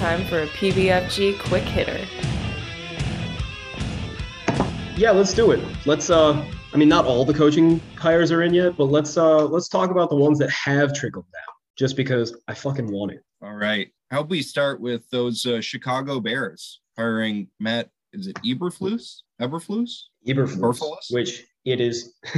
time 0.00 0.24
for 0.24 0.40
a 0.40 0.46
PBFG 0.46 1.38
quick 1.40 1.62
hitter. 1.62 2.00
Yeah, 4.96 5.10
let's 5.10 5.34
do 5.34 5.50
it. 5.50 5.62
Let's 5.84 6.08
uh 6.08 6.42
I 6.72 6.76
mean 6.78 6.88
not 6.88 7.04
all 7.04 7.26
the 7.26 7.34
coaching 7.34 7.82
hires 7.96 8.32
are 8.32 8.40
in 8.40 8.54
yet, 8.54 8.78
but 8.78 8.84
let's 8.84 9.18
uh 9.18 9.44
let's 9.44 9.68
talk 9.68 9.90
about 9.90 10.08
the 10.08 10.16
ones 10.16 10.38
that 10.38 10.48
have 10.48 10.94
trickled 10.94 11.26
down 11.34 11.54
just 11.76 11.98
because 11.98 12.34
I 12.48 12.54
fucking 12.54 12.90
want 12.90 13.12
it. 13.12 13.22
All 13.42 13.54
right. 13.54 13.88
How 14.10 14.20
about 14.20 14.30
we 14.30 14.40
start 14.40 14.80
with 14.80 15.06
those 15.10 15.44
uh, 15.44 15.60
Chicago 15.60 16.18
Bears 16.18 16.80
hiring 16.96 17.48
Matt 17.58 17.90
is 18.14 18.26
it 18.26 18.36
Eberflus? 18.36 19.18
Eberflus? 19.38 20.04
Eberflus, 20.26 20.56
Eberflus? 20.56 21.12
which 21.12 21.44
it 21.66 21.78
is 21.78 22.14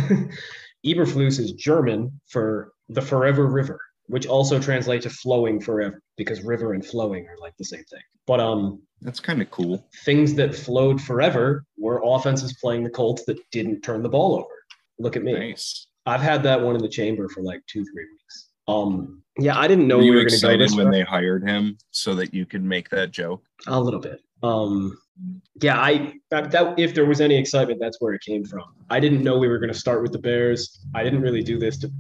Eberflus 0.85 1.39
is 1.39 1.53
German 1.53 2.21
for 2.27 2.73
the 2.89 3.01
forever 3.01 3.47
river, 3.47 3.79
which 4.07 4.27
also 4.27 4.59
translates 4.59 5.05
to 5.05 5.11
flowing 5.11 5.61
forever 5.61 6.01
because 6.17 6.43
river 6.43 6.75
and 6.75 6.85
flowing 6.85 7.27
are 7.29 7.39
like 7.41 7.57
the 7.59 7.65
same 7.65 7.85
thing. 7.85 8.01
But 8.27 8.41
um 8.41 8.83
That's 9.01 9.21
kind 9.21 9.41
of 9.43 9.51
cool. 9.51 9.87
things 10.05 10.35
that 10.35 10.55
flowed 10.55 11.01
forever 11.01 11.65
were 11.79 12.03
offenses 12.05 12.57
playing 12.61 12.85
the 12.85 12.91
Colts 12.91 13.25
that 13.27 13.39
didn't 13.51 13.83
turn 13.83 14.03
the 14.03 14.09
ball 14.09 14.35
over. 14.37 14.55
Look 14.99 15.17
at 15.17 15.23
me. 15.23 15.33
Nice. 15.33 15.87
I've 16.07 16.21
had 16.21 16.43
that 16.45 16.61
one 16.61 16.75
in 16.77 16.83
the 16.83 16.89
chamber 16.89 17.29
for 17.29 17.43
like 17.43 17.61
two, 17.67 17.85
three 17.85 18.07
weeks. 18.13 18.49
Um, 18.69 19.22
yeah, 19.39 19.59
I 19.59 19.67
didn't 19.67 19.89
know 19.89 19.97
were 19.97 20.03
we 20.03 20.09
you 20.09 20.15
were 20.15 20.25
going 20.25 20.41
to 20.41 20.69
go 20.69 20.77
when 20.77 20.91
they 20.91 21.03
hired 21.03 21.49
him 21.49 21.79
so 21.91 22.15
that 22.15 22.35
you 22.35 22.45
could 22.45 22.63
make 22.63 22.91
that 22.91 23.11
joke? 23.11 23.43
A 23.67 23.81
little 23.81 24.01
bit. 24.01 24.21
Um, 24.43 24.99
yeah, 25.61 25.79
I 25.79 26.15
that, 26.31 26.51
that 26.51 26.79
if 26.79 26.95
there 26.95 27.07
was 27.07 27.21
any 27.21 27.37
excitement, 27.37 27.79
that's 27.81 28.01
where 28.01 28.13
it 28.15 28.23
came 28.23 28.45
from. 28.45 28.65
I 28.91 28.99
didn't 28.99 29.23
know 29.23 29.39
we 29.39 29.49
were 29.49 29.59
going 29.59 29.73
to 29.73 29.79
start 29.79 30.03
with 30.03 30.13
the 30.13 30.19
Bears. 30.19 30.85
I 30.95 31.05
didn't 31.05 31.23
really 31.23 31.43
do 31.43 31.59
this 31.59 31.79
to. 31.79 31.91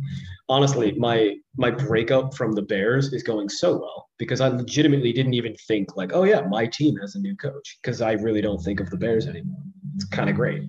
Honestly, 0.49 0.93
my 0.93 1.37
my 1.57 1.71
breakup 1.71 2.35
from 2.35 2.53
the 2.53 2.63
Bears 2.63 3.13
is 3.13 3.23
going 3.23 3.49
so 3.49 3.79
well 3.79 4.11
because 4.19 4.41
I 4.41 4.49
legitimately 4.49 5.13
didn't 5.13 5.35
even 5.35 5.55
think 5.69 5.97
like, 5.97 6.13
oh 6.13 6.25
yeah, 6.25 6.41
my 6.41 6.67
team 6.67 6.97
has 6.97 7.15
a 7.15 7.21
new 7.21 7.37
coach 7.37 7.79
because 7.83 8.03
I 8.03 8.13
really 8.13 8.41
don't 8.41 8.63
think 8.63 8.81
of 8.81 8.91
the 8.91 8.97
Bears 8.97 9.27
anymore. 9.27 9.63
It's 9.95 10.05
kind 10.07 10.29
of 10.29 10.37
great. 10.37 10.63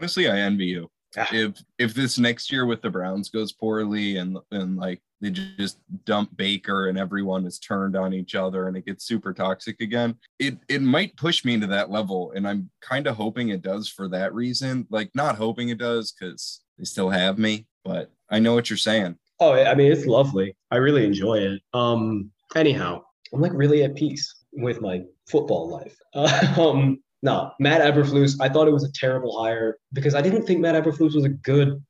Honestly, 0.00 0.28
I 0.28 0.38
envy 0.38 0.66
you. 0.66 0.90
Ah. 1.16 1.28
If 1.32 1.62
if 1.78 1.94
this 1.94 2.18
next 2.18 2.50
year 2.50 2.66
with 2.66 2.82
the 2.82 2.90
Browns 2.90 3.30
goes 3.30 3.52
poorly 3.52 4.16
and 4.16 4.38
and 4.50 4.76
like 4.76 5.00
they 5.20 5.30
just 5.30 5.78
dump 6.04 6.36
Baker 6.36 6.88
and 6.88 6.98
everyone 6.98 7.44
is 7.46 7.58
turned 7.58 7.96
on 7.96 8.12
each 8.12 8.34
other 8.34 8.68
and 8.68 8.76
it 8.76 8.86
gets 8.86 9.04
super 9.04 9.32
toxic 9.32 9.80
again, 9.80 10.16
it 10.38 10.58
it 10.68 10.82
might 10.82 11.16
push 11.16 11.44
me 11.44 11.58
to 11.58 11.66
that 11.66 11.90
level. 11.90 12.32
And 12.34 12.46
I'm 12.46 12.70
kind 12.80 13.06
of 13.06 13.16
hoping 13.16 13.48
it 13.48 13.62
does 13.62 13.88
for 13.88 14.08
that 14.08 14.34
reason. 14.34 14.86
Like 14.90 15.10
not 15.14 15.36
hoping 15.36 15.70
it 15.70 15.78
does 15.78 16.12
because 16.12 16.60
they 16.78 16.84
still 16.84 17.10
have 17.10 17.38
me, 17.38 17.66
but 17.84 18.10
I 18.30 18.38
know 18.38 18.54
what 18.54 18.70
you're 18.70 18.76
saying. 18.76 19.16
Oh, 19.40 19.52
I 19.52 19.74
mean, 19.74 19.92
it's 19.92 20.06
lovely. 20.06 20.56
I 20.70 20.76
really 20.76 21.04
enjoy 21.04 21.38
it. 21.38 21.62
Um, 21.72 22.30
anyhow, 22.56 23.02
I'm 23.32 23.40
like 23.40 23.52
really 23.54 23.84
at 23.84 23.94
peace 23.94 24.34
with 24.52 24.80
my 24.80 25.02
football 25.28 25.68
life. 25.68 25.96
um, 26.58 27.00
no, 27.22 27.52
Matt 27.58 27.80
Eberflus, 27.80 28.36
I 28.40 28.48
thought 28.48 28.68
it 28.68 28.72
was 28.72 28.84
a 28.84 28.92
terrible 28.92 29.42
hire 29.42 29.78
because 29.92 30.14
I 30.14 30.20
didn't 30.20 30.44
think 30.44 30.60
Matt 30.60 30.82
Eberflus 30.82 31.14
was 31.14 31.24
a 31.24 31.30
good 31.30 31.82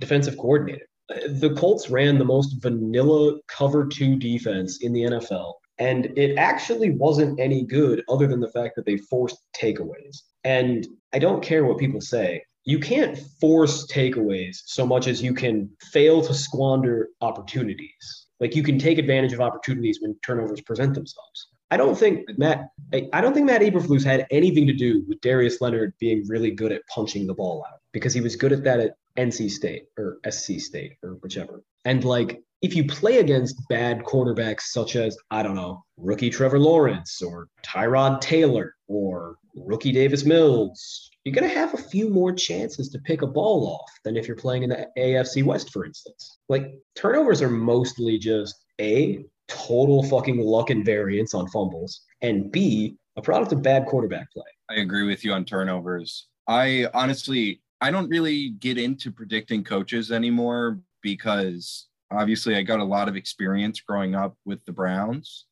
defensive 0.00 0.36
coordinator. 0.36 0.86
The 1.08 1.54
Colts 1.56 1.90
ran 1.90 2.18
the 2.18 2.24
most 2.24 2.62
vanilla 2.62 3.38
cover 3.48 3.86
two 3.86 4.16
defense 4.16 4.78
in 4.80 4.92
the 4.92 5.02
NFL, 5.02 5.54
and 5.78 6.16
it 6.16 6.36
actually 6.36 6.90
wasn't 6.90 7.40
any 7.40 7.64
good 7.64 8.02
other 8.08 8.26
than 8.26 8.40
the 8.40 8.50
fact 8.50 8.76
that 8.76 8.86
they 8.86 8.96
forced 8.96 9.38
takeaways. 9.54 10.22
And 10.44 10.86
I 11.12 11.18
don't 11.18 11.42
care 11.42 11.64
what 11.64 11.78
people 11.78 12.00
say. 12.00 12.42
You 12.64 12.78
can't 12.78 13.18
force 13.40 13.86
takeaways 13.86 14.58
so 14.66 14.86
much 14.86 15.08
as 15.08 15.20
you 15.20 15.34
can 15.34 15.68
fail 15.92 16.22
to 16.22 16.32
squander 16.32 17.08
opportunities. 17.20 18.26
Like 18.38 18.54
you 18.54 18.62
can 18.62 18.78
take 18.78 18.98
advantage 18.98 19.32
of 19.32 19.40
opportunities 19.40 19.98
when 20.00 20.16
turnovers 20.24 20.60
present 20.60 20.94
themselves. 20.94 21.48
I 21.72 21.76
don't 21.76 21.96
think 21.96 22.28
Matt. 22.36 22.68
I 22.92 23.08
I 23.12 23.20
don't 23.20 23.32
think 23.32 23.46
Matt 23.46 23.62
Eberflus 23.62 24.04
had 24.04 24.26
anything 24.30 24.66
to 24.66 24.74
do 24.74 25.04
with 25.08 25.20
Darius 25.22 25.60
Leonard 25.60 25.94
being 25.98 26.22
really 26.28 26.50
good 26.50 26.70
at 26.70 26.82
punching 26.86 27.26
the 27.26 27.34
ball 27.34 27.64
out 27.66 27.80
because 27.92 28.12
he 28.12 28.20
was 28.20 28.36
good 28.36 28.52
at 28.52 28.62
that 28.64 28.78
at 28.78 28.94
NC 29.16 29.50
State 29.50 29.84
or 29.98 30.18
SC 30.28 30.60
State 30.60 30.96
or 31.02 31.18
whichever. 31.22 31.62
And 31.84 32.04
like, 32.04 32.42
if 32.62 32.76
you 32.76 32.86
play 32.86 33.18
against 33.18 33.60
bad 33.68 34.04
quarterbacks 34.04 34.62
such 34.62 34.94
as 34.94 35.16
I 35.30 35.42
don't 35.42 35.56
know, 35.56 35.84
rookie 35.96 36.30
Trevor 36.30 36.60
Lawrence 36.60 37.20
or 37.20 37.48
Tyrod 37.66 38.20
Taylor 38.20 38.74
or 38.86 39.36
rookie 39.56 39.92
Davis 39.92 40.24
Mills, 40.24 41.10
you're 41.24 41.34
gonna 41.34 41.48
have 41.48 41.74
a 41.74 41.78
few 41.78 42.08
more 42.08 42.32
chances 42.32 42.88
to 42.90 43.00
pick 43.00 43.22
a 43.22 43.26
ball 43.26 43.66
off 43.66 43.90
than 44.04 44.16
if 44.16 44.28
you're 44.28 44.36
playing 44.36 44.62
in 44.62 44.70
the 44.70 44.86
AFC 44.96 45.42
West, 45.42 45.72
for 45.72 45.84
instance. 45.84 46.38
Like 46.48 46.72
turnovers 46.94 47.42
are 47.42 47.50
mostly 47.50 48.18
just 48.18 48.54
a 48.80 49.24
total 49.48 50.02
fucking 50.04 50.38
luck 50.38 50.70
and 50.70 50.84
variance 50.84 51.34
on 51.34 51.48
fumbles, 51.48 52.02
and 52.22 52.50
B, 52.50 52.96
a 53.16 53.22
product 53.22 53.52
of 53.52 53.62
bad 53.62 53.86
quarterback 53.86 54.30
play. 54.32 54.44
I 54.70 54.80
agree 54.80 55.06
with 55.06 55.24
you 55.24 55.32
on 55.32 55.44
turnovers. 55.44 56.28
I 56.48 56.88
honestly, 56.94 57.60
I 57.82 57.90
don't 57.90 58.08
really 58.08 58.50
get 58.50 58.78
into 58.78 59.10
predicting 59.10 59.64
coaches 59.64 60.12
anymore 60.12 60.78
because 61.02 61.88
obviously 62.12 62.54
I 62.54 62.62
got 62.62 62.78
a 62.78 62.84
lot 62.84 63.08
of 63.08 63.16
experience 63.16 63.80
growing 63.80 64.14
up 64.14 64.36
with 64.44 64.64
the 64.64 64.72
Browns 64.72 65.46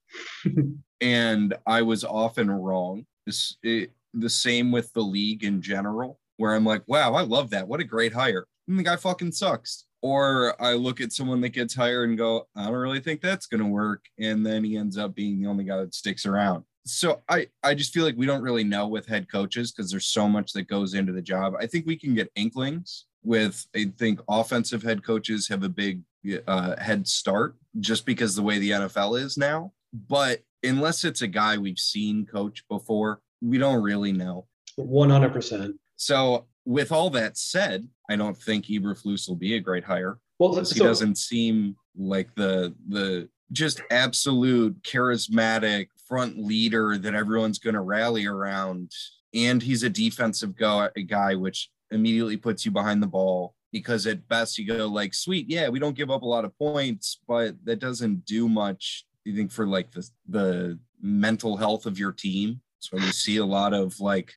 and 1.01 1.57
I 1.67 1.83
was 1.83 2.05
often 2.05 2.49
wrong. 2.49 3.05
This, 3.27 3.57
it, 3.65 3.91
the 4.15 4.31
same 4.31 4.71
with 4.71 4.93
the 4.93 5.03
league 5.03 5.43
in 5.43 5.61
general, 5.61 6.21
where 6.37 6.55
I'm 6.55 6.65
like, 6.65 6.83
wow, 6.87 7.15
I 7.15 7.23
love 7.23 7.51
that. 7.51 7.67
What 7.67 7.81
a 7.81 7.85
great 7.85 8.13
hire. 8.13 8.47
And 8.69 8.79
the 8.79 8.85
guy 8.85 8.95
fucking 8.95 9.33
sucks. 9.33 9.87
Or 10.01 10.55
I 10.63 10.75
look 10.75 11.01
at 11.01 11.13
someone 11.13 11.41
that 11.41 11.51
gets 11.51 11.75
hired 11.75 12.09
and 12.09 12.17
go, 12.17 12.49
I 12.57 12.67
don't 12.67 12.75
really 12.75 13.01
think 13.01 13.21
that's 13.21 13.47
going 13.47 13.63
to 13.63 13.69
work. 13.69 14.05
And 14.21 14.47
then 14.47 14.63
he 14.63 14.77
ends 14.77 14.97
up 14.97 15.17
being 15.17 15.43
the 15.43 15.49
only 15.49 15.65
guy 15.65 15.79
that 15.79 15.95
sticks 15.95 16.27
around 16.27 16.65
so 16.85 17.23
I 17.29 17.49
I 17.63 17.75
just 17.75 17.93
feel 17.93 18.05
like 18.05 18.17
we 18.17 18.27
don't 18.27 18.43
really 18.43 18.65
know 18.65 18.87
with 18.87 19.07
head 19.07 19.31
coaches 19.31 19.73
because 19.73 19.91
there's 19.91 20.07
so 20.07 20.29
much 20.29 20.53
that 20.53 20.69
goes 20.69 20.95
into 20.95 21.13
the 21.13 21.23
job. 21.23 21.55
I 21.59 21.67
think 21.67 21.87
we 21.87 21.97
can 21.97 22.15
get 22.15 22.31
inklings 22.35 23.07
with 23.23 23.67
I 23.75 23.93
think 23.99 24.21
offensive 24.29 24.83
head 24.83 25.05
coaches 25.05 25.49
have 25.49 25.63
a 25.63 25.69
big 25.69 26.03
uh, 26.47 26.77
head 26.81 27.07
start 27.07 27.57
just 27.79 28.07
because 28.07 28.35
the 28.35 28.43
way 28.43 28.59
the 28.59 28.71
NFL 28.71 29.21
is 29.21 29.37
now. 29.37 29.73
But 29.93 30.41
unless 30.63 31.05
it's 31.05 31.23
a 31.23 31.27
guy 31.27 31.59
we've 31.59 31.79
seen 31.79 32.27
coach 32.27 32.65
before, 32.69 33.21
we 33.41 33.59
don't 33.59 33.83
really 33.83 34.13
know. 34.13 34.47
One 34.77 35.11
hundred 35.11 35.33
percent. 35.33 35.77
So 35.97 36.47
with 36.65 36.93
all 36.93 37.11
that 37.11 37.37
said, 37.37 37.87
I 38.09 38.17
don't 38.17 38.37
think 38.37 38.67
Eberflus 38.67 39.29
will 39.29 39.37
be 39.37 39.57
a 39.57 39.61
great 39.61 39.85
hire. 39.85 40.19
Well, 40.39 40.55
He 40.55 40.79
doesn't 40.79 41.19
seem 41.19 41.77
like 41.97 42.35
the 42.35 42.75
the 42.89 43.29
just 43.53 43.83
absolute 43.91 44.81
charismatic 44.83 45.89
front 46.11 46.37
leader 46.37 46.99
that 46.99 47.15
everyone's 47.15 47.61
going 47.61 47.75
to 47.75 47.81
rally 47.81 48.27
around. 48.27 48.93
And 49.33 49.63
he's 49.63 49.85
a 49.85 49.89
defensive 49.89 50.57
go- 50.57 50.91
guy, 51.07 51.37
which 51.37 51.71
immediately 51.93 52.37
puts 52.37 52.65
you 52.65 52.73
behind 52.73 53.03
the 53.03 53.07
ball 53.07 53.55
because 53.73 54.07
at 54.07 54.27
best 54.29 54.59
you 54.59 54.67
go 54.67 54.87
like, 54.87 55.15
sweet, 55.15 55.49
yeah, 55.49 55.69
we 55.69 55.79
don't 55.79 55.97
give 55.97 56.11
up 56.11 56.23
a 56.23 56.27
lot 56.27 56.45
of 56.45 56.59
points, 56.59 57.21
but 57.29 57.55
that 57.65 57.79
doesn't 57.79 58.27
do 58.27 58.49
much. 58.49 59.05
You 59.25 59.37
think 59.37 59.53
for 59.53 59.67
like 59.67 59.93
the 59.93 60.09
the 60.29 60.79
mental 61.01 61.57
health 61.57 61.87
of 61.87 61.99
your 61.99 62.13
team. 62.13 62.61
So 62.81 62.97
you 62.97 63.13
see 63.13 63.37
a 63.37 63.45
lot 63.45 63.75
of 63.75 64.01
like 64.01 64.33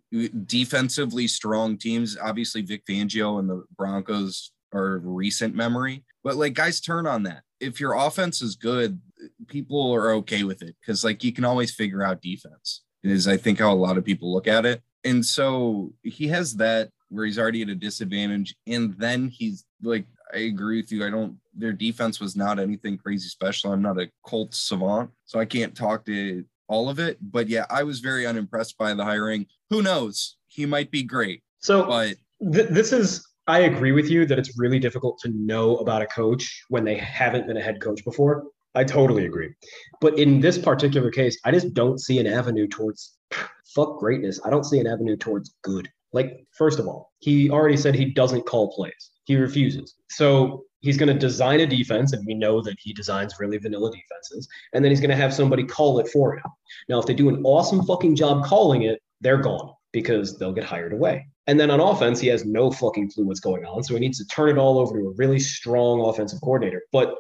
defensively 0.45 1.27
strong 1.27 1.77
teams. 1.77 2.17
Obviously, 2.21 2.61
Vic 2.61 2.85
Fangio 2.85 3.39
and 3.39 3.49
the 3.49 3.63
Broncos 3.77 4.51
are 4.73 4.99
recent 4.99 5.55
memory, 5.55 6.03
but 6.23 6.35
like 6.35 6.53
guys 6.53 6.81
turn 6.81 7.07
on 7.07 7.23
that. 7.23 7.43
If 7.59 7.79
your 7.79 7.93
offense 7.93 8.41
is 8.41 8.55
good, 8.55 8.99
people 9.47 9.91
are 9.93 10.13
okay 10.13 10.43
with 10.43 10.61
it 10.61 10.75
because 10.79 11.03
like 11.03 11.23
you 11.23 11.31
can 11.31 11.45
always 11.45 11.73
figure 11.73 12.03
out 12.03 12.21
defense. 12.21 12.83
Is 13.03 13.27
I 13.27 13.35
think 13.35 13.59
how 13.59 13.73
a 13.73 13.75
lot 13.75 13.97
of 13.97 14.05
people 14.05 14.33
look 14.33 14.47
at 14.47 14.65
it. 14.65 14.81
And 15.03 15.25
so 15.25 15.91
he 16.03 16.27
has 16.29 16.55
that 16.55 16.89
where 17.09 17.25
he's 17.25 17.37
already 17.37 17.61
at 17.61 17.69
a 17.69 17.75
disadvantage. 17.75 18.55
And 18.65 18.95
then 18.97 19.27
he's 19.27 19.65
like, 19.81 20.05
I 20.33 20.37
agree 20.37 20.81
with 20.81 20.91
you. 20.91 21.05
I 21.05 21.09
don't, 21.09 21.37
their 21.53 21.73
defense 21.73 22.19
was 22.19 22.35
not 22.35 22.59
anything 22.59 22.97
crazy 22.97 23.27
special. 23.27 23.71
I'm 23.71 23.81
not 23.81 23.99
a 23.99 24.09
Colts 24.25 24.59
savant, 24.59 25.11
so 25.25 25.39
I 25.39 25.45
can't 25.45 25.75
talk 25.75 26.05
to 26.05 26.43
all 26.67 26.89
of 26.89 26.97
it. 26.99 27.17
But 27.21 27.49
yeah, 27.49 27.65
I 27.69 27.83
was 27.83 27.99
very 27.99 28.25
unimpressed 28.25 28.77
by 28.77 28.93
the 28.93 29.03
hiring. 29.03 29.45
Who 29.69 29.81
knows? 29.81 30.37
He 30.47 30.65
might 30.65 30.89
be 30.89 31.03
great, 31.03 31.43
so 31.59 31.85
but 31.85 32.15
th- 32.51 32.69
this 32.69 32.91
is. 32.93 33.27
I 33.45 33.59
agree 33.59 33.91
with 33.91 34.09
you 34.09 34.25
that 34.27 34.39
it's 34.39 34.57
really 34.57 34.79
difficult 34.79 35.19
to 35.19 35.29
know 35.29 35.75
about 35.77 36.01
a 36.01 36.05
coach 36.05 36.63
when 36.69 36.85
they 36.85 36.95
haven't 36.95 37.45
been 37.45 37.57
a 37.57 37.61
head 37.61 37.81
coach 37.81 38.03
before. 38.05 38.45
I 38.75 38.83
totally 38.83 39.25
agree. 39.25 39.53
But 40.01 40.17
in 40.17 40.39
this 40.39 40.57
particular 40.57 41.11
case, 41.11 41.39
I 41.45 41.51
just 41.51 41.73
don't 41.73 41.99
see 41.99 42.19
an 42.19 42.27
avenue 42.27 42.67
towards 42.67 43.17
fuck 43.75 43.99
greatness. 43.99 44.39
I 44.43 44.49
don't 44.49 44.63
see 44.63 44.79
an 44.79 44.87
avenue 44.87 45.15
towards 45.15 45.53
good. 45.63 45.89
Like, 46.11 46.45
first 46.57 46.79
of 46.79 46.87
all, 46.87 47.11
he 47.19 47.49
already 47.49 47.77
said 47.77 47.95
he 47.95 48.05
doesn't 48.05 48.45
call 48.45 48.71
plays. 48.73 49.11
He 49.25 49.35
refuses. 49.35 49.95
So 50.09 50.65
he's 50.81 50.97
going 50.97 51.11
to 51.11 51.17
design 51.17 51.59
a 51.59 51.67
defense, 51.67 52.13
and 52.13 52.25
we 52.25 52.35
know 52.35 52.61
that 52.61 52.75
he 52.79 52.93
designs 52.93 53.35
really 53.39 53.57
vanilla 53.57 53.89
defenses. 53.91 54.47
And 54.73 54.83
then 54.83 54.91
he's 54.91 54.99
going 54.99 55.09
to 55.09 55.15
have 55.15 55.33
somebody 55.33 55.63
call 55.63 55.99
it 55.99 56.07
for 56.09 56.35
him. 56.35 56.43
Now, 56.89 56.99
if 56.99 57.05
they 57.05 57.13
do 57.13 57.29
an 57.29 57.41
awesome 57.43 57.83
fucking 57.85 58.15
job 58.15 58.45
calling 58.45 58.83
it, 58.83 58.99
they're 59.21 59.37
gone 59.37 59.73
because 59.91 60.37
they'll 60.37 60.53
get 60.53 60.65
hired 60.65 60.93
away. 60.93 61.27
And 61.47 61.59
then 61.59 61.71
on 61.71 61.79
offense, 61.79 62.19
he 62.19 62.27
has 62.27 62.45
no 62.45 62.71
fucking 62.71 63.11
clue 63.11 63.25
what's 63.25 63.39
going 63.39 63.65
on. 63.65 63.83
So 63.83 63.93
he 63.93 63.99
needs 63.99 64.17
to 64.17 64.25
turn 64.25 64.49
it 64.49 64.57
all 64.57 64.79
over 64.79 64.99
to 64.99 65.07
a 65.07 65.13
really 65.13 65.39
strong 65.39 66.01
offensive 66.01 66.41
coordinator. 66.41 66.81
But 66.91 67.15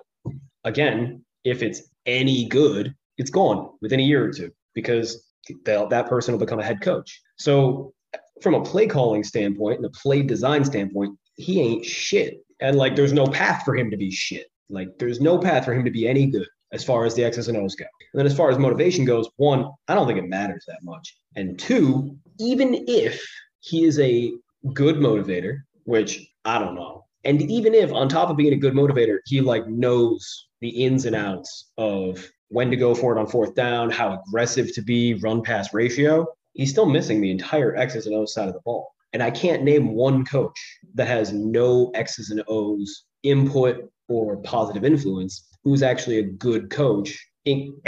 again, 0.63 1.23
if 1.43 1.61
it's 1.61 1.83
any 2.05 2.47
good, 2.47 2.95
it's 3.17 3.29
gone 3.29 3.69
within 3.81 3.99
a 3.99 4.03
year 4.03 4.23
or 4.23 4.31
two. 4.31 4.51
because 4.73 5.23
that 5.65 6.07
person 6.07 6.33
will 6.33 6.39
become 6.39 6.59
a 6.59 6.63
head 6.63 6.81
coach. 6.81 7.21
So, 7.37 7.93
from 8.41 8.55
a 8.55 8.63
play 8.63 8.87
calling 8.87 9.23
standpoint 9.23 9.77
and 9.77 9.85
a 9.85 9.89
play 9.89 10.21
design 10.21 10.65
standpoint, 10.65 11.17
he 11.35 11.61
ain't 11.61 11.85
shit. 11.85 12.43
And 12.59 12.77
like, 12.77 12.95
there's 12.95 13.13
no 13.13 13.27
path 13.27 13.63
for 13.63 13.75
him 13.75 13.91
to 13.91 13.97
be 13.97 14.09
shit. 14.11 14.47
Like, 14.69 14.87
there's 14.99 15.21
no 15.21 15.37
path 15.37 15.65
for 15.65 15.73
him 15.73 15.85
to 15.85 15.91
be 15.91 16.07
any 16.07 16.27
good 16.27 16.47
as 16.71 16.83
far 16.83 17.05
as 17.05 17.13
the 17.13 17.23
X's 17.23 17.47
and 17.47 17.57
O's 17.57 17.75
go. 17.75 17.85
And 18.13 18.19
then 18.19 18.25
as 18.25 18.35
far 18.35 18.49
as 18.49 18.57
motivation 18.57 19.05
goes, 19.05 19.29
one, 19.37 19.69
I 19.87 19.95
don't 19.95 20.07
think 20.07 20.19
it 20.19 20.27
matters 20.27 20.63
that 20.67 20.79
much. 20.83 21.15
And 21.35 21.59
two, 21.59 22.17
even 22.39 22.85
if 22.87 23.23
he 23.59 23.83
is 23.83 23.99
a 23.99 24.33
good 24.73 24.95
motivator, 24.95 25.59
which 25.83 26.27
I 26.45 26.57
don't 26.57 26.75
know. 26.75 27.02
And 27.23 27.41
even 27.41 27.73
if 27.73 27.91
on 27.91 28.09
top 28.09 28.29
of 28.29 28.37
being 28.37 28.53
a 28.53 28.57
good 28.57 28.73
motivator, 28.73 29.19
he 29.25 29.41
like 29.41 29.67
knows 29.67 30.47
the 30.61 30.69
ins 30.69 31.05
and 31.05 31.15
outs 31.15 31.71
of 31.77 32.29
when 32.49 32.69
to 32.69 32.75
go 32.75 32.93
for 32.93 33.15
it 33.15 33.19
on 33.19 33.27
fourth 33.27 33.55
down, 33.55 33.89
how 33.89 34.21
aggressive 34.21 34.73
to 34.73 34.81
be, 34.81 35.15
run 35.15 35.41
pass 35.41 35.73
ratio, 35.73 36.27
he's 36.53 36.69
still 36.69 36.85
missing 36.85 37.21
the 37.21 37.31
entire 37.31 37.75
X's 37.75 38.05
and 38.05 38.15
O's 38.15 38.33
side 38.33 38.47
of 38.47 38.53
the 38.53 38.59
ball. 38.61 38.93
And 39.13 39.23
I 39.23 39.31
can't 39.31 39.63
name 39.63 39.93
one 39.93 40.25
coach 40.25 40.59
that 40.95 41.07
has 41.07 41.31
no 41.31 41.91
X's 41.93 42.29
and 42.29 42.43
O's 42.47 43.05
input 43.23 43.89
or 44.07 44.37
positive 44.37 44.83
influence 44.83 45.47
who's 45.63 45.81
actually 45.81 46.19
a 46.19 46.23
good 46.23 46.69
coach, 46.69 47.17
in, 47.45 47.79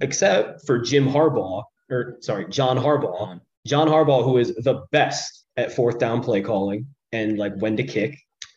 except 0.00 0.64
for 0.66 0.78
Jim 0.78 1.08
Harbaugh, 1.08 1.64
or 1.90 2.16
sorry, 2.20 2.46
John 2.48 2.76
Harbaugh. 2.76 3.40
John 3.66 3.88
Harbaugh, 3.88 4.24
who 4.24 4.38
is 4.38 4.54
the 4.54 4.84
best 4.92 5.44
at 5.56 5.72
fourth 5.72 5.98
down 5.98 6.22
play 6.22 6.40
calling 6.40 6.86
and 7.12 7.36
like 7.36 7.56
when 7.58 7.76
to 7.76 7.82
kick, 7.82 8.16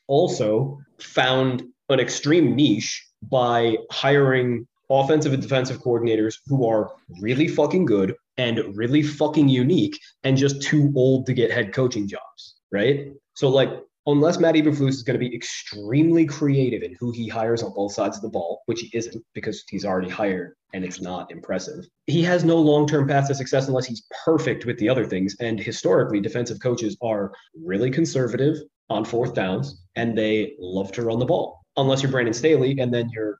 also 0.09 0.77
found 0.99 1.63
an 1.87 1.99
extreme 1.99 2.55
niche 2.55 3.05
by 3.31 3.77
hiring 3.91 4.67
offensive 4.89 5.33
and 5.33 5.41
defensive 5.41 5.77
coordinators 5.77 6.35
who 6.47 6.67
are 6.67 6.91
really 7.21 7.47
fucking 7.47 7.85
good 7.85 8.15
and 8.37 8.75
really 8.75 9.03
fucking 9.03 9.47
unique 9.47 9.99
and 10.23 10.35
just 10.35 10.61
too 10.61 10.91
old 10.95 11.25
to 11.25 11.33
get 11.33 11.51
head 11.51 11.73
coaching 11.73 12.07
jobs, 12.07 12.55
right? 12.71 13.11
So 13.35 13.49
like 13.49 13.69
unless 14.07 14.39
Matt 14.39 14.55
Eberflus 14.55 14.89
is 14.89 15.03
going 15.03 15.19
to 15.19 15.29
be 15.29 15.35
extremely 15.35 16.25
creative 16.25 16.81
in 16.81 16.95
who 16.99 17.11
he 17.11 17.27
hires 17.27 17.61
on 17.61 17.73
both 17.75 17.93
sides 17.93 18.17
of 18.17 18.23
the 18.23 18.29
ball, 18.29 18.63
which 18.65 18.81
he 18.81 18.89
isn't 18.97 19.23
because 19.35 19.63
he's 19.69 19.85
already 19.85 20.09
hired 20.09 20.55
and 20.73 20.83
it's 20.83 21.01
not 21.01 21.31
impressive. 21.31 21.85
He 22.07 22.23
has 22.23 22.43
no 22.43 22.57
long-term 22.57 23.07
path 23.07 23.27
to 23.27 23.35
success 23.35 23.67
unless 23.67 23.85
he's 23.85 24.03
perfect 24.25 24.65
with 24.65 24.79
the 24.79 24.89
other 24.89 25.05
things. 25.05 25.35
And 25.39 25.59
historically, 25.59 26.19
defensive 26.19 26.59
coaches 26.59 26.97
are 27.01 27.31
really 27.63 27.91
conservative 27.91 28.57
on 28.89 29.05
fourth 29.05 29.33
downs 29.33 29.81
and 29.95 30.17
they 30.17 30.55
love 30.59 30.91
to 30.93 31.03
run 31.03 31.19
the 31.19 31.25
ball. 31.25 31.65
Unless 31.77 32.01
you're 32.03 32.11
Brandon 32.11 32.33
Staley 32.33 32.79
and 32.79 32.93
then 32.93 33.09
you're 33.09 33.39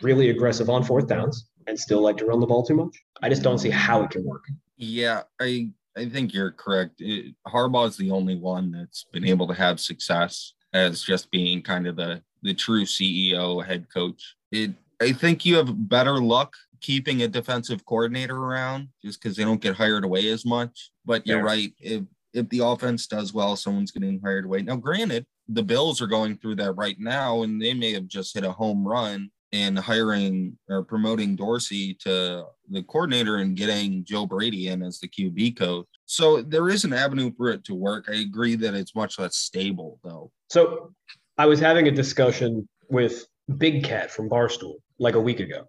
really 0.00 0.30
aggressive 0.30 0.70
on 0.70 0.82
fourth 0.82 1.06
downs 1.06 1.48
and 1.66 1.78
still 1.78 2.00
like 2.00 2.16
to 2.18 2.24
run 2.24 2.40
the 2.40 2.46
ball 2.46 2.64
too 2.64 2.74
much. 2.74 2.96
I 3.22 3.28
just 3.28 3.42
don't 3.42 3.58
see 3.58 3.70
how 3.70 4.02
it 4.02 4.10
can 4.10 4.24
work. 4.24 4.44
Yeah, 4.76 5.22
I 5.40 5.70
I 5.96 6.08
think 6.08 6.32
you're 6.32 6.52
correct. 6.52 7.00
It, 7.00 7.34
Harbaugh 7.46 7.88
is 7.88 7.96
the 7.96 8.10
only 8.10 8.36
one 8.36 8.72
that's 8.72 9.04
been 9.12 9.26
able 9.26 9.46
to 9.48 9.54
have 9.54 9.78
success 9.78 10.54
as 10.72 11.02
just 11.02 11.30
being 11.30 11.62
kind 11.62 11.86
of 11.86 11.96
the 11.96 12.22
the 12.42 12.54
true 12.54 12.84
CEO 12.84 13.64
head 13.64 13.86
coach. 13.92 14.34
It 14.50 14.72
I 15.00 15.12
think 15.12 15.44
you 15.44 15.56
have 15.56 15.88
better 15.88 16.18
luck 16.18 16.54
keeping 16.80 17.22
a 17.22 17.28
defensive 17.28 17.84
coordinator 17.86 18.36
around 18.36 18.88
just 19.04 19.22
because 19.22 19.36
they 19.36 19.44
don't 19.44 19.60
get 19.60 19.76
hired 19.76 20.04
away 20.04 20.28
as 20.30 20.44
much. 20.44 20.90
But 21.04 21.26
you're 21.26 21.38
Fair. 21.38 21.44
right. 21.44 21.72
If 21.78 22.02
if 22.32 22.48
the 22.48 22.60
offense 22.60 23.06
does 23.06 23.32
well, 23.32 23.56
someone's 23.56 23.90
getting 23.90 24.20
hired 24.22 24.44
away. 24.44 24.62
Now, 24.62 24.76
granted, 24.76 25.26
the 25.48 25.62
Bills 25.62 26.00
are 26.00 26.06
going 26.06 26.36
through 26.36 26.56
that 26.56 26.72
right 26.72 26.96
now, 26.98 27.42
and 27.42 27.60
they 27.60 27.74
may 27.74 27.92
have 27.92 28.06
just 28.06 28.34
hit 28.34 28.44
a 28.44 28.52
home 28.52 28.86
run 28.86 29.30
in 29.52 29.76
hiring 29.76 30.56
or 30.68 30.82
promoting 30.82 31.36
Dorsey 31.36 31.94
to 32.00 32.46
the 32.70 32.82
coordinator 32.84 33.36
and 33.36 33.54
getting 33.56 34.02
Joe 34.04 34.26
Brady 34.26 34.68
in 34.68 34.82
as 34.82 34.98
the 34.98 35.08
QB 35.08 35.58
coach. 35.58 35.86
So 36.06 36.40
there 36.40 36.70
is 36.70 36.84
an 36.84 36.94
avenue 36.94 37.30
for 37.36 37.50
it 37.50 37.62
to 37.64 37.74
work. 37.74 38.06
I 38.08 38.16
agree 38.16 38.56
that 38.56 38.74
it's 38.74 38.94
much 38.94 39.18
less 39.18 39.36
stable, 39.36 40.00
though. 40.02 40.30
So 40.48 40.94
I 41.36 41.46
was 41.46 41.60
having 41.60 41.86
a 41.86 41.90
discussion 41.90 42.66
with 42.88 43.26
Big 43.58 43.84
Cat 43.84 44.10
from 44.10 44.30
Barstool 44.30 44.76
like 44.98 45.16
a 45.16 45.20
week 45.20 45.40
ago, 45.40 45.68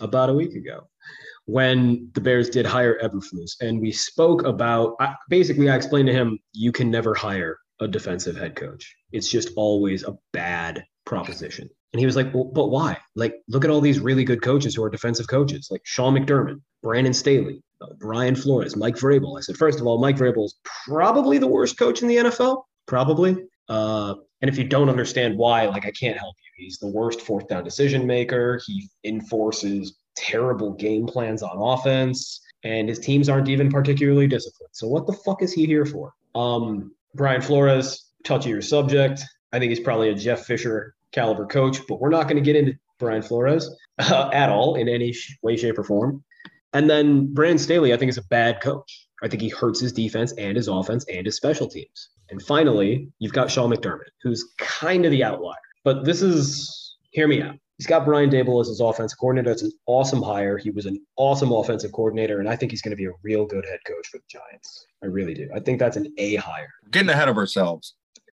about 0.00 0.30
a 0.30 0.34
week 0.34 0.54
ago, 0.54 0.88
when 1.46 2.10
the 2.14 2.20
Bears 2.20 2.48
did 2.48 2.66
hire 2.66 2.98
Eberflus, 3.02 3.52
and 3.60 3.80
we 3.80 3.92
spoke 3.92 4.44
about. 4.44 4.96
I, 5.00 5.14
basically, 5.28 5.68
I 5.68 5.76
explained 5.76 6.08
to 6.08 6.12
him, 6.12 6.38
you 6.52 6.72
can 6.72 6.90
never 6.90 7.14
hire 7.14 7.58
a 7.80 7.88
defensive 7.88 8.36
head 8.36 8.56
coach. 8.56 8.94
It's 9.12 9.28
just 9.28 9.50
always 9.56 10.04
a 10.04 10.16
bad 10.32 10.84
proposition. 11.06 11.68
And 11.92 11.98
he 11.98 12.06
was 12.06 12.14
like, 12.14 12.32
well, 12.32 12.44
but 12.44 12.68
why? 12.68 12.98
Like, 13.16 13.34
look 13.48 13.64
at 13.64 13.70
all 13.70 13.80
these 13.80 13.98
really 13.98 14.22
good 14.22 14.42
coaches 14.42 14.74
who 14.74 14.84
are 14.84 14.90
defensive 14.90 15.26
coaches, 15.26 15.68
like 15.70 15.80
Sean 15.84 16.14
McDermott, 16.14 16.60
Brandon 16.82 17.12
Staley, 17.12 17.62
Brian 17.98 18.36
Flores, 18.36 18.76
Mike 18.76 18.94
Vrabel. 18.94 19.36
I 19.36 19.40
said, 19.40 19.56
first 19.56 19.80
of 19.80 19.86
all, 19.86 20.00
Mike 20.00 20.16
Vrabel 20.16 20.44
is 20.44 20.58
probably 20.86 21.38
the 21.38 21.48
worst 21.48 21.78
coach 21.78 22.02
in 22.02 22.08
the 22.08 22.16
NFL, 22.16 22.62
probably. 22.86 23.36
Uh, 23.68 24.14
and 24.40 24.48
if 24.48 24.56
you 24.56 24.64
don't 24.64 24.88
understand 24.88 25.36
why, 25.36 25.66
like, 25.66 25.84
I 25.84 25.90
can't 25.90 26.18
help 26.18 26.34
you. 26.38 26.64
He's 26.64 26.78
the 26.78 26.88
worst 26.88 27.22
fourth 27.22 27.48
down 27.48 27.64
decision 27.64 28.06
maker. 28.06 28.60
He 28.66 28.88
enforces 29.04 29.98
terrible 30.20 30.72
game 30.74 31.06
plans 31.06 31.42
on 31.42 31.56
offense, 31.56 32.40
and 32.62 32.88
his 32.88 32.98
teams 32.98 33.28
aren't 33.28 33.48
even 33.48 33.70
particularly 33.70 34.26
disciplined. 34.26 34.70
So 34.72 34.86
what 34.86 35.06
the 35.06 35.12
fuck 35.12 35.42
is 35.42 35.52
he 35.52 35.66
here 35.66 35.86
for? 35.86 36.12
Um, 36.34 36.92
Brian 37.14 37.40
Flores, 37.40 38.04
touchier 38.24 38.62
subject. 38.62 39.22
I 39.52 39.58
think 39.58 39.70
he's 39.70 39.80
probably 39.80 40.10
a 40.10 40.14
Jeff 40.14 40.44
Fisher 40.44 40.94
caliber 41.12 41.46
coach, 41.46 41.80
but 41.88 42.00
we're 42.00 42.10
not 42.10 42.24
going 42.24 42.36
to 42.36 42.42
get 42.42 42.56
into 42.56 42.74
Brian 42.98 43.22
Flores 43.22 43.68
uh, 43.98 44.30
at 44.32 44.50
all 44.50 44.76
in 44.76 44.88
any 44.88 45.12
sh- 45.12 45.36
way, 45.42 45.56
shape, 45.56 45.78
or 45.78 45.84
form. 45.84 46.22
And 46.72 46.88
then 46.88 47.32
Brandon 47.34 47.58
Staley, 47.58 47.92
I 47.92 47.96
think, 47.96 48.10
is 48.10 48.18
a 48.18 48.24
bad 48.24 48.60
coach. 48.60 49.06
I 49.22 49.28
think 49.28 49.42
he 49.42 49.48
hurts 49.48 49.80
his 49.80 49.92
defense 49.92 50.32
and 50.38 50.56
his 50.56 50.68
offense 50.68 51.04
and 51.12 51.26
his 51.26 51.36
special 51.36 51.68
teams. 51.68 52.10
And 52.30 52.40
finally, 52.40 53.08
you've 53.18 53.32
got 53.32 53.50
Sean 53.50 53.72
McDermott, 53.72 54.10
who's 54.22 54.46
kind 54.56 55.04
of 55.04 55.10
the 55.10 55.24
outlier. 55.24 55.56
But 55.82 56.04
this 56.04 56.22
is, 56.22 56.96
hear 57.10 57.26
me 57.26 57.42
out. 57.42 57.56
He's 57.80 57.86
got 57.86 58.04
Brian 58.04 58.28
Daboll 58.28 58.60
as 58.60 58.68
his 58.68 58.80
offensive 58.80 59.18
coordinator. 59.18 59.48
That's 59.48 59.62
an 59.62 59.72
awesome 59.86 60.20
hire. 60.20 60.58
He 60.58 60.70
was 60.70 60.84
an 60.84 61.00
awesome 61.16 61.50
offensive 61.50 61.92
coordinator, 61.92 62.38
and 62.38 62.46
I 62.46 62.54
think 62.54 62.72
he's 62.72 62.82
going 62.82 62.90
to 62.90 62.96
be 62.96 63.06
a 63.06 63.12
real 63.22 63.46
good 63.46 63.64
head 63.64 63.78
coach 63.86 64.06
for 64.08 64.18
the 64.18 64.24
Giants. 64.28 64.84
I 65.02 65.06
really 65.06 65.32
do. 65.32 65.48
I 65.54 65.60
think 65.60 65.78
that's 65.78 65.96
an 65.96 66.12
A 66.18 66.34
hire. 66.34 66.68
Getting 66.90 67.08
ahead 67.08 67.30
of 67.30 67.38
ourselves. 67.38 67.94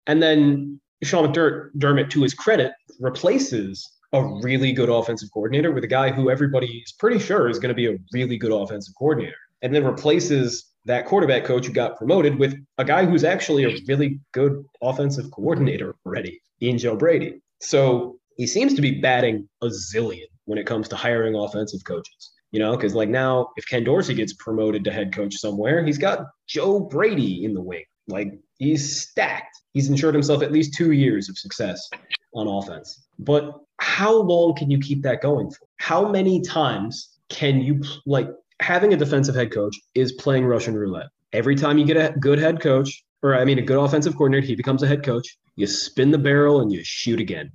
And 0.07 0.23
then 0.23 0.79
Sean 1.03 1.27
McDermott, 1.27 2.09
to 2.11 2.21
his 2.21 2.33
credit, 2.33 2.71
replaces 3.01 3.91
a 4.13 4.23
really 4.23 4.71
good 4.71 4.87
offensive 4.87 5.27
coordinator 5.33 5.73
with 5.73 5.83
a 5.83 5.87
guy 5.87 6.09
who 6.09 6.29
everybody 6.29 6.77
is 6.77 6.93
pretty 6.93 7.19
sure 7.19 7.49
is 7.49 7.59
going 7.59 7.67
to 7.67 7.75
be 7.75 7.87
a 7.87 7.97
really 8.13 8.37
good 8.37 8.53
offensive 8.53 8.93
coordinator. 8.97 9.35
And 9.61 9.75
then 9.75 9.83
replaces 9.83 10.67
that 10.85 11.05
quarterback 11.05 11.43
coach 11.43 11.65
who 11.65 11.73
got 11.73 11.97
promoted 11.97 12.39
with 12.39 12.55
a 12.77 12.85
guy 12.85 13.05
who's 13.05 13.25
actually 13.25 13.65
a 13.65 13.77
really 13.89 14.21
good 14.31 14.63
offensive 14.81 15.31
coordinator 15.31 15.97
already 16.05 16.41
in 16.61 16.77
Joe 16.77 16.95
Brady. 16.95 17.41
So 17.59 18.19
he 18.37 18.47
seems 18.47 18.73
to 18.73 18.81
be 18.81 18.99
batting 18.99 19.47
a 19.61 19.67
zillion 19.67 20.27
when 20.45 20.57
it 20.57 20.65
comes 20.65 20.87
to 20.89 20.95
hiring 20.95 21.35
offensive 21.35 21.83
coaches. 21.85 22.31
You 22.51 22.59
know, 22.59 22.75
because 22.75 22.93
like 22.93 23.09
now, 23.09 23.49
if 23.57 23.67
Ken 23.67 23.83
Dorsey 23.83 24.13
gets 24.13 24.33
promoted 24.33 24.83
to 24.83 24.91
head 24.91 25.11
coach 25.11 25.35
somewhere, 25.35 25.83
he's 25.83 25.97
got 25.97 26.27
Joe 26.47 26.79
Brady 26.79 27.45
in 27.45 27.55
the 27.55 27.61
wing. 27.61 27.83
Like 28.07 28.33
he's 28.59 29.01
stacked. 29.01 29.57
He's 29.73 29.89
ensured 29.89 30.13
himself 30.13 30.43
at 30.43 30.51
least 30.51 30.75
two 30.75 30.91
years 30.91 31.29
of 31.29 31.37
success 31.37 31.89
on 32.35 32.47
offense. 32.47 33.07
But 33.17 33.59
how 33.79 34.13
long 34.13 34.55
can 34.55 34.69
you 34.69 34.77
keep 34.77 35.01
that 35.01 35.21
going 35.21 35.49
for? 35.49 35.65
How 35.77 36.07
many 36.07 36.41
times 36.41 37.17
can 37.29 37.59
you 37.59 37.81
like 38.05 38.29
having 38.61 38.93
a 38.93 38.97
defensive 38.97 39.33
head 39.33 39.51
coach 39.51 39.75
is 39.95 40.11
playing 40.11 40.45
Russian 40.45 40.75
roulette? 40.75 41.07
Every 41.31 41.55
time 41.55 41.79
you 41.79 41.85
get 41.85 41.97
a 41.97 42.13
good 42.19 42.37
head 42.37 42.61
coach, 42.61 43.03
or 43.23 43.35
I 43.35 43.45
mean 43.45 43.57
a 43.57 43.63
good 43.63 43.83
offensive 43.83 44.13
coordinator, 44.13 44.45
he 44.45 44.55
becomes 44.55 44.83
a 44.83 44.87
head 44.87 45.03
coach. 45.03 45.27
You 45.55 45.65
spin 45.65 46.11
the 46.11 46.19
barrel 46.19 46.61
and 46.61 46.71
you 46.71 46.81
shoot 46.83 47.19
again. 47.19 47.51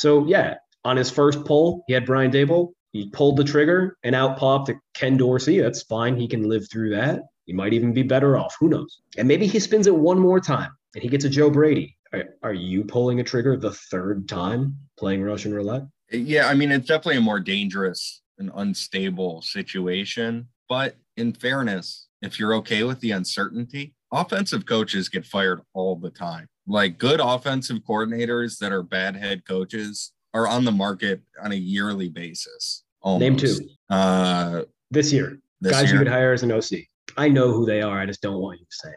So 0.00 0.26
yeah, 0.26 0.54
on 0.84 0.96
his 0.96 1.10
first 1.10 1.44
pull, 1.44 1.84
he 1.86 1.92
had 1.92 2.06
Brian 2.06 2.30
Daboll. 2.30 2.72
He 2.92 3.10
pulled 3.10 3.36
the 3.36 3.44
trigger 3.44 3.98
and 4.02 4.14
out 4.14 4.38
popped 4.38 4.70
Ken 4.94 5.18
Dorsey. 5.18 5.60
That's 5.60 5.82
fine. 5.82 6.16
He 6.16 6.26
can 6.26 6.48
live 6.48 6.68
through 6.70 6.90
that. 6.96 7.20
He 7.44 7.52
might 7.52 7.74
even 7.74 7.92
be 7.92 8.02
better 8.02 8.38
off. 8.38 8.56
Who 8.58 8.68
knows? 8.70 9.02
And 9.18 9.28
maybe 9.28 9.46
he 9.46 9.60
spins 9.60 9.86
it 9.86 9.94
one 9.94 10.18
more 10.18 10.40
time 10.40 10.70
and 10.94 11.02
he 11.02 11.08
gets 11.10 11.26
a 11.26 11.28
Joe 11.28 11.50
Brady. 11.50 11.98
Are, 12.14 12.24
are 12.42 12.54
you 12.54 12.82
pulling 12.82 13.20
a 13.20 13.24
trigger 13.24 13.58
the 13.58 13.72
third 13.72 14.26
time 14.26 14.74
playing 14.98 15.22
Russian 15.22 15.52
roulette? 15.52 15.82
Yeah, 16.10 16.48
I 16.48 16.54
mean, 16.54 16.72
it's 16.72 16.88
definitely 16.88 17.18
a 17.18 17.20
more 17.20 17.38
dangerous 17.38 18.22
and 18.38 18.50
unstable 18.54 19.42
situation. 19.42 20.48
But 20.66 20.96
in 21.18 21.34
fairness, 21.34 22.06
if 22.22 22.38
you're 22.38 22.54
okay 22.54 22.84
with 22.84 23.00
the 23.00 23.10
uncertainty, 23.10 23.94
offensive 24.12 24.66
coaches 24.66 25.08
get 25.08 25.24
fired 25.24 25.60
all 25.74 25.96
the 25.96 26.10
time. 26.10 26.46
Like 26.66 26.98
good 26.98 27.20
offensive 27.22 27.78
coordinators 27.88 28.58
that 28.58 28.72
are 28.72 28.82
bad 28.82 29.16
head 29.16 29.44
coaches 29.46 30.12
are 30.34 30.46
on 30.46 30.64
the 30.64 30.72
market 30.72 31.22
on 31.42 31.52
a 31.52 31.56
yearly 31.56 32.08
basis. 32.08 32.84
Name 33.04 33.36
two 33.36 33.56
Uh, 33.88 34.62
this 34.90 35.12
year. 35.12 35.38
this 35.60 35.72
Guys 35.72 35.84
year. 35.84 35.94
you 35.94 35.98
could 36.00 36.12
hire 36.12 36.32
as 36.32 36.42
an 36.42 36.52
OC. 36.52 36.84
I 37.16 37.28
know 37.28 37.52
who 37.52 37.66
they 37.66 37.82
are. 37.82 37.98
I 37.98 38.06
just 38.06 38.20
don't 38.22 38.40
want 38.40 38.60
you 38.60 38.66
to 38.66 38.76
say 38.76 38.90
it. 38.90 38.96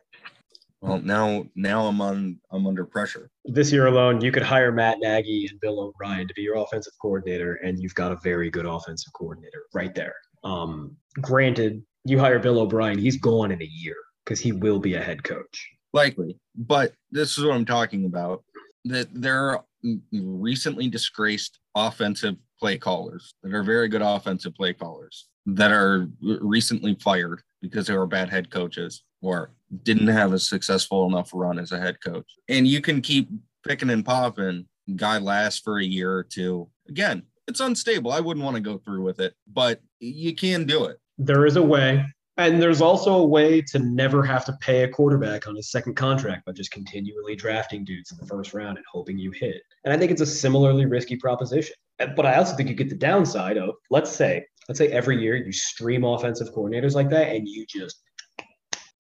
Well, 0.81 0.99
now 0.99 1.45
now 1.55 1.85
I'm 1.87 2.01
on 2.01 2.39
I'm 2.51 2.67
under 2.67 2.83
pressure. 2.85 3.29
This 3.45 3.71
year 3.71 3.87
alone, 3.87 4.19
you 4.19 4.31
could 4.33 4.43
hire 4.43 4.71
Matt 4.71 4.97
Nagy 4.99 5.47
and 5.49 5.57
Bill 5.61 5.79
O'Brien 5.79 6.27
to 6.27 6.33
be 6.33 6.41
your 6.41 6.57
offensive 6.57 6.91
coordinator, 7.01 7.55
and 7.63 7.79
you've 7.81 7.95
got 7.95 8.11
a 8.11 8.17
very 8.21 8.49
good 8.51 8.65
offensive 8.65 9.13
coordinator 9.13 9.63
right 9.73 9.95
there. 9.95 10.13
Um, 10.43 10.97
granted, 11.21 11.81
you 12.03 12.19
hire 12.19 12.37
Bill 12.37 12.59
O'Brien, 12.59 12.99
he's 12.99 13.15
gone 13.17 13.51
in 13.51 13.61
a 13.61 13.69
year 13.71 13.95
because 14.23 14.39
he 14.39 14.51
will 14.51 14.79
be 14.79 14.95
a 14.95 15.01
head 15.01 15.23
coach. 15.23 15.69
Likely, 15.93 16.37
but 16.55 16.93
this 17.11 17.37
is 17.37 17.43
what 17.43 17.55
I'm 17.55 17.65
talking 17.65 18.05
about. 18.05 18.43
That 18.85 19.07
there 19.13 19.49
are 19.49 19.63
recently 20.11 20.89
disgraced 20.89 21.59
offensive 21.75 22.35
play 22.59 22.77
callers 22.77 23.35
that 23.43 23.53
are 23.53 23.63
very 23.63 23.87
good 23.87 24.01
offensive 24.01 24.55
play 24.55 24.73
callers 24.73 25.27
that 25.45 25.71
are 25.71 26.07
recently 26.21 26.95
fired 26.95 27.41
because 27.61 27.87
they 27.87 27.95
were 27.95 28.07
bad 28.07 28.29
head 28.29 28.49
coaches 28.49 29.03
or 29.21 29.51
didn't 29.83 30.07
have 30.07 30.33
a 30.33 30.39
successful 30.39 31.05
enough 31.05 31.31
run 31.33 31.59
as 31.59 31.71
a 31.71 31.79
head 31.79 31.97
coach. 32.03 32.29
And 32.49 32.67
you 32.67 32.81
can 32.81 33.01
keep 33.01 33.29
picking 33.65 33.89
and 33.89 34.05
popping. 34.05 34.65
Guy 34.95 35.17
lasts 35.17 35.61
for 35.61 35.79
a 35.79 35.83
year 35.83 36.11
or 36.13 36.23
two. 36.23 36.69
Again, 36.89 37.23
it's 37.47 37.59
unstable. 37.59 38.11
I 38.11 38.19
wouldn't 38.19 38.43
want 38.43 38.55
to 38.55 38.61
go 38.61 38.77
through 38.77 39.03
with 39.03 39.19
it, 39.19 39.33
but 39.51 39.81
you 39.99 40.35
can 40.35 40.65
do 40.65 40.85
it. 40.85 40.97
There 41.17 41.45
is 41.45 41.55
a 41.55 41.63
way. 41.63 42.05
And 42.37 42.59
there's 42.59 42.81
also 42.81 43.13
a 43.13 43.27
way 43.27 43.61
to 43.61 43.79
never 43.79 44.23
have 44.23 44.43
to 44.45 44.57
pay 44.59 44.83
a 44.83 44.87
quarterback 44.87 45.47
on 45.47 45.55
his 45.55 45.69
second 45.69 45.95
contract 45.95 46.45
by 46.45 46.51
just 46.51 46.71
continually 46.71 47.35
drafting 47.35 47.85
dudes 47.85 48.11
in 48.11 48.17
the 48.17 48.25
first 48.25 48.55
round 48.55 48.77
and 48.77 48.85
hoping 48.91 49.19
you 49.19 49.29
hit. 49.31 49.61
And 49.83 49.93
I 49.93 49.97
think 49.97 50.11
it's 50.11 50.21
a 50.21 50.25
similarly 50.25 50.85
risky 50.87 51.15
proposition. 51.15 51.75
But 51.99 52.25
I 52.25 52.35
also 52.35 52.55
think 52.55 52.69
you 52.69 52.75
get 52.75 52.89
the 52.89 52.95
downside 52.95 53.57
of, 53.57 53.75
let's 53.91 54.11
say, 54.11 54.45
let's 54.67 54.79
say 54.79 54.87
every 54.87 55.21
year 55.21 55.35
you 55.35 55.51
stream 55.51 56.03
offensive 56.03 56.51
coordinators 56.53 56.95
like 56.95 57.09
that 57.11 57.35
and 57.35 57.47
you 57.47 57.65
just 57.67 58.01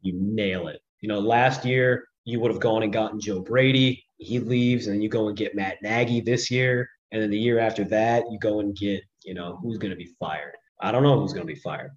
you 0.01 0.13
nail 0.15 0.67
it. 0.67 0.79
You 1.01 1.09
know, 1.09 1.19
last 1.19 1.65
year 1.65 2.05
you 2.25 2.39
would 2.39 2.51
have 2.51 2.61
gone 2.61 2.83
and 2.83 2.93
gotten 2.93 3.19
Joe 3.19 3.41
Brady. 3.41 4.03
He 4.17 4.39
leaves, 4.39 4.85
and 4.85 4.95
then 4.95 5.01
you 5.01 5.09
go 5.09 5.27
and 5.27 5.35
get 5.35 5.55
Matt 5.55 5.77
Nagy 5.81 6.21
this 6.21 6.51
year. 6.51 6.87
And 7.11 7.21
then 7.21 7.29
the 7.29 7.39
year 7.39 7.59
after 7.59 7.83
that, 7.85 8.23
you 8.31 8.37
go 8.39 8.59
and 8.59 8.75
get, 8.75 9.01
you 9.23 9.33
know, 9.33 9.59
who's 9.61 9.77
going 9.77 9.91
to 9.91 9.97
be 9.97 10.13
fired. 10.19 10.53
I 10.81 10.91
don't 10.91 11.03
know 11.03 11.19
who's 11.19 11.33
going 11.33 11.45
to 11.45 11.53
be 11.53 11.59
fired. 11.59 11.91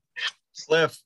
Cliff. 0.67 1.03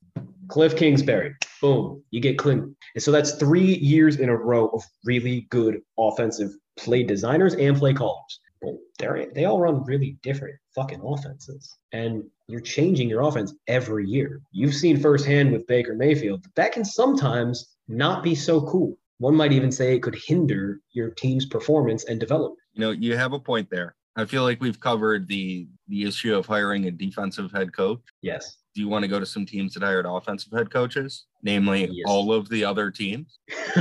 Cliff 0.49 0.76
Kingsbury. 0.76 1.35
Boom. 1.61 2.02
You 2.11 2.21
get 2.21 2.38
Clint. 2.38 2.75
And 2.95 3.02
so 3.02 3.12
that's 3.12 3.33
three 3.37 3.76
years 3.76 4.16
in 4.16 4.28
a 4.28 4.37
row 4.37 4.69
of 4.69 4.83
really 5.04 5.47
good 5.50 5.80
offensive 5.99 6.50
play 6.76 7.02
designers 7.02 7.54
and 7.54 7.76
play 7.76 7.95
callers. 7.95 8.40
Well, 8.62 8.78
they're, 8.99 9.26
they 9.35 9.45
all 9.45 9.61
run 9.61 9.85
really 9.85 10.19
different 10.23 10.57
fucking 10.75 11.00
offenses. 11.04 11.76
And 11.92 12.25
you're 12.49 12.61
changing 12.61 13.09
your 13.09 13.23
offense 13.23 13.54
every 13.69 14.07
year. 14.07 14.42
You've 14.52 14.75
seen 14.75 15.00
firsthand 15.00 15.52
with 15.52 15.66
Baker 15.66 15.95
Mayfield 15.95 16.42
that 16.42 16.54
that 16.57 16.73
can 16.73 16.85
sometimes 16.85 17.76
not 17.88 18.23
be 18.23 18.35
so 18.35 18.61
cool. 18.62 18.97
One 19.19 19.37
might 19.37 19.52
even 19.52 19.71
say 19.71 19.95
it 19.95 20.02
could 20.02 20.16
hinder 20.26 20.80
your 20.92 21.11
team's 21.11 21.47
performance 21.47 22.04
and 22.04 22.19
development. 22.19 22.59
You 22.73 22.80
know, 22.80 22.90
you 22.90 23.16
have 23.16 23.33
a 23.33 23.38
point 23.38 23.69
there. 23.71 23.95
I 24.21 24.25
feel 24.25 24.43
like 24.43 24.61
we've 24.61 24.79
covered 24.81 25.27
the 25.29 25.67
the 25.89 26.05
issue 26.05 26.37
of 26.37 26.47
hiring 26.47 26.87
a 26.87 26.91
defensive 26.91 27.50
head 27.53 27.73
coach. 27.73 28.00
Yes. 28.23 28.59
Do 28.75 28.81
you 28.81 28.89
want 28.89 29.03
to 29.03 29.09
go 29.09 29.19
to 29.19 29.27
some 29.27 29.45
teams 29.45 29.75
that 29.75 29.83
hired 29.83 30.07
offensive 30.07 30.53
head 30.53 30.71
coaches, 30.71 31.25
namely 31.43 31.89
Yes. 31.91 32.05
all 32.07 32.33
of 32.33 32.49
the 32.49 32.65
other 32.65 32.91
teams? 32.91 33.39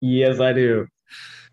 yes, 0.00 0.40
I 0.40 0.52
do. 0.52 0.86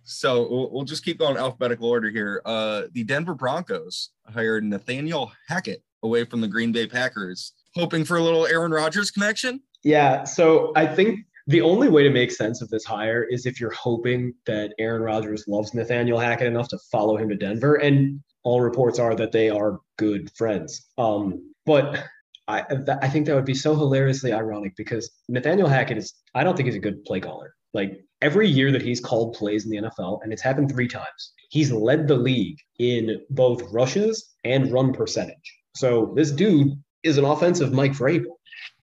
So 0.04 0.48
we'll, 0.50 0.72
we'll 0.72 0.84
just 0.84 1.06
keep 1.06 1.20
going 1.20 1.38
alphabetical 1.38 1.88
order 1.88 2.10
here. 2.10 2.42
Uh, 2.46 2.84
the 2.92 3.04
Denver 3.04 3.34
Broncos 3.36 4.10
hired 4.28 4.64
Nathaniel 4.64 5.32
Hackett 5.48 5.84
away 6.04 6.26
from 6.26 6.42
the 6.42 6.48
Green 6.48 6.72
Bay 6.72 6.88
Packers, 6.88 7.54
hoping 7.76 8.04
for 8.04 8.18
a 8.18 8.22
little 8.24 8.46
Aaron 8.48 8.72
Rodgers 8.72 9.12
connection. 9.12 9.62
Yeah. 9.84 10.24
So 10.26 10.74
I 10.76 10.88
think 10.88 11.22
the 11.48 11.62
only 11.62 11.90
way 11.90 12.04
to 12.04 12.10
make 12.10 12.32
sense 12.32 12.62
of 12.62 12.70
this 12.70 12.86
hire 12.86 13.24
is 13.24 13.46
if 13.46 13.60
you're 13.60 13.72
hoping 13.72 14.34
that 14.46 14.74
Aaron 14.80 15.02
Rodgers 15.02 15.46
loves 15.48 15.74
Nathaniel 15.74 16.20
Hackett 16.20 16.48
enough 16.48 16.68
to 16.70 16.80
follow 16.92 17.18
him 17.18 17.30
to 17.30 17.36
Denver. 17.36 17.76
And 17.76 18.22
all 18.44 18.62
reports 18.62 19.00
are 19.00 19.16
that 19.16 19.32
they 19.32 19.50
are 19.50 19.80
good 19.98 20.32
friends. 20.36 20.90
Um, 20.98 21.54
but 21.66 22.04
I, 22.48 22.62
th- 22.64 22.98
I 23.02 23.08
think 23.08 23.26
that 23.26 23.36
would 23.36 23.46
be 23.46 23.54
so 23.54 23.76
hilariously 23.76 24.34
ironic 24.34 24.76
because 24.76 25.10
Nathaniel 25.30 25.68
Hackett 25.68 25.98
is, 25.98 26.14
I 26.36 26.44
don't 26.44 26.56
think 26.56 26.68
he's 26.68 26.76
a 26.76 26.80
good 26.80 27.04
play 27.06 27.20
caller. 27.20 27.54
Like 27.74 28.04
every 28.22 28.48
year 28.48 28.72
that 28.72 28.82
he's 28.82 29.00
called 29.00 29.34
plays 29.34 29.66
in 29.66 29.72
the 29.72 29.90
NFL, 29.90 30.20
and 30.24 30.34
it's 30.34 30.42
happened 30.42 30.72
three 30.72 30.88
times, 30.88 31.34
he's 31.50 31.72
led 31.72 32.08
the 32.08 32.16
league 32.16 32.58
in 32.80 33.22
both 33.30 33.62
rushes 33.72 34.34
and 34.44 34.72
run 34.72 34.92
percentage. 34.92 35.60
So 35.76 36.14
this 36.16 36.32
dude 36.32 36.74
is 37.04 37.18
an 37.18 37.26
offensive 37.26 37.72
Mike 37.72 37.94
Vrabel. 37.94 38.36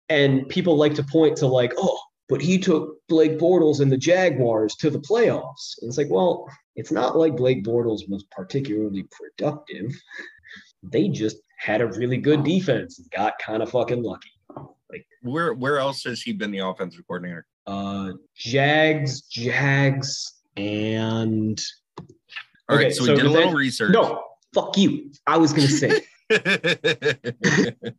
And 0.10 0.48
people 0.50 0.78
like 0.78 0.94
to 0.96 1.04
point 1.04 1.38
to 1.38 1.48
like, 1.48 1.74
oh, 1.78 2.00
but 2.28 2.42
he 2.42 2.58
took 2.58 2.96
Blake 3.08 3.38
Bortles 3.38 3.80
and 3.82 3.92
the 3.92 3.98
Jaguars 3.98 4.76
to 4.78 4.90
the 4.90 5.00
playoffs. 5.00 5.76
And 5.82 5.90
it's 5.90 5.98
like, 5.98 6.10
well, 6.10 6.50
it's 6.76 6.92
not 6.92 7.18
like 7.18 7.38
Blake 7.38 7.64
Bortles 7.64 8.10
was 8.10 8.26
particularly 8.32 9.06
productive. 9.12 9.92
They 10.84 11.08
just 11.10 11.38
had 11.58 11.82
a 11.82 11.88
really 11.88 12.18
good 12.18 12.44
defense 12.44 13.00
and 13.00 13.10
got 13.12 13.38
kind 13.40 13.62
of 13.64 13.70
fucking 13.72 14.04
lucky. 14.04 14.30
Like 14.90 15.06
Where 15.22 15.54
where 15.54 15.80
else 15.80 16.04
has 16.04 16.22
he 16.22 16.34
been 16.34 16.52
the 16.52 16.60
offensive 16.60 17.06
coordinator? 17.08 17.46
Uh, 17.68 18.12
Jags, 18.36 19.22
Jags, 19.22 20.34
and 20.58 21.60
All 22.70 22.78
right, 22.78 22.86
Okay, 22.88 22.92
so 22.94 23.04
we 23.04 23.08
so 23.08 23.16
did 23.16 23.26
a 23.26 23.30
little 23.30 23.52
that- 23.52 23.58
research. 23.58 23.92
no, 23.94 24.24
fuck 24.54 24.78
you. 24.78 25.12
I 25.26 25.38
was 25.38 25.54
gonna 25.54 25.68
say 25.68 26.02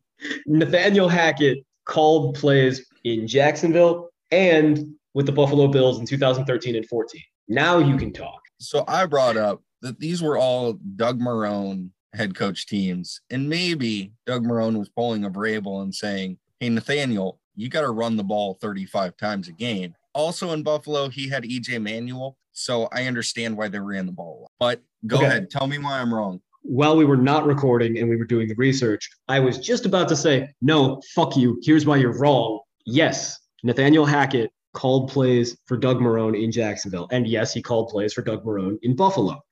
Nathaniel 0.46 1.08
Hackett 1.08 1.58
called 1.84 2.36
plays 2.36 2.86
in 3.04 3.26
Jacksonville 3.26 4.10
and 4.30 4.94
with 5.14 5.26
the 5.26 5.32
Buffalo 5.32 5.68
Bills 5.68 5.98
in 5.98 6.06
2013 6.06 6.76
and 6.76 6.86
14. 6.86 7.20
Now 7.48 7.78
you 7.78 7.96
can 7.96 8.12
talk. 8.12 8.40
so 8.58 8.84
I 8.88 9.06
brought 9.06 9.36
up 9.36 9.62
that 9.82 10.00
these 10.00 10.22
were 10.22 10.36
all 10.38 10.74
Doug 10.96 11.20
Marrone 11.20 11.90
head 12.14 12.34
coach 12.34 12.66
teams, 12.66 13.20
and 13.30 13.48
maybe 13.48 14.12
Doug 14.26 14.44
Marrone 14.44 14.78
was 14.78 14.88
pulling 14.88 15.24
a 15.24 15.30
Vrabel 15.30 15.82
and 15.82 15.94
saying, 15.94 16.38
"Hey 16.60 16.70
Nathaniel, 16.70 17.38
you 17.54 17.68
got 17.68 17.82
to 17.82 17.90
run 17.90 18.16
the 18.16 18.24
ball 18.24 18.54
35 18.60 19.16
times 19.16 19.48
a 19.48 19.52
game." 19.52 19.94
Also 20.14 20.52
in 20.52 20.62
Buffalo, 20.62 21.08
he 21.08 21.28
had 21.28 21.44
EJ 21.44 21.78
Manuel, 21.82 22.36
so 22.52 22.88
I 22.90 23.04
understand 23.04 23.56
why 23.56 23.68
they 23.68 23.78
ran 23.78 24.06
the 24.06 24.12
ball. 24.12 24.50
But 24.58 24.80
go 25.06 25.18
Okay. 25.18 25.26
ahead, 25.26 25.50
tell 25.50 25.66
me 25.66 25.78
why 25.78 26.00
I'm 26.00 26.12
wrong. 26.12 26.40
While 26.62 26.96
we 26.96 27.04
were 27.04 27.18
not 27.18 27.46
recording 27.46 27.98
and 27.98 28.08
we 28.08 28.16
were 28.16 28.24
doing 28.24 28.48
the 28.48 28.54
research, 28.56 29.08
I 29.28 29.38
was 29.40 29.58
just 29.58 29.84
about 29.86 30.08
to 30.08 30.16
say, 30.16 30.48
no, 30.62 31.00
fuck 31.14 31.36
you. 31.36 31.60
Here's 31.62 31.84
why 31.86 31.96
you're 31.98 32.16
wrong. 32.18 32.60
Yes, 32.86 33.38
Nathaniel 33.66 34.06
Hackett 34.06 34.52
called 34.74 35.10
plays 35.10 35.56
for 35.66 35.76
Doug 35.76 35.98
Marrone 35.98 36.40
in 36.40 36.52
Jacksonville. 36.52 37.08
And 37.10 37.26
yes, 37.26 37.52
he 37.52 37.60
called 37.60 37.88
plays 37.88 38.12
for 38.12 38.22
Doug 38.22 38.44
Marrone 38.44 38.78
in 38.82 38.94
Buffalo. 38.94 39.42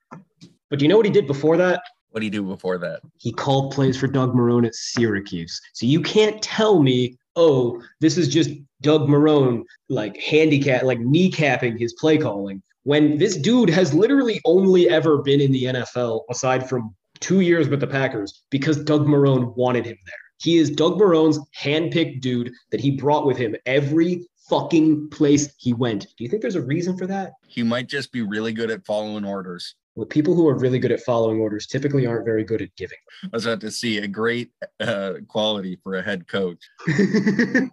But 0.71 0.79
do 0.79 0.85
you 0.85 0.89
know 0.89 0.97
what 0.97 1.07
he 1.07 1.13
did 1.13 1.27
before 1.27 1.57
that? 1.57 1.83
What 2.11 2.21
did 2.21 2.27
he 2.27 2.31
do 2.31 2.43
before 2.45 2.79
that? 2.79 3.01
he 3.19 3.33
called 3.33 3.75
plays 3.75 3.99
for 3.99 4.07
Doug 4.07 4.35
Marrone 4.35 4.67
at 4.67 4.75
Syracuse. 4.75 5.61
So 5.73 5.85
you 5.85 6.01
can't 6.01 6.41
tell 6.43 6.81
me, 6.81 7.19
oh, 7.35 7.83
this 8.01 8.17
is 8.17 8.29
just 8.29 8.51
Doug 8.83 9.09
Marrone 9.09 9.65
like 9.89 10.17
handicap, 10.19 10.85
like 10.85 11.01
kneecapping 11.01 11.79
his 11.79 11.93
play 11.95 12.17
calling. 12.17 12.63
When 12.85 13.19
this 13.19 13.37
dude 13.37 13.71
has 13.71 13.95
literally 13.95 14.41
only 14.45 14.89
ever 14.89 15.23
been 15.23 15.41
in 15.41 15.51
the 15.51 15.65
NFL 15.65 16.21
aside 16.31 16.69
from 16.69 16.95
two 17.19 17.41
years 17.41 17.69
with 17.69 17.81
the 17.81 17.87
Packers 17.87 18.43
because 18.51 18.77
Doug 18.77 19.07
Marrone 19.07 19.57
wanted 19.57 19.87
him 19.87 19.97
there. 20.07 20.24
He 20.41 20.59
is 20.59 20.71
Doug 20.71 20.99
Marrone's 20.99 21.39
handpicked 21.59 22.21
dude 22.21 22.53
that 22.71 22.81
he 22.81 22.93
brought 22.93 23.27
with 23.27 23.37
him 23.37 23.57
every 23.67 24.27
fucking 24.49 25.09
place 25.11 25.53
he 25.59 25.73
went. 25.73 26.03
Do 26.17 26.25
you 26.25 26.29
think 26.29 26.43
there's 26.43 26.55
a 26.55 26.63
reason 26.63 26.97
for 26.97 27.07
that? 27.07 27.33
He 27.47 27.63
might 27.63 27.89
just 27.89 28.13
be 28.13 28.23
really 28.23 28.53
good 28.53 28.71
at 28.71 28.85
following 28.85 29.25
orders. 29.25 29.75
Well, 29.95 30.07
people 30.07 30.35
who 30.35 30.49
are 30.49 30.59
really 30.59 30.79
good 30.79 30.93
at 30.93 31.01
following 31.01 31.39
orders 31.41 31.67
typically 31.67 32.05
aren't 32.05 32.25
very 32.25 32.45
good 32.45 32.61
at 32.61 32.75
giving. 32.77 32.99
I 33.23 33.29
was 33.33 33.47
about 33.47 33.61
to 33.61 33.71
see 33.71 33.99
a 33.99 34.09
great 34.09 34.51
uh, 34.81 35.15
quality 35.29 35.79
for 35.83 35.95
a 35.95 36.03
head 36.03 36.27
coach. 36.27 36.59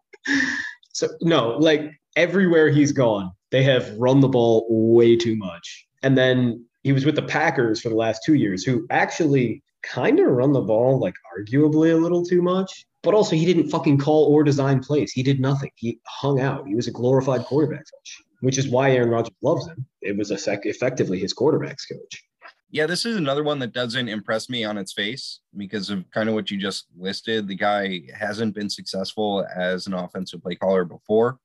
so 0.93 1.07
no, 1.21 1.57
like 1.57 1.99
everywhere 2.15 2.69
he's 2.69 2.91
gone, 2.91 3.31
they 3.49 3.63
have 3.63 3.91
run 3.97 4.19
the 4.19 4.27
ball 4.27 4.67
way 4.69 5.15
too 5.15 5.35
much. 5.35 5.87
And 6.03 6.17
then 6.17 6.63
he 6.83 6.91
was 6.91 7.05
with 7.05 7.15
the 7.15 7.23
Packers 7.23 7.81
for 7.81 7.89
the 7.89 7.95
last 7.95 8.21
two 8.23 8.35
years, 8.35 8.63
who 8.63 8.85
actually 8.91 9.63
kind 9.83 10.19
of 10.19 10.27
run 10.27 10.53
the 10.53 10.61
ball 10.61 10.99
like 10.99 11.15
arguably 11.37 11.93
a 11.93 11.97
little 11.97 12.23
too 12.23 12.41
much. 12.41 12.85
But 13.03 13.15
also, 13.15 13.35
he 13.35 13.45
didn't 13.45 13.69
fucking 13.69 13.97
call 13.97 14.25
or 14.25 14.43
design 14.43 14.79
plays. 14.79 15.11
He 15.11 15.23
did 15.23 15.39
nothing. 15.39 15.71
He 15.75 15.99
hung 16.05 16.39
out. 16.39 16.67
He 16.67 16.75
was 16.75 16.87
a 16.87 16.91
glorified 16.91 17.45
quarterback 17.45 17.79
coach, 17.79 18.21
which 18.41 18.59
is 18.59 18.67
why 18.67 18.91
Aaron 18.91 19.09
Rodgers 19.09 19.33
loves 19.41 19.67
him. 19.67 19.85
It 20.01 20.15
was 20.15 20.29
a 20.29 20.37
sec- 20.37 20.65
effectively 20.65 21.19
his 21.19 21.33
quarterbacks 21.33 21.89
coach. 21.91 22.23
Yeah, 22.69 22.85
this 22.85 23.05
is 23.05 23.17
another 23.17 23.43
one 23.43 23.59
that 23.59 23.73
doesn't 23.73 24.07
impress 24.07 24.49
me 24.49 24.63
on 24.63 24.77
its 24.77 24.93
face 24.93 25.41
because 25.57 25.89
of 25.89 26.09
kind 26.11 26.29
of 26.29 26.35
what 26.35 26.49
you 26.49 26.57
just 26.57 26.85
listed. 26.97 27.47
The 27.47 27.55
guy 27.55 28.01
hasn't 28.17 28.55
been 28.55 28.69
successful 28.69 29.45
as 29.53 29.87
an 29.87 29.93
offensive 29.93 30.41
play 30.41 30.55
caller 30.55 30.85
before. 30.85 31.39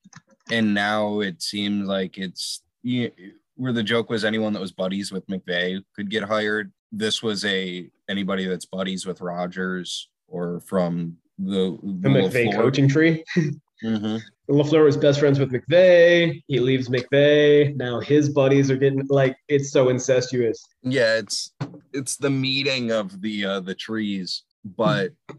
And 0.51 0.73
now 0.73 1.19
it 1.19 1.41
seems 1.41 1.87
like 1.87 2.17
it's 2.17 2.61
you 2.81 3.11
where 3.55 3.73
the 3.73 3.83
joke 3.83 4.09
was 4.09 4.23
anyone 4.23 4.53
that 4.53 4.61
was 4.61 4.71
buddies 4.71 5.11
with 5.11 5.27
McVay 5.27 5.83
could 5.95 6.09
get 6.09 6.23
hired. 6.23 6.71
This 6.91 7.21
was 7.21 7.43
a 7.43 7.89
anybody 8.09 8.45
that's 8.45 8.65
buddies 8.65 9.05
with 9.05 9.21
Rodgers 9.21 10.09
or 10.27 10.59
from 10.61 11.17
the, 11.37 11.77
The 11.81 12.09
McVay 12.09 12.53
coaching 12.53 12.87
tree. 12.87 13.23
Mhm. 13.83 14.21
LaFleur 14.49 14.85
was 14.85 14.95
best 14.95 15.19
friends 15.19 15.39
with 15.39 15.51
McVay. 15.51 16.41
He 16.47 16.59
leaves 16.61 16.87
McVay. 16.87 17.75
Now 17.75 17.99
his 17.99 18.29
buddies 18.29 18.71
are 18.71 18.77
getting 18.77 19.05
like 19.09 19.35
it's 19.49 19.71
so 19.71 19.89
incestuous. 19.89 20.63
Yeah, 20.83 21.15
it's 21.15 21.51
it's 21.93 22.15
the 22.15 22.29
meeting 22.29 22.91
of 22.91 23.21
the 23.21 23.45
uh 23.45 23.59
the 23.59 23.75
trees, 23.75 24.43
but 24.63 25.11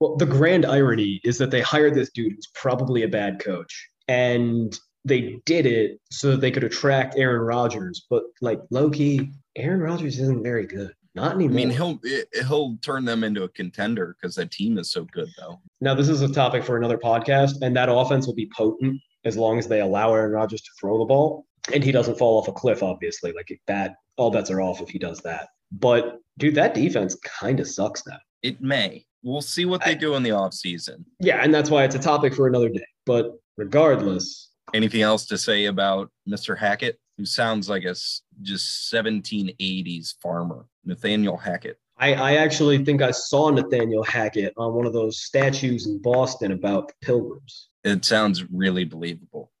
Well, 0.00 0.16
the 0.16 0.26
grand 0.26 0.66
irony 0.66 1.20
is 1.22 1.38
that 1.38 1.52
they 1.52 1.60
hired 1.60 1.94
this 1.94 2.10
dude 2.10 2.32
who's 2.32 2.48
probably 2.56 3.04
a 3.04 3.08
bad 3.08 3.38
coach, 3.38 3.88
and 4.08 4.76
they 5.04 5.40
did 5.46 5.64
it 5.64 6.00
so 6.10 6.32
that 6.32 6.40
they 6.40 6.50
could 6.50 6.64
attract 6.64 7.16
Aaron 7.16 7.42
Rodgers. 7.42 8.04
But 8.10 8.24
like 8.40 8.58
low 8.70 8.90
key, 8.90 9.30
Aaron 9.54 9.78
Rodgers 9.78 10.18
isn't 10.18 10.42
very 10.42 10.66
good. 10.66 10.92
Not 11.14 11.34
anymore. 11.34 11.52
I 11.52 11.54
mean, 11.56 11.70
he'll 11.70 12.00
he'll 12.46 12.76
turn 12.78 13.04
them 13.04 13.22
into 13.24 13.42
a 13.42 13.48
contender 13.50 14.16
because 14.20 14.34
that 14.36 14.50
team 14.50 14.78
is 14.78 14.90
so 14.90 15.04
good, 15.04 15.28
though. 15.38 15.60
now 15.80 15.94
this 15.94 16.08
is 16.08 16.22
a 16.22 16.32
topic 16.32 16.64
for 16.64 16.76
another 16.78 16.96
podcast, 16.98 17.60
and 17.62 17.76
that 17.76 17.88
offense 17.90 18.26
will 18.26 18.34
be 18.34 18.50
potent 18.56 19.00
as 19.24 19.36
long 19.36 19.58
as 19.58 19.68
they 19.68 19.80
allow 19.80 20.12
Aaron 20.14 20.32
Rodgers 20.32 20.62
to 20.62 20.70
throw 20.80 20.98
the 20.98 21.04
ball, 21.04 21.44
and 21.72 21.84
he 21.84 21.92
doesn't 21.92 22.18
fall 22.18 22.38
off 22.40 22.48
a 22.48 22.52
cliff. 22.52 22.82
Obviously, 22.82 23.32
like 23.32 23.48
that, 23.66 23.96
all 24.16 24.30
bets 24.30 24.50
are 24.50 24.62
off 24.62 24.80
if 24.80 24.88
he 24.88 24.98
does 24.98 25.18
that. 25.20 25.48
But 25.70 26.18
dude, 26.38 26.54
that 26.54 26.72
defense 26.74 27.14
kind 27.16 27.60
of 27.60 27.68
sucks 27.68 28.06
now. 28.06 28.18
It 28.42 28.60
may. 28.62 29.04
We'll 29.22 29.42
see 29.42 29.66
what 29.66 29.84
they 29.84 29.92
I- 29.92 29.94
do 29.94 30.14
in 30.14 30.22
the 30.22 30.30
offseason. 30.30 31.04
Yeah, 31.20 31.42
and 31.44 31.52
that's 31.54 31.68
why 31.70 31.84
it's 31.84 31.94
a 31.94 31.98
topic 32.00 32.34
for 32.34 32.46
another 32.48 32.68
day. 32.70 32.84
But 33.06 33.32
regardless, 33.56 34.48
Anything 34.74 35.02
else 35.02 35.26
to 35.26 35.36
say 35.36 35.66
about 35.66 36.10
Mr. 36.26 36.56
Hackett, 36.56 36.98
who 37.22 37.26
sounds 37.26 37.68
like 37.68 37.84
a 37.84 37.94
just 38.42 38.92
1780s 38.92 40.14
farmer, 40.20 40.66
Nathaniel 40.84 41.36
Hackett? 41.36 41.78
I, 41.96 42.14
I 42.14 42.34
actually 42.34 42.84
think 42.84 43.00
I 43.00 43.12
saw 43.12 43.48
Nathaniel 43.50 44.02
Hackett 44.02 44.52
on 44.56 44.74
one 44.74 44.86
of 44.86 44.92
those 44.92 45.22
statues 45.22 45.86
in 45.86 46.02
Boston 46.02 46.50
about 46.50 46.88
the 46.88 46.94
pilgrims. 47.00 47.68
It 47.84 48.04
sounds 48.04 48.42
really 48.50 48.82
believable. 48.84 49.52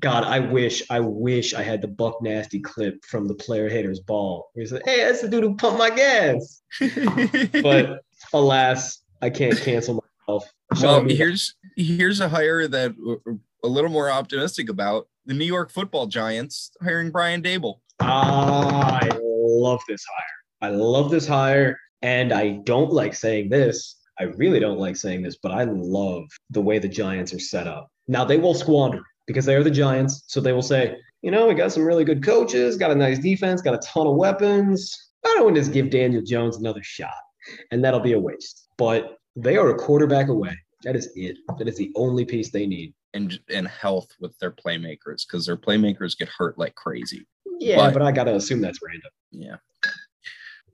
God, 0.00 0.24
I 0.24 0.38
wish, 0.40 0.82
I 0.90 1.00
wish 1.00 1.54
I 1.54 1.62
had 1.62 1.80
the 1.80 1.88
Buck 1.88 2.20
Nasty 2.20 2.60
clip 2.60 3.02
from 3.06 3.26
the 3.26 3.34
player 3.34 3.70
haters 3.70 4.00
ball. 4.00 4.50
He 4.54 4.66
said, 4.66 4.82
Hey, 4.84 4.98
that's 4.98 5.22
the 5.22 5.30
dude 5.30 5.44
who 5.44 5.56
pumped 5.56 5.78
my 5.78 5.88
gas. 5.88 6.60
But 7.62 8.02
alas, 8.34 9.02
I 9.22 9.30
can't 9.30 9.58
cancel 9.58 10.04
myself. 10.26 10.52
well, 10.82 11.08
here's 11.08 11.54
here's 11.74 12.20
a 12.20 12.28
hire 12.28 12.68
that 12.68 12.94
uh, 13.02 13.30
uh, 13.30 13.34
a 13.64 13.68
little 13.68 13.90
more 13.90 14.10
optimistic 14.10 14.68
about. 14.68 15.08
The 15.28 15.34
New 15.34 15.44
York 15.44 15.70
Football 15.70 16.06
Giants 16.06 16.70
hiring 16.82 17.10
Brian 17.10 17.42
Daboll. 17.42 17.80
Ah, 18.00 18.98
I 19.02 19.10
love 19.22 19.82
this 19.86 20.02
hire. 20.16 20.70
I 20.70 20.74
love 20.74 21.10
this 21.10 21.28
hire. 21.28 21.78
And 22.00 22.32
I 22.32 22.60
don't 22.64 22.94
like 22.94 23.12
saying 23.12 23.50
this. 23.50 23.98
I 24.18 24.22
really 24.22 24.58
don't 24.58 24.78
like 24.78 24.96
saying 24.96 25.20
this, 25.20 25.36
but 25.36 25.52
I 25.52 25.64
love 25.64 26.24
the 26.48 26.62
way 26.62 26.78
the 26.78 26.88
Giants 26.88 27.34
are 27.34 27.38
set 27.38 27.66
up. 27.66 27.88
Now, 28.06 28.24
they 28.24 28.38
will 28.38 28.54
squander 28.54 29.02
because 29.26 29.44
they 29.44 29.54
are 29.54 29.62
the 29.62 29.70
Giants. 29.70 30.24
So 30.28 30.40
they 30.40 30.54
will 30.54 30.62
say, 30.62 30.96
you 31.20 31.30
know, 31.30 31.46
we 31.46 31.52
got 31.52 31.72
some 31.72 31.84
really 31.84 32.04
good 32.04 32.24
coaches, 32.24 32.78
got 32.78 32.90
a 32.90 32.94
nice 32.94 33.18
defense, 33.18 33.60
got 33.60 33.74
a 33.74 33.86
ton 33.86 34.06
of 34.06 34.16
weapons. 34.16 34.96
I 35.26 35.34
don't 35.34 35.44
want 35.44 35.56
to 35.56 35.60
just 35.60 35.74
give 35.74 35.90
Daniel 35.90 36.22
Jones 36.22 36.56
another 36.56 36.82
shot. 36.82 37.12
And 37.70 37.84
that'll 37.84 38.00
be 38.00 38.14
a 38.14 38.18
waste. 38.18 38.66
But 38.78 39.18
they 39.36 39.58
are 39.58 39.68
a 39.68 39.76
quarterback 39.76 40.28
away. 40.28 40.56
That 40.84 40.96
is 40.96 41.10
it. 41.16 41.36
That 41.58 41.68
is 41.68 41.76
the 41.76 41.92
only 41.96 42.24
piece 42.24 42.50
they 42.50 42.66
need. 42.66 42.94
And 43.18 43.38
and 43.52 43.66
health 43.66 44.08
with 44.20 44.38
their 44.38 44.50
playmakers 44.52 45.26
because 45.26 45.44
their 45.44 45.56
playmakers 45.56 46.16
get 46.16 46.28
hurt 46.28 46.56
like 46.58 46.74
crazy. 46.76 47.26
Yeah, 47.58 47.76
But- 47.76 47.94
but 47.94 48.02
I 48.02 48.12
got 48.12 48.24
to 48.24 48.34
assume 48.36 48.60
that's 48.60 48.78
random. 48.82 49.10
Yeah. 49.32 49.56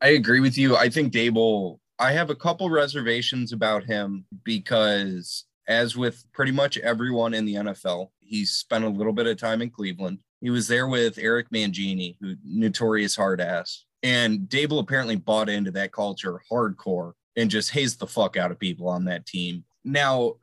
I 0.02 0.08
agree 0.08 0.40
with 0.40 0.58
you. 0.58 0.76
I 0.76 0.88
think 0.90 1.12
Daboll, 1.12 1.78
I 1.98 2.12
have 2.12 2.28
a 2.28 2.34
couple 2.34 2.68
reservations 2.68 3.52
about 3.52 3.84
him 3.84 4.26
because, 4.44 5.44
as 5.66 5.96
with 5.96 6.24
pretty 6.32 6.52
much 6.52 6.76
everyone 6.78 7.32
in 7.32 7.46
the 7.46 7.54
NFL, 7.54 8.08
he 8.20 8.44
spent 8.44 8.84
a 8.84 8.88
little 8.88 9.12
bit 9.14 9.26
of 9.26 9.38
time 9.38 9.62
in 9.62 9.70
Cleveland. 9.70 10.18
He 10.42 10.50
was 10.50 10.68
there 10.68 10.86
with 10.88 11.16
Eric 11.18 11.48
Mangini, 11.50 12.16
who 12.20 12.34
notorious 12.44 13.16
hard 13.16 13.40
ass. 13.40 13.84
And 14.02 14.40
Daboll 14.40 14.80
apparently 14.80 15.16
bought 15.16 15.48
into 15.48 15.70
that 15.70 15.92
culture 15.92 16.38
hardcore 16.52 17.12
and 17.36 17.50
just 17.50 17.70
hazed 17.70 17.98
the 17.98 18.06
fuck 18.06 18.36
out 18.36 18.50
of 18.50 18.58
people 18.58 18.88
on 18.88 19.06
that 19.06 19.24
team. 19.24 19.64
Now, 19.84 20.34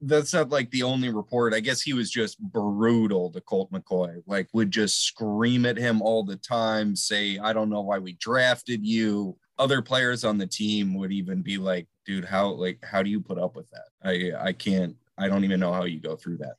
that's 0.00 0.34
not 0.34 0.50
like 0.50 0.70
the 0.70 0.82
only 0.82 1.08
report. 1.10 1.54
I 1.54 1.60
guess 1.60 1.80
he 1.80 1.92
was 1.92 2.10
just 2.10 2.38
brutal 2.38 3.30
to 3.32 3.40
Colt 3.40 3.70
McCoy, 3.72 4.22
like 4.26 4.48
would 4.52 4.70
just 4.70 5.02
scream 5.04 5.64
at 5.64 5.76
him 5.76 6.02
all 6.02 6.24
the 6.24 6.36
time, 6.36 6.94
say, 6.94 7.38
I 7.38 7.52
don't 7.52 7.70
know 7.70 7.80
why 7.80 7.98
we 7.98 8.12
drafted 8.14 8.84
you. 8.84 9.36
Other 9.58 9.80
players 9.80 10.22
on 10.24 10.36
the 10.36 10.46
team 10.46 10.94
would 10.94 11.12
even 11.12 11.40
be 11.40 11.56
like, 11.56 11.86
dude, 12.04 12.26
how 12.26 12.48
like 12.48 12.84
how 12.84 13.02
do 13.02 13.08
you 13.08 13.20
put 13.20 13.38
up 13.38 13.56
with 13.56 13.70
that? 13.70 13.88
I 14.04 14.48
I 14.48 14.52
can't, 14.52 14.96
I 15.18 15.28
don't 15.28 15.44
even 15.44 15.60
know 15.60 15.72
how 15.72 15.84
you 15.84 15.98
go 15.98 16.14
through 16.14 16.38
that. 16.38 16.56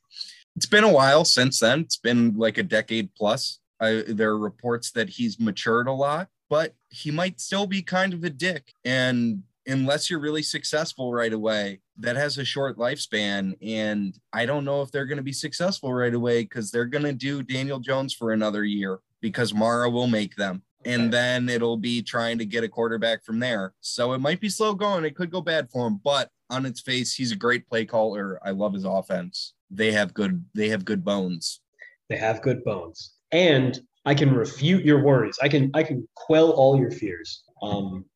It's 0.56 0.66
been 0.66 0.84
a 0.84 0.92
while 0.92 1.24
since 1.24 1.60
then. 1.60 1.80
It's 1.80 1.96
been 1.96 2.36
like 2.36 2.58
a 2.58 2.64
decade 2.64 3.14
plus. 3.14 3.60
I, 3.80 4.02
there 4.08 4.30
are 4.30 4.38
reports 4.38 4.90
that 4.92 5.08
he's 5.08 5.38
matured 5.38 5.86
a 5.86 5.92
lot, 5.92 6.28
but 6.50 6.74
he 6.88 7.12
might 7.12 7.40
still 7.40 7.66
be 7.66 7.82
kind 7.82 8.12
of 8.12 8.24
a 8.24 8.30
dick. 8.30 8.72
And 8.84 9.44
unless 9.68 10.10
you're 10.10 10.18
really 10.18 10.42
successful 10.42 11.12
right 11.12 11.32
away, 11.32 11.80
that 11.98 12.16
has 12.16 12.38
a 12.38 12.44
short 12.44 12.78
lifespan. 12.78 13.54
And 13.62 14.18
I 14.32 14.46
don't 14.46 14.64
know 14.64 14.82
if 14.82 14.90
they're 14.90 15.06
going 15.06 15.18
to 15.18 15.22
be 15.22 15.32
successful 15.32 15.92
right 15.92 16.14
away 16.14 16.42
because 16.42 16.70
they're 16.70 16.86
going 16.86 17.04
to 17.04 17.12
do 17.12 17.42
Daniel 17.42 17.78
Jones 17.78 18.14
for 18.14 18.32
another 18.32 18.64
year 18.64 19.00
because 19.20 19.54
Mara 19.54 19.88
will 19.90 20.06
make 20.06 20.34
them. 20.36 20.62
And 20.84 21.12
then 21.12 21.48
it'll 21.48 21.76
be 21.76 22.02
trying 22.02 22.38
to 22.38 22.46
get 22.46 22.64
a 22.64 22.68
quarterback 22.68 23.24
from 23.24 23.40
there. 23.40 23.74
So 23.80 24.12
it 24.14 24.20
might 24.20 24.40
be 24.40 24.48
slow 24.48 24.74
going. 24.74 25.04
It 25.04 25.16
could 25.16 25.30
go 25.30 25.42
bad 25.42 25.70
for 25.70 25.86
him, 25.86 26.00
but 26.02 26.30
on 26.50 26.64
its 26.64 26.80
face, 26.80 27.14
he's 27.14 27.32
a 27.32 27.36
great 27.36 27.68
play 27.68 27.84
caller. 27.84 28.38
I 28.42 28.52
love 28.52 28.72
his 28.72 28.84
offense. 28.84 29.54
They 29.70 29.92
have 29.92 30.14
good, 30.14 30.44
they 30.54 30.68
have 30.68 30.84
good 30.84 31.04
bones. 31.04 31.60
They 32.08 32.16
have 32.16 32.40
good 32.40 32.64
bones. 32.64 33.12
And 33.32 33.78
I 34.06 34.14
can 34.14 34.32
refute 34.32 34.84
your 34.84 35.02
worries. 35.02 35.36
I 35.42 35.48
can 35.48 35.70
I 35.74 35.82
can 35.82 36.08
quell 36.14 36.52
all 36.52 36.78
your 36.78 36.90
fears. 36.90 37.42
Um, 37.60 38.06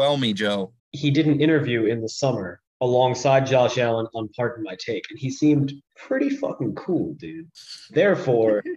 Quell 0.00 0.16
me, 0.16 0.32
Joe. 0.32 0.72
He 0.92 1.10
did 1.10 1.26
an 1.26 1.40
interview 1.40 1.86
in 1.86 2.00
the 2.00 2.08
summer 2.08 2.60
alongside 2.80 3.46
Josh 3.46 3.78
Allen 3.78 4.06
on 4.14 4.28
Pardon 4.36 4.64
My 4.64 4.76
Take, 4.78 5.04
and 5.10 5.18
he 5.18 5.30
seemed 5.30 5.72
pretty 5.96 6.30
fucking 6.30 6.74
cool, 6.74 7.14
dude. 7.14 7.48
Therefore, 7.90 8.62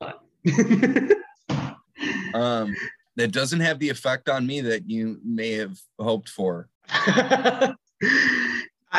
um, 2.34 2.74
that 3.16 3.32
doesn't 3.32 3.60
have 3.60 3.78
the 3.78 3.88
effect 3.88 4.28
on 4.28 4.46
me 4.46 4.60
that 4.60 4.88
you 4.88 5.18
may 5.24 5.52
have 5.52 5.78
hoped 5.98 6.28
for. 6.28 6.68
I 6.88 7.74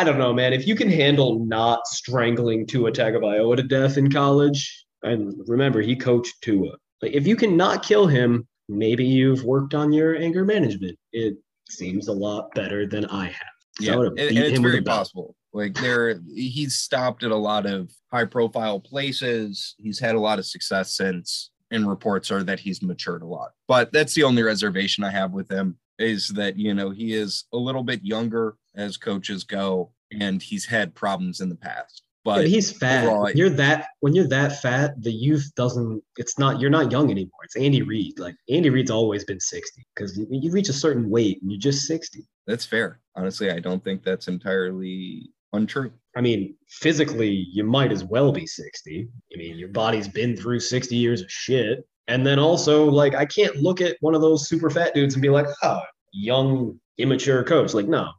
don't 0.04 0.18
know, 0.18 0.34
man. 0.34 0.54
If 0.54 0.68
you 0.68 0.76
can 0.76 0.90
handle 0.90 1.46
not 1.46 1.88
strangling 1.88 2.68
Tua 2.68 2.92
Tagovailoa 2.92 3.58
to 3.58 3.64
death 3.64 3.98
in 3.98 4.12
college, 4.12 4.86
and 5.04 5.34
remember 5.48 5.82
he 5.82 5.96
coached 5.96 6.42
Tua. 6.42 6.76
Like 7.02 7.14
if 7.14 7.26
you 7.26 7.36
can 7.36 7.56
not 7.56 7.84
kill 7.84 8.08
him, 8.08 8.48
maybe 8.68 9.06
you've 9.06 9.44
worked 9.44 9.74
on 9.74 9.94
your 9.94 10.16
anger 10.16 10.44
management. 10.44 10.98
It 11.14 11.38
seems 11.70 12.08
a 12.08 12.14
lot 12.14 12.54
better 12.54 12.86
than 12.86 13.06
I 13.06 13.26
have. 13.26 13.58
So 13.80 13.86
Yeah, 13.86 13.94
and, 13.94 14.20
and 14.20 14.38
it's 14.38 14.60
very 14.60 14.82
possible. 14.82 15.36
Like 15.54 15.76
there, 15.76 16.20
he's 16.34 16.78
stopped 16.78 17.24
at 17.24 17.32
a 17.32 17.36
lot 17.36 17.66
of 17.66 17.92
high-profile 18.12 18.82
places. 18.82 19.76
He's 19.78 20.00
had 20.00 20.16
a 20.16 20.20
lot 20.20 20.40
of 20.40 20.46
success 20.46 20.94
since, 20.94 21.52
and 21.72 21.88
reports 21.88 22.32
are 22.32 22.44
that 22.44 22.60
he's 22.60 22.82
matured 22.82 23.22
a 23.22 23.28
lot. 23.28 23.52
But 23.68 23.92
that's 23.92 24.14
the 24.14 24.24
only 24.24 24.44
reservation 24.44 25.04
I 25.04 25.12
have 25.12 25.32
with 25.32 25.50
him 25.50 25.78
is 26.00 26.30
that 26.30 26.58
you 26.58 26.74
know 26.74 26.92
he 26.92 27.14
is 27.14 27.46
a 27.54 27.58
little 27.58 27.84
bit 27.84 28.04
younger 28.04 28.56
as 28.76 28.98
coaches 28.98 29.44
go, 29.44 29.92
and 30.12 30.42
he's 30.42 30.66
had 30.66 30.96
problems 30.96 31.42
in 31.42 31.50
the 31.50 31.56
past. 31.56 32.04
Yeah, 32.28 32.34
But 32.36 32.42
but 32.42 32.48
he's 32.48 32.72
fat. 32.72 33.12
When 33.12 33.38
you're 33.38 33.50
that 33.52 33.88
when 34.02 34.14
you're 34.16 34.28
that 34.28 34.62
fat, 34.62 35.02
the 35.02 35.12
youth 35.12 35.50
doesn't. 35.56 36.04
It's 36.18 36.38
not. 36.38 36.60
You're 36.60 36.70
not 36.70 36.92
young 36.92 37.10
anymore. 37.10 37.40
It's 37.44 37.56
Andy 37.56 37.82
Reid. 37.82 38.20
Like 38.20 38.36
Andy 38.50 38.70
Reid's 38.70 38.92
always 38.92 39.24
been 39.24 39.40
sixty 39.40 39.86
because 39.96 40.18
you, 40.18 40.28
you 40.30 40.52
reach 40.52 40.70
a 40.70 40.74
certain 40.74 41.10
weight 41.10 41.42
and 41.42 41.52
you're 41.52 41.60
just 41.60 41.86
sixty. 41.88 42.28
that's 42.46 42.66
fair. 42.66 43.00
Honestly, 43.16 43.50
I 43.52 43.60
don't 43.60 43.84
think 43.84 44.04
that's 44.04 44.28
entirely 44.28 45.30
untrue. 45.54 45.92
I 46.16 46.22
mean, 46.22 46.56
physically, 46.68 47.48
you 47.52 47.64
might 47.64 47.92
as 47.92 48.04
well 48.04 48.32
be 48.32 48.46
60. 48.46 49.08
I 49.34 49.38
mean, 49.38 49.58
your 49.58 49.70
body's 49.70 50.08
been 50.08 50.36
through 50.36 50.60
60 50.60 50.96
years 50.96 51.22
of 51.22 51.32
shit. 51.32 51.88
And 52.08 52.26
then 52.26 52.40
also, 52.40 52.86
like, 52.86 53.16
I 53.16 53.26
can't 53.26 53.56
look 53.58 53.82
at 53.82 53.98
one 54.02 54.16
of 54.16 54.22
those 54.22 54.48
super 54.50 54.70
fat 54.70 54.94
dudes 54.94 55.16
and 55.16 55.22
be 55.22 55.30
like, 55.30 55.46
oh, 55.64 55.82
young, 56.14 56.80
immature 56.98 57.44
coach. 57.44 57.74
Like, 57.74 57.88
no, 57.88 58.12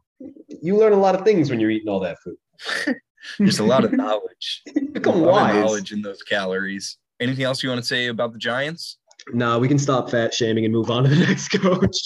you 0.61 0.77
learn 0.77 0.93
a 0.93 0.99
lot 0.99 1.15
of 1.15 1.23
things 1.23 1.49
when 1.49 1.59
you're 1.59 1.71
eating 1.71 1.89
all 1.89 1.99
that 2.01 2.17
food. 2.23 2.95
There's 3.37 3.59
a 3.59 3.63
lot 3.65 3.83
of 3.85 3.91
knowledge, 3.93 4.63
Become 4.93 5.15
a 5.15 5.17
lot 5.17 5.49
of 5.51 5.55
wise. 5.55 5.65
knowledge 5.65 5.91
in 5.91 6.01
those 6.01 6.21
calories. 6.23 6.97
Anything 7.19 7.43
else 7.45 7.61
you 7.61 7.69
want 7.69 7.81
to 7.81 7.87
say 7.87 8.07
about 8.07 8.31
the 8.33 8.39
Giants? 8.39 8.97
No, 9.33 9.59
we 9.59 9.67
can 9.67 9.77
stop 9.79 10.09
fat 10.09 10.33
shaming 10.33 10.65
and 10.65 10.73
move 10.73 10.89
on 10.89 11.03
to 11.03 11.09
the 11.09 11.15
next 11.27 11.49
coach. 11.49 11.97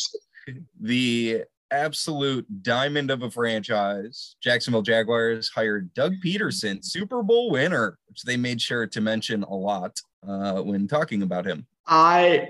the 0.82 1.44
absolute 1.72 2.46
diamond 2.64 3.10
of 3.12 3.22
a 3.24 3.30
franchise, 3.32 4.36
Jacksonville 4.42 4.82
Jaguars 4.82 5.50
hired 5.50 5.94
Doug 5.94 6.14
Pederson, 6.24 6.84
Super 6.84 7.24
Bowl 7.24 7.50
winner, 7.52 7.98
which 8.08 8.24
they 8.24 8.38
made 8.38 8.62
sure 8.62 8.86
to 8.88 9.02
mention 9.02 9.44
a 9.44 9.56
lot 9.56 10.00
uh, 10.28 10.62
when 10.62 10.88
talking 10.88 11.22
about 11.24 11.46
him. 11.46 11.66
I 11.88 12.50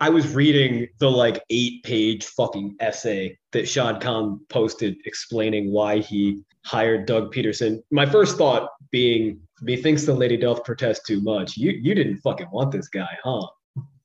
I 0.00 0.08
was 0.08 0.34
reading 0.34 0.88
the 0.98 1.10
like 1.10 1.44
eight 1.50 1.82
page 1.82 2.24
fucking 2.24 2.76
essay 2.80 3.36
that 3.52 3.68
Shad 3.68 4.00
Khan 4.00 4.40
posted 4.48 4.96
explaining 5.04 5.72
why 5.72 5.98
he 5.98 6.40
hired 6.64 7.04
Doug 7.04 7.34
Pederson. 7.34 7.82
My 7.90 8.06
first 8.06 8.38
thought 8.38 8.70
being, 8.90 9.38
methinks 9.60 10.06
the 10.06 10.14
lady 10.14 10.38
doth 10.38 10.64
protest 10.64 11.02
too 11.06 11.20
much. 11.20 11.58
You 11.58 11.72
you 11.72 11.94
didn't 11.94 12.16
fucking 12.18 12.48
want 12.50 12.72
this 12.72 12.88
guy, 12.88 13.10
huh? 13.22 13.46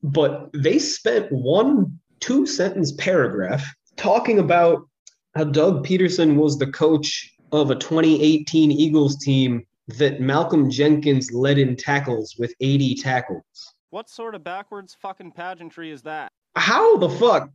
But 0.03 0.49
they 0.53 0.79
spent 0.79 1.31
one 1.31 1.97
two 2.19 2.45
sentence 2.45 2.91
paragraph 2.91 3.65
talking 3.95 4.39
about 4.39 4.88
how 5.36 5.45
Doug 5.45 5.86
Pederson 5.86 6.36
was 6.36 6.58
the 6.58 6.67
coach 6.67 7.31
of 7.53 7.71
a 7.71 7.75
2018 7.75 8.71
Eagles 8.71 9.17
team 9.17 9.65
that 9.88 10.19
Malcolm 10.19 10.69
Jenkins 10.69 11.31
led 11.31 11.58
in 11.58 11.75
tackles 11.75 12.36
with 12.38 12.53
80 12.60 12.95
tackles. 12.95 13.74
What 13.95 14.10
sort 14.10 14.36
of 14.36 14.43
backwards 14.43 14.93
fucking 15.01 15.31
pageantry 15.31 15.89
is 15.89 16.01
that? 16.01 16.34
How 16.58 16.97
the 16.97 17.10
fuck? 17.10 17.49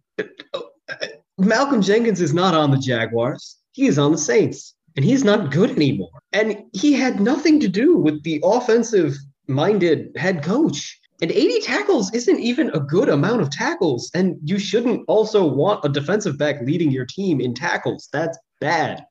Malcolm 1.37 1.83
Jenkins 1.83 2.23
is 2.23 2.33
not 2.33 2.55
on 2.55 2.71
the 2.71 2.79
Jaguars. 2.79 3.59
He 3.73 3.87
is 3.87 3.99
on 3.99 4.13
the 4.13 4.17
Saints, 4.17 4.75
and 4.97 5.05
he's 5.05 5.23
not 5.23 5.53
good 5.53 5.69
anymore. 5.69 6.19
And 6.33 6.65
he 6.73 6.95
had 6.95 7.21
nothing 7.21 7.61
to 7.61 7.69
do 7.69 7.99
with 7.99 8.23
the 8.23 8.41
offensive 8.43 9.17
minded 9.49 10.17
head 10.17 10.43
coach. 10.43 10.99
And 11.21 11.31
80 11.31 11.61
tackles 11.61 12.11
isn't 12.15 12.41
even 12.41 12.71
a 12.71 12.81
good 12.81 13.11
amount 13.11 13.43
of 13.43 13.51
tackles. 13.51 14.11
And 14.15 14.39
you 14.43 14.59
shouldn't 14.59 15.05
also 15.09 15.47
want 15.47 15.85
a 15.85 15.91
defensive 15.91 16.39
back 16.39 16.63
leading 16.63 16.91
your 16.91 17.05
team 17.05 17.43
in 17.43 17.53
tackles. 17.53 18.09
That's 18.15 18.39
bad. 18.63 19.05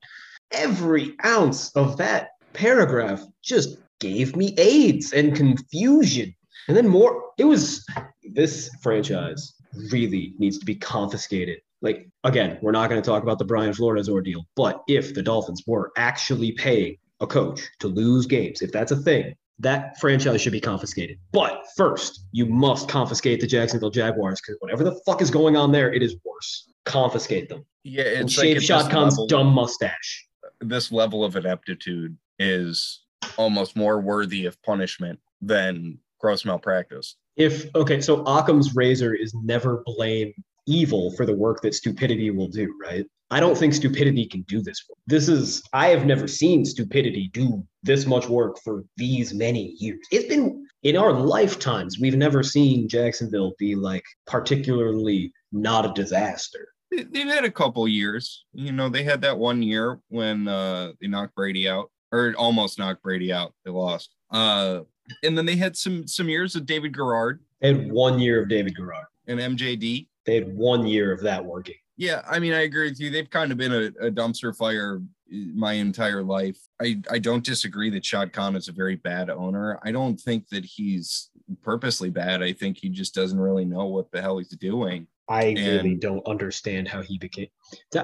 Every 0.50 1.14
ounce 1.24 1.70
of 1.76 1.96
that 1.98 2.30
paragraph 2.54 3.22
just 3.40 3.78
gave 4.00 4.34
me 4.34 4.52
AIDS 4.58 5.12
and 5.12 5.36
confusion. 5.36 6.34
And 6.68 6.76
then 6.76 6.88
more, 6.88 7.30
it 7.38 7.44
was 7.44 7.86
this 8.22 8.70
franchise 8.82 9.54
really 9.90 10.34
needs 10.38 10.58
to 10.58 10.64
be 10.64 10.74
confiscated. 10.74 11.58
Like, 11.82 12.08
again, 12.24 12.58
we're 12.60 12.72
not 12.72 12.90
going 12.90 13.00
to 13.00 13.06
talk 13.08 13.22
about 13.22 13.38
the 13.38 13.44
Brian 13.44 13.72
Flores 13.72 14.08
ordeal, 14.08 14.44
but 14.54 14.82
if 14.88 15.14
the 15.14 15.22
Dolphins 15.22 15.62
were 15.66 15.92
actually 15.96 16.52
paying 16.52 16.96
a 17.20 17.26
coach 17.26 17.62
to 17.80 17.88
lose 17.88 18.26
games, 18.26 18.60
if 18.62 18.70
that's 18.72 18.92
a 18.92 18.96
thing, 18.96 19.34
that 19.58 19.98
franchise 20.00 20.40
should 20.40 20.52
be 20.52 20.60
confiscated. 20.60 21.18
But 21.32 21.62
first, 21.76 22.24
you 22.32 22.46
must 22.46 22.88
confiscate 22.88 23.40
the 23.40 23.46
Jacksonville 23.46 23.90
Jaguars 23.90 24.40
because 24.40 24.56
whatever 24.60 24.84
the 24.84 24.98
fuck 25.06 25.20
is 25.22 25.30
going 25.30 25.56
on 25.56 25.72
there, 25.72 25.92
it 25.92 26.02
is 26.02 26.16
worse. 26.24 26.68
Confiscate 26.84 27.48
them. 27.48 27.64
Yeah, 27.84 28.04
And 28.04 28.24
it's 28.24 28.32
shave 28.32 28.68
like 28.68 28.90
Khan's 28.90 29.18
dumb 29.26 29.48
mustache. 29.48 30.26
this 30.60 30.92
level 30.92 31.24
of 31.24 31.36
ineptitude 31.36 32.16
is 32.38 33.02
almost 33.36 33.76
more 33.76 34.00
worthy 34.00 34.46
of 34.46 34.60
punishment 34.62 35.18
than 35.40 35.98
gross 36.20 36.44
malpractice. 36.44 37.16
If 37.36 37.66
okay, 37.74 38.00
so 38.00 38.22
Occam's 38.26 38.74
razor 38.74 39.14
is 39.14 39.34
never 39.42 39.82
blame 39.86 40.32
evil 40.66 41.12
for 41.16 41.24
the 41.26 41.34
work 41.34 41.60
that 41.62 41.74
stupidity 41.74 42.30
will 42.30 42.48
do, 42.48 42.72
right? 42.82 43.04
I 43.32 43.38
don't 43.40 43.56
think 43.56 43.74
stupidity 43.74 44.26
can 44.26 44.42
do 44.42 44.60
this. 44.60 44.84
work. 44.88 44.98
This 45.06 45.28
is 45.28 45.62
I 45.72 45.88
have 45.88 46.04
never 46.04 46.26
seen 46.28 46.64
stupidity 46.64 47.30
do 47.32 47.64
this 47.82 48.04
much 48.06 48.28
work 48.28 48.58
for 48.64 48.84
these 48.96 49.32
many 49.32 49.76
years. 49.78 50.00
It's 50.10 50.28
been 50.28 50.66
in 50.82 50.96
our 50.96 51.12
lifetimes, 51.12 51.98
we've 52.00 52.16
never 52.16 52.42
seen 52.42 52.88
Jacksonville 52.88 53.52
be 53.58 53.74
like 53.74 54.02
particularly 54.26 55.32
not 55.52 55.86
a 55.86 55.92
disaster. 55.94 56.68
They- 56.90 57.04
They've 57.04 57.26
had 57.26 57.44
a 57.44 57.50
couple 57.50 57.86
years. 57.86 58.44
You 58.52 58.72
know, 58.72 58.88
they 58.88 59.04
had 59.04 59.20
that 59.22 59.38
one 59.38 59.62
year 59.62 60.00
when 60.08 60.48
uh, 60.48 60.92
they 61.00 61.06
knocked 61.06 61.34
Brady 61.36 61.68
out, 61.68 61.90
or 62.12 62.34
almost 62.36 62.78
knocked 62.78 63.02
Brady 63.02 63.32
out. 63.32 63.54
They 63.64 63.70
lost. 63.70 64.10
Uh, 64.30 64.80
and 65.22 65.36
then 65.36 65.46
they 65.46 65.56
had 65.56 65.76
some 65.76 66.06
some 66.06 66.28
years 66.28 66.56
of 66.56 66.66
David 66.66 66.94
Garrard 66.94 67.40
They 67.60 67.68
had 67.74 67.90
one 67.90 68.18
year 68.18 68.42
of 68.42 68.48
David 68.48 68.76
Garrard. 68.76 69.06
and 69.26 69.38
MJD. 69.40 70.06
They 70.26 70.34
had 70.34 70.54
one 70.56 70.86
year 70.86 71.12
of 71.12 71.20
that 71.22 71.44
working. 71.44 71.74
Yeah, 71.96 72.22
I 72.28 72.38
mean, 72.38 72.52
I 72.52 72.60
agree 72.62 72.88
with 72.88 73.00
you. 73.00 73.10
They've 73.10 73.28
kind 73.28 73.52
of 73.52 73.58
been 73.58 73.72
a, 73.72 74.06
a 74.06 74.10
dumpster 74.10 74.56
fire 74.56 75.02
eh, 75.32 75.44
my 75.54 75.74
entire 75.74 76.22
life. 76.22 76.58
I, 76.80 77.00
I 77.10 77.18
don't 77.18 77.44
disagree 77.44 77.90
that 77.90 78.04
Shad 78.04 78.32
Khan 78.32 78.56
is 78.56 78.68
a 78.68 78.72
very 78.72 78.96
bad 78.96 79.28
owner. 79.28 79.78
I 79.82 79.92
don't 79.92 80.18
think 80.18 80.48
that 80.48 80.64
he's 80.64 81.30
purposely 81.62 82.08
bad. 82.10 82.42
I 82.42 82.52
think 82.52 82.78
he 82.78 82.88
just 82.88 83.14
doesn't 83.14 83.38
really 83.38 83.64
know 83.66 83.86
what 83.86 84.10
the 84.12 84.22
hell 84.22 84.38
he's 84.38 84.48
doing. 84.48 85.06
I 85.30 85.54
really 85.56 85.94
don't 85.94 86.26
understand 86.26 86.88
how 86.88 87.02
he 87.02 87.16
became. 87.16 87.46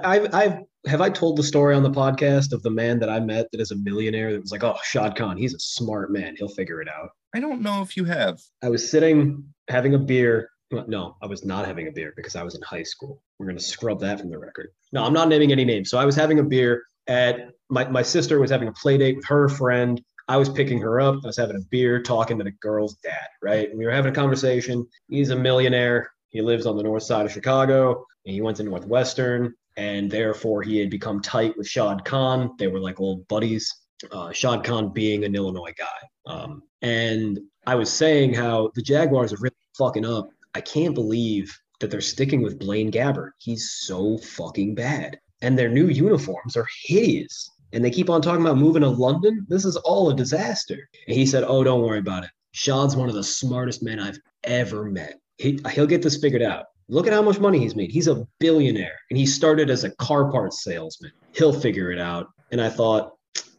I've, 0.05 0.33
I've, 0.33 0.61
have 0.87 1.01
I 1.01 1.11
told 1.11 1.37
the 1.37 1.43
story 1.43 1.75
on 1.75 1.83
the 1.83 1.91
podcast 1.91 2.53
of 2.53 2.63
the 2.63 2.71
man 2.71 3.01
that 3.01 3.11
I 3.11 3.19
met 3.19 3.51
that 3.51 3.61
is 3.61 3.73
a 3.73 3.77
millionaire 3.77 4.33
that 4.33 4.41
was 4.41 4.53
like, 4.53 4.63
oh, 4.63 4.77
Shad 4.85 5.17
Khan, 5.17 5.37
he's 5.37 5.53
a 5.53 5.59
smart 5.59 6.13
man. 6.13 6.37
He'll 6.39 6.49
figure 6.49 6.81
it 6.81 6.89
out. 6.89 7.11
I 7.35 7.41
don't 7.41 7.63
know 7.63 7.83
if 7.83 7.97
you 7.97 8.05
have. 8.05 8.39
I 8.63 8.69
was 8.69 8.89
sitting 8.89 9.45
having 9.69 9.95
a 9.95 9.99
beer. 9.99 10.51
No, 10.71 11.17
I 11.21 11.27
was 11.27 11.45
not 11.45 11.67
having 11.67 11.89
a 11.89 11.93
beer 11.93 12.13
because 12.17 12.37
I 12.37 12.45
was 12.45 12.55
in 12.55 12.63
high 12.63 12.85
school. 12.85 13.21
We're 13.39 13.47
going 13.47 13.59
to 13.59 13.65
scrub 13.65 14.01
that 14.01 14.21
from 14.21 14.31
the 14.31 14.39
record. 14.39 14.69
No, 14.93 15.05
I'm 15.05 15.13
not 15.13 15.29
naming 15.29 15.51
any 15.51 15.65
names. 15.65 15.91
So 15.91 15.99
I 15.99 16.05
was 16.05 16.15
having 16.15 16.39
a 16.39 16.45
beer 16.45 16.85
at 17.09 17.51
my, 17.71 17.89
my 17.89 18.03
sister 18.03 18.39
was 18.39 18.51
having 18.51 18.69
a 18.69 18.73
play 18.73 18.99
date 18.99 19.17
with 19.17 19.27
her 19.27 19.49
friend. 19.49 20.01
I 20.29 20.37
was 20.37 20.49
picking 20.49 20.81
her 20.81 21.01
up. 21.01 21.17
I 21.25 21.27
was 21.27 21.37
having 21.37 21.57
a 21.57 21.65
beer, 21.71 22.01
talking 22.01 22.39
to 22.39 22.45
the 22.45 22.53
girl's 22.53 22.95
dad, 23.03 23.29
right? 23.43 23.69
And 23.69 23.79
we 23.79 23.85
were 23.85 23.93
having 23.93 24.13
a 24.13 24.15
conversation. 24.15 24.87
He's 25.09 25.31
a 25.31 25.37
millionaire. 25.37 26.11
He 26.29 26.41
lives 26.41 26.67
on 26.67 26.77
the 26.77 26.83
north 26.83 27.03
side 27.03 27.27
of 27.27 27.33
Chicago 27.33 28.05
and 28.25 28.35
he 28.35 28.41
went 28.41 28.57
to 28.59 28.63
Northwestern. 28.65 29.55
And 29.77 30.11
therefore, 30.11 30.63
he 30.63 30.79
had 30.79 30.89
become 30.89 31.21
tight 31.21 31.57
with 31.57 31.69
Shad 31.69 32.05
Khan. 32.05 32.53
They 32.59 32.67
were 32.67 32.81
like 32.81 32.99
old 32.99 33.29
buddies. 33.29 33.73
Uh, 34.11 34.33
Shad 34.33 34.65
Khan 34.65 34.93
being 34.93 35.25
an 35.25 35.35
Illinois 35.35 35.75
guy. 35.77 36.33
Um, 36.33 36.63
and 36.83 37.39
I 37.67 37.75
was 37.75 37.93
saying 37.93 38.35
how 38.35 38.71
the 38.75 38.83
Jaguars 38.83 39.33
are 39.33 39.39
really 39.41 39.55
fucking 39.77 40.07
up. 40.07 40.29
I 40.55 40.61
can't 40.63 40.95
believe 40.95 41.55
that 41.81 41.91
they're 41.91 42.01
sticking 42.01 42.43
with 42.43 42.59
Blaine 42.59 42.91
Gabbert. 42.91 43.33
He's 43.39 43.71
so 43.71 44.17
fucking 44.19 44.75
bad. 44.75 45.19
And 45.43 45.59
their 45.59 45.69
new 45.69 45.89
uniforms 45.89 46.57
are 46.57 46.67
hideous. 46.87 47.51
And 47.73 47.85
they 47.85 47.91
keep 47.91 48.09
on 48.09 48.23
talking 48.23 48.41
about 48.41 48.57
moving 48.57 48.83
to 48.83 48.89
London. 48.89 49.45
This 49.49 49.67
is 49.67 49.77
all 49.77 50.09
a 50.09 50.17
disaster. 50.17 50.89
And 51.07 51.17
he 51.17 51.27
said, 51.27 51.45
Oh, 51.47 51.63
don't 51.63 51.83
worry 51.83 51.99
about 51.99 52.25
it. 52.25 52.31
Shad's 52.53 52.97
one 52.97 53.11
of 53.11 53.15
the 53.15 53.25
smartest 53.25 53.83
men 53.83 54.01
I've 54.01 54.19
ever 54.45 54.85
met. 54.85 55.19
He, 55.39 55.61
he'll 55.73 55.87
get 55.87 56.03
this 56.03 56.17
figured 56.17 56.43
out. 56.43 56.67
Look 56.89 57.07
at 57.07 57.13
how 57.13 57.23
much 57.23 57.41
money 57.41 57.59
he's 57.59 57.75
made. 57.75 57.91
He's 57.91 58.09
a 58.09 58.27
billionaire. 58.39 58.97
And 59.11 59.19
he 59.19 59.27
started 59.27 59.71
as 59.71 59.85
a 59.85 59.91
car 59.97 60.31
parts 60.31 60.63
salesman. 60.63 61.13
He'll 61.33 61.53
figure 61.53 61.91
it 61.91 61.99
out. 61.99 62.29
And 62.53 62.61
I 62.61 62.71
thought, 62.71 63.13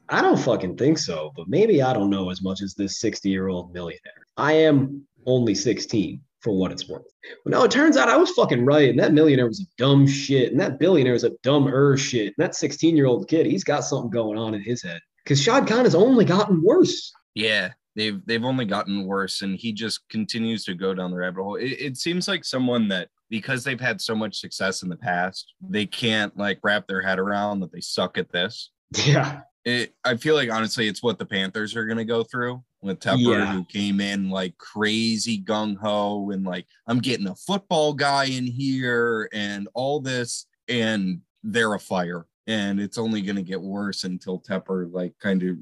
I 0.10 0.22
don't 0.22 0.40
fucking 0.40 0.78
think 0.78 0.98
so, 0.98 1.34
but 1.36 1.50
maybe 1.50 1.82
I 1.82 1.94
don't 1.94 2.10
know 2.10 2.30
as 2.30 2.42
much 2.42 2.62
as 2.62 2.74
this 2.74 3.02
60 3.02 3.30
year 3.30 3.50
old 3.50 3.74
millionaire. 3.74 4.26
I 4.38 4.54
am 4.54 5.06
only 5.26 5.54
16 5.54 6.22
for 6.40 6.58
what 6.58 6.72
it's 6.72 6.88
worth. 6.88 7.04
But 7.44 7.52
no, 7.52 7.64
it 7.64 7.72
turns 7.72 7.98
out 7.98 8.08
I 8.08 8.16
was 8.16 8.32
fucking 8.32 8.64
right. 8.64 8.90
And 8.90 9.00
that 9.00 9.14
millionaire 9.14 9.48
was 9.48 9.60
a 9.60 9.68
dumb 9.78 10.08
shit. 10.08 10.52
And 10.52 10.62
that 10.62 10.80
billionaire 10.80 11.16
is 11.16 11.26
a 11.26 11.32
dumber 11.44 11.98
shit. 11.98 12.28
And 12.28 12.36
that 12.38 12.56
16 12.56 12.96
year 12.96 13.08
old 13.08 13.28
kid, 13.28 13.46
he's 13.46 13.66
got 13.66 13.84
something 13.84 14.10
going 14.10 14.38
on 14.38 14.54
in 14.54 14.62
his 14.62 14.82
head. 14.82 15.02
Because 15.24 15.42
Shad 15.42 15.68
Khan 15.68 15.84
has 15.84 15.96
only 15.96 16.24
gotten 16.24 16.62
worse. 16.64 17.12
Yeah, 17.36 17.72
they've 17.98 18.26
they've 18.26 18.46
only 18.46 18.64
gotten 18.64 19.06
worse, 19.06 19.42
and 19.42 19.58
he 19.58 19.74
just 19.74 20.08
continues 20.08 20.64
to 20.66 20.74
go 20.76 20.94
down 20.94 21.12
the 21.12 21.18
rabbit 21.18 21.42
hole. 21.44 21.56
It, 21.56 21.72
it 21.72 21.98
seems 21.98 22.30
like 22.30 22.46
someone 22.46 22.88
that 22.90 23.10
because 23.30 23.66
they've 23.66 23.82
had 23.82 24.00
so 24.00 24.16
much 24.16 24.40
success 24.40 24.84
in 24.84 24.88
the 24.90 24.96
past, 24.96 25.54
they 25.60 25.86
can't 25.86 26.38
like 26.38 26.60
wrap 26.64 26.88
their 26.88 27.02
head 27.02 27.20
around 27.20 27.60
that 27.60 27.74
they 27.74 27.82
suck 27.82 28.18
at 28.18 28.32
this. 28.32 28.70
Yeah. 29.06 29.42
It, 29.66 29.94
I 30.06 30.16
feel 30.16 30.36
like 30.36 30.50
honestly, 30.50 30.88
it's 30.88 31.04
what 31.04 31.20
the 31.20 31.26
Panthers 31.26 31.76
are 31.76 31.84
going 31.84 31.98
to 31.98 32.06
go 32.06 32.24
through 32.24 32.64
with 32.82 33.02
Tepper, 33.02 33.18
Yeah. 33.38 33.52
who 33.52 33.66
came 33.66 34.00
in 34.00 34.30
like 34.30 34.58
crazy 34.58 35.42
gung 35.42 35.76
ho 35.76 36.30
and 36.32 36.46
like 36.46 36.68
I'm 36.88 37.00
getting 37.00 37.28
a 37.28 37.36
football 37.36 37.94
guy 37.94 38.26
in 38.26 38.46
here 38.46 39.28
and 39.34 39.68
all 39.74 40.00
this, 40.00 40.46
and 40.70 41.20
they're 41.44 41.74
a 41.74 41.80
fire, 41.80 42.28
and 42.46 42.80
it's 42.80 42.98
only 42.98 43.22
going 43.22 43.36
to 43.36 43.42
get 43.42 43.60
worse 43.62 44.06
until 44.06 44.40
Tepper 44.40 44.90
like 44.94 45.14
kind 45.20 45.44
of 45.44 45.58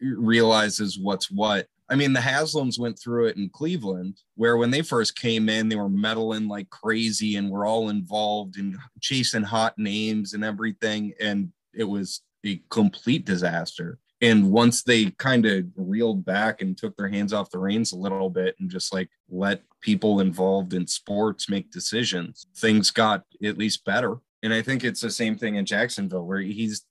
realizes 0.00 0.98
what's 0.98 1.30
what. 1.30 1.66
I 1.90 1.96
mean, 1.96 2.14
the 2.14 2.20
Haslams 2.20 2.78
went 2.78 2.98
through 2.98 3.26
it 3.26 3.36
in 3.36 3.50
Cleveland, 3.50 4.18
where 4.36 4.56
when 4.56 4.70
they 4.70 4.82
first 4.82 5.18
came 5.18 5.48
in, 5.48 5.68
they 5.68 5.76
were 5.76 5.88
meddling 5.88 6.48
like 6.48 6.70
crazy 6.70 7.36
and 7.36 7.50
were 7.50 7.66
all 7.66 7.90
involved 7.90 8.56
in 8.56 8.78
chasing 9.00 9.42
hot 9.42 9.74
names 9.76 10.32
and 10.32 10.42
everything. 10.44 11.12
And 11.20 11.52
it 11.74 11.84
was 11.84 12.22
a 12.44 12.62
complete 12.70 13.26
disaster. 13.26 13.98
And 14.20 14.50
once 14.50 14.82
they 14.82 15.10
kind 15.12 15.44
of 15.44 15.66
reeled 15.76 16.24
back 16.24 16.62
and 16.62 16.78
took 16.78 16.96
their 16.96 17.08
hands 17.08 17.34
off 17.34 17.50
the 17.50 17.58
reins 17.58 17.92
a 17.92 17.98
little 17.98 18.30
bit 18.30 18.56
and 18.58 18.70
just 18.70 18.92
like 18.92 19.10
let 19.28 19.62
people 19.82 20.20
involved 20.20 20.72
in 20.72 20.86
sports 20.86 21.50
make 21.50 21.70
decisions, 21.70 22.46
things 22.56 22.90
got 22.90 23.24
at 23.42 23.58
least 23.58 23.84
better. 23.84 24.16
And 24.42 24.54
I 24.54 24.62
think 24.62 24.84
it's 24.84 25.00
the 25.00 25.10
same 25.10 25.36
thing 25.36 25.56
in 25.56 25.66
Jacksonville, 25.66 26.24
where 26.24 26.40
he's 26.40 26.86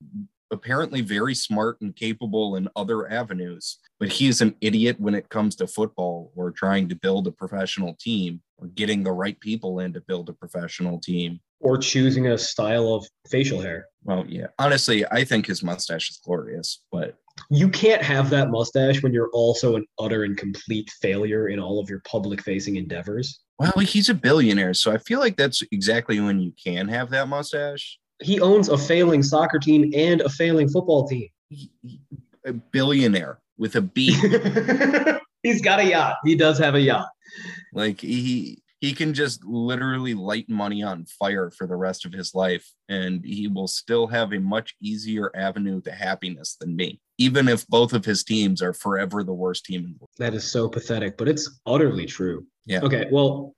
apparently 0.54 1.02
very 1.02 1.36
smart 1.36 1.82
and 1.82 1.96
capable 1.96 2.56
in 2.56 2.70
other 2.76 3.12
avenues, 3.12 3.80
but 4.00 4.10
he 4.10 4.28
is 4.28 4.39
an 4.39 4.56
idiot 4.62 5.00
when 5.00 5.16
it 5.16 5.30
comes 5.30 5.56
to 5.58 5.68
football 5.68 6.32
or 6.36 6.52
trying 6.52 6.88
to 6.89 6.96
build 6.96 7.28
a 7.28 7.32
professional 7.32 7.96
team 8.00 8.42
or 8.58 8.68
getting 8.68 9.04
the 9.04 9.12
right 9.12 9.39
people 9.39 9.80
in 9.80 9.92
to 9.94 10.02
build 10.02 10.30
a 10.30 10.34
professional 10.34 11.00
team. 11.00 11.42
Or 11.60 11.78
choosing 11.78 12.28
a 12.28 12.38
style 12.38 12.94
of 12.94 13.06
facial 13.30 13.60
hair. 13.62 13.88
Well, 14.04 14.26
yeah, 14.28 14.48
honestly, 14.60 15.06
I 15.12 15.24
think 15.24 15.46
his 15.48 15.63
mustache 15.63 16.10
is 16.10 16.20
glorious, 16.24 16.84
but 16.92 17.16
You 17.50 17.70
can't 17.70 18.02
have 18.02 18.30
that 18.30 18.52
mustache 18.52 19.02
when 19.02 19.13
you're 19.13 19.32
also 19.32 19.76
an 19.76 19.86
utter 19.98 20.24
and 20.24 20.38
complete 20.38 20.89
failure 21.02 21.48
in 21.48 21.60
all 21.60 21.80
of 21.80 21.89
your 21.89 22.02
public 22.06 22.42
facing 22.42 22.76
endeavors. 22.76 23.39
well, 23.60 23.72
he's 23.80 24.10
a 24.10 24.13
billionaire, 24.13 24.74
so 24.74 24.92
I 24.92 24.98
feel 24.98 25.20
like 25.20 25.38
that's 25.38 25.63
exactly 25.72 26.20
when 26.20 26.39
you 26.39 26.54
can 26.63 26.88
have 26.89 27.10
that 27.12 27.28
mustache. 27.28 27.98
He 28.21 28.39
owns 28.39 28.69
a 28.69 28.78
failing 28.78 29.23
soccer 29.23 29.60
team 29.60 29.91
and 29.95 30.21
a 30.21 30.30
failing 30.30 30.69
football 30.69 31.08
team. 31.08 31.30
A 32.45 32.54
billionaire 32.54 33.39
with 33.58 33.76
a 33.76 33.82
B. 33.82 34.12
He's 35.43 35.62
got 35.62 35.80
a 35.80 35.86
yacht. 35.86 36.17
He 36.23 36.36
does 36.36 36.58
have 36.60 36.76
a 36.76 36.82
yacht. 36.82 37.10
like 37.73 37.99
he 37.99 38.62
he 38.80 38.93
can 38.93 39.13
just 39.13 39.43
literally 39.45 40.13
light 40.13 40.49
money 40.49 40.84
on 40.84 41.06
fire 41.06 41.49
for 41.52 41.65
the 41.67 41.76
rest 41.76 42.06
of 42.06 42.13
his 42.13 42.36
life 42.36 42.69
and 42.89 43.23
he 43.23 43.47
will 43.47 43.67
still 43.67 44.08
have 44.08 44.34
a 44.34 44.39
much 44.39 44.76
easier 44.82 45.32
avenue 45.36 45.82
to 45.82 45.91
happiness 45.91 46.58
than 46.60 46.76
me 46.76 46.99
even 47.17 47.47
if 47.47 47.65
both 47.67 47.93
of 47.93 48.04
his 48.04 48.23
teams 48.23 48.62
are 48.62 48.73
forever 48.73 49.23
the 49.23 49.34
worst 49.34 49.65
team 49.65 49.82
in 49.86 49.93
the 49.93 49.97
world 49.99 50.10
That 50.17 50.34
is 50.34 50.49
so 50.49 50.67
pathetic, 50.67 51.17
but 51.17 51.28
it's 51.28 51.60
utterly 51.65 52.06
true. 52.06 52.45
Yeah. 52.65 52.82
Okay, 52.82 53.08
well, 53.12 53.56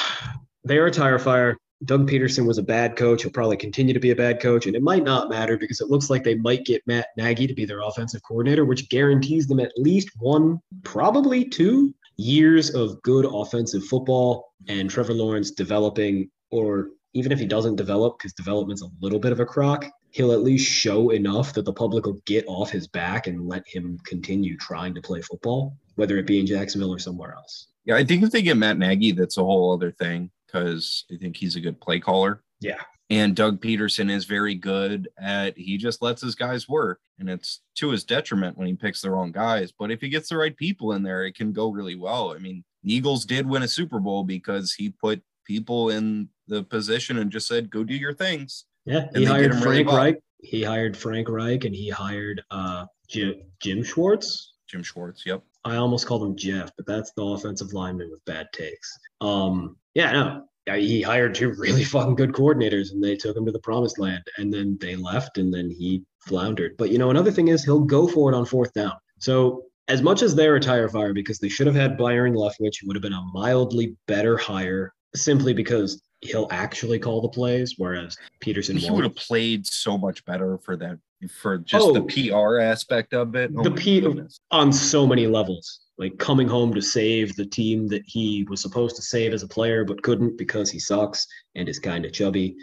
they 0.64 0.78
are 0.78 0.86
a 0.86 0.90
tire 0.90 1.18
fire. 1.18 1.56
Doug 1.84 2.08
Pederson 2.08 2.46
was 2.46 2.58
a 2.58 2.62
bad 2.62 2.96
coach. 2.96 3.22
He'll 3.22 3.30
probably 3.30 3.56
continue 3.56 3.92
to 3.92 4.00
be 4.00 4.10
a 4.10 4.16
bad 4.16 4.40
coach, 4.40 4.66
and 4.66 4.74
it 4.74 4.82
might 4.82 5.04
not 5.04 5.28
matter 5.28 5.58
because 5.58 5.80
it 5.80 5.90
looks 5.90 6.08
like 6.08 6.24
they 6.24 6.34
might 6.34 6.64
get 6.64 6.86
Matt 6.86 7.08
Nagy 7.16 7.46
to 7.46 7.54
be 7.54 7.66
their 7.66 7.80
offensive 7.80 8.22
coordinator, 8.22 8.64
which 8.64 8.88
guarantees 8.88 9.46
them 9.46 9.60
at 9.60 9.72
least 9.76 10.08
one, 10.18 10.58
probably 10.82 11.44
two 11.44 11.94
years 12.16 12.70
of 12.74 13.00
good 13.02 13.26
offensive 13.30 13.84
football 13.84 14.52
and 14.68 14.88
Trevor 14.88 15.12
Lawrence 15.12 15.50
developing, 15.50 16.30
or 16.50 16.88
even 17.12 17.30
if 17.30 17.38
he 17.38 17.46
doesn't 17.46 17.76
develop, 17.76 18.18
because 18.18 18.32
development's 18.32 18.82
a 18.82 18.88
little 19.02 19.18
bit 19.18 19.32
of 19.32 19.40
a 19.40 19.46
crock, 19.46 19.86
he'll 20.10 20.32
at 20.32 20.42
least 20.42 20.70
show 20.70 21.10
enough 21.10 21.52
that 21.52 21.66
the 21.66 21.72
public 21.72 22.06
will 22.06 22.20
get 22.24 22.44
off 22.48 22.70
his 22.70 22.88
back 22.88 23.26
and 23.26 23.46
let 23.46 23.62
him 23.66 23.98
continue 24.06 24.56
trying 24.56 24.94
to 24.94 25.02
play 25.02 25.20
football, 25.20 25.76
whether 25.96 26.16
it 26.16 26.26
be 26.26 26.40
in 26.40 26.46
Jacksonville 26.46 26.94
or 26.94 26.98
somewhere 26.98 27.34
else. 27.34 27.68
yeah 27.84 27.96
i 27.96 28.04
think 28.04 28.22
if 28.22 28.30
they 28.30 28.42
get 28.42 28.56
matt 28.56 28.78
nagy 28.78 29.12
that's 29.12 29.36
a 29.36 29.44
whole 29.44 29.72
other 29.72 29.90
thing 29.92 30.30
because 30.56 31.04
i 31.12 31.16
think 31.16 31.36
he's 31.36 31.56
a 31.56 31.60
good 31.60 31.80
play 31.80 32.00
caller 32.00 32.42
Yeah. 32.60 32.80
and 33.10 33.34
doug 33.36 33.60
pederson 33.60 34.10
is 34.10 34.24
very 34.24 34.54
good 34.54 35.08
at 35.18 35.56
he 35.56 35.76
just 35.76 36.02
lets 36.02 36.22
his 36.22 36.34
guys 36.34 36.68
work 36.68 37.00
and 37.18 37.28
it's 37.28 37.60
to 37.76 37.90
his 37.90 38.04
detriment 38.04 38.56
when 38.56 38.66
he 38.66 38.74
picks 38.74 39.00
the 39.02 39.10
wrong 39.10 39.32
guys 39.32 39.72
but 39.78 39.90
if 39.90 40.00
he 40.00 40.08
gets 40.08 40.28
the 40.28 40.36
right 40.36 40.56
people 40.56 40.92
in 40.92 41.02
there 41.02 41.24
it 41.24 41.34
can 41.34 41.52
go 41.52 41.70
really 41.70 41.94
well 41.96 42.32
i 42.34 42.38
mean 42.38 42.64
eagles 42.84 43.24
did 43.24 43.46
win 43.46 43.62
a 43.62 43.68
super 43.68 43.98
bowl 44.00 44.24
because 44.24 44.72
he 44.72 44.90
put 44.90 45.20
people 45.44 45.90
in 45.90 46.28
the 46.48 46.62
position 46.64 47.18
and 47.18 47.30
just 47.30 47.46
said 47.48 47.70
go 47.70 47.84
do 47.84 47.94
your 47.94 48.14
things 48.14 48.64
Yeah, 48.84 49.06
And 49.08 49.18
he 49.18 49.24
hired 49.24 49.52
really 49.54 49.62
Frank 49.62 49.88
well. 49.88 49.96
Reich. 49.96 50.18
He 50.38 50.62
hired 50.62 50.96
Frank 50.96 51.28
Reich, 51.28 51.64
and 51.64 51.74
he 51.74 51.88
hired 51.88 52.42
uh, 52.50 52.86
Jim, 53.08 53.34
Jim 53.60 53.82
Schwartz. 53.82 54.52
jim 54.68 54.82
schwartz 54.82 55.24
yep 55.26 55.42
I 55.66 55.76
almost 55.76 56.06
called 56.06 56.22
him 56.22 56.36
Jeff, 56.36 56.70
but 56.76 56.86
that's 56.86 57.10
the 57.16 57.24
offensive 57.24 57.72
lineman 57.72 58.08
with 58.10 58.24
bad 58.24 58.46
takes. 58.52 58.96
Um, 59.20 59.76
yeah, 59.94 60.12
no, 60.12 60.76
he 60.76 61.02
hired 61.02 61.34
two 61.34 61.50
really 61.58 61.82
fucking 61.82 62.14
good 62.14 62.32
coordinators, 62.32 62.92
and 62.92 63.02
they 63.02 63.16
took 63.16 63.36
him 63.36 63.44
to 63.46 63.52
the 63.52 63.58
promised 63.58 63.98
land, 63.98 64.22
and 64.38 64.52
then 64.52 64.78
they 64.80 64.94
left, 64.94 65.38
and 65.38 65.52
then 65.52 65.68
he 65.68 66.04
floundered. 66.20 66.76
But 66.78 66.90
you 66.90 66.98
know, 66.98 67.10
another 67.10 67.32
thing 67.32 67.48
is 67.48 67.64
he'll 67.64 67.80
go 67.80 68.06
for 68.06 68.32
it 68.32 68.36
on 68.36 68.46
fourth 68.46 68.72
down. 68.74 68.92
So 69.18 69.64
as 69.88 70.02
much 70.02 70.22
as 70.22 70.34
they're 70.34 70.56
a 70.56 70.60
tire 70.60 70.88
fire 70.88 71.12
because 71.12 71.38
they 71.40 71.48
should 71.48 71.66
have 71.66 71.76
had 71.76 71.98
Byron 71.98 72.34
Leftwich, 72.34 72.80
who 72.80 72.86
would 72.86 72.96
have 72.96 73.02
been 73.02 73.12
a 73.12 73.24
mildly 73.32 73.96
better 74.06 74.36
hire, 74.36 74.92
simply 75.16 75.52
because 75.52 76.00
he'll 76.20 76.48
actually 76.50 76.98
call 76.98 77.20
the 77.20 77.28
plays, 77.28 77.74
whereas 77.76 78.16
Pederson 78.40 78.78
he 78.78 78.86
won't. 78.86 78.96
would 78.96 79.04
have 79.04 79.16
played 79.16 79.66
so 79.66 79.98
much 79.98 80.24
better 80.24 80.58
for 80.58 80.76
that 80.76 80.98
for 81.30 81.58
just 81.58 81.92
the 81.94 82.00
Oh. 82.02 82.50
pr 82.52 82.58
aspect 82.60 83.14
of 83.14 83.34
it 83.34 83.50
Oh 83.56 83.62
The 83.62 83.70
P- 83.70 84.00
goodness. 84.00 84.38
on 84.50 84.72
so 84.72 85.06
many 85.06 85.26
levels. 85.26 85.80
Like 85.98 86.18
coming 86.18 86.46
home 86.46 86.74
to 86.74 86.82
save 86.82 87.34
the 87.36 87.46
team 87.46 87.88
that 87.88 88.02
he 88.06 88.46
was 88.50 88.60
supposed 88.60 88.96
to 88.96 89.02
save 89.02 89.32
as 89.32 89.42
a 89.42 89.48
player, 89.48 89.82
but 89.84 90.02
couldn't 90.02 90.36
because 90.36 90.70
he 90.70 90.78
sucks 90.78 91.26
and 91.54 91.68
is 91.68 91.78
kind 91.78 92.04
of 92.04 92.12
chubby. 92.12 92.54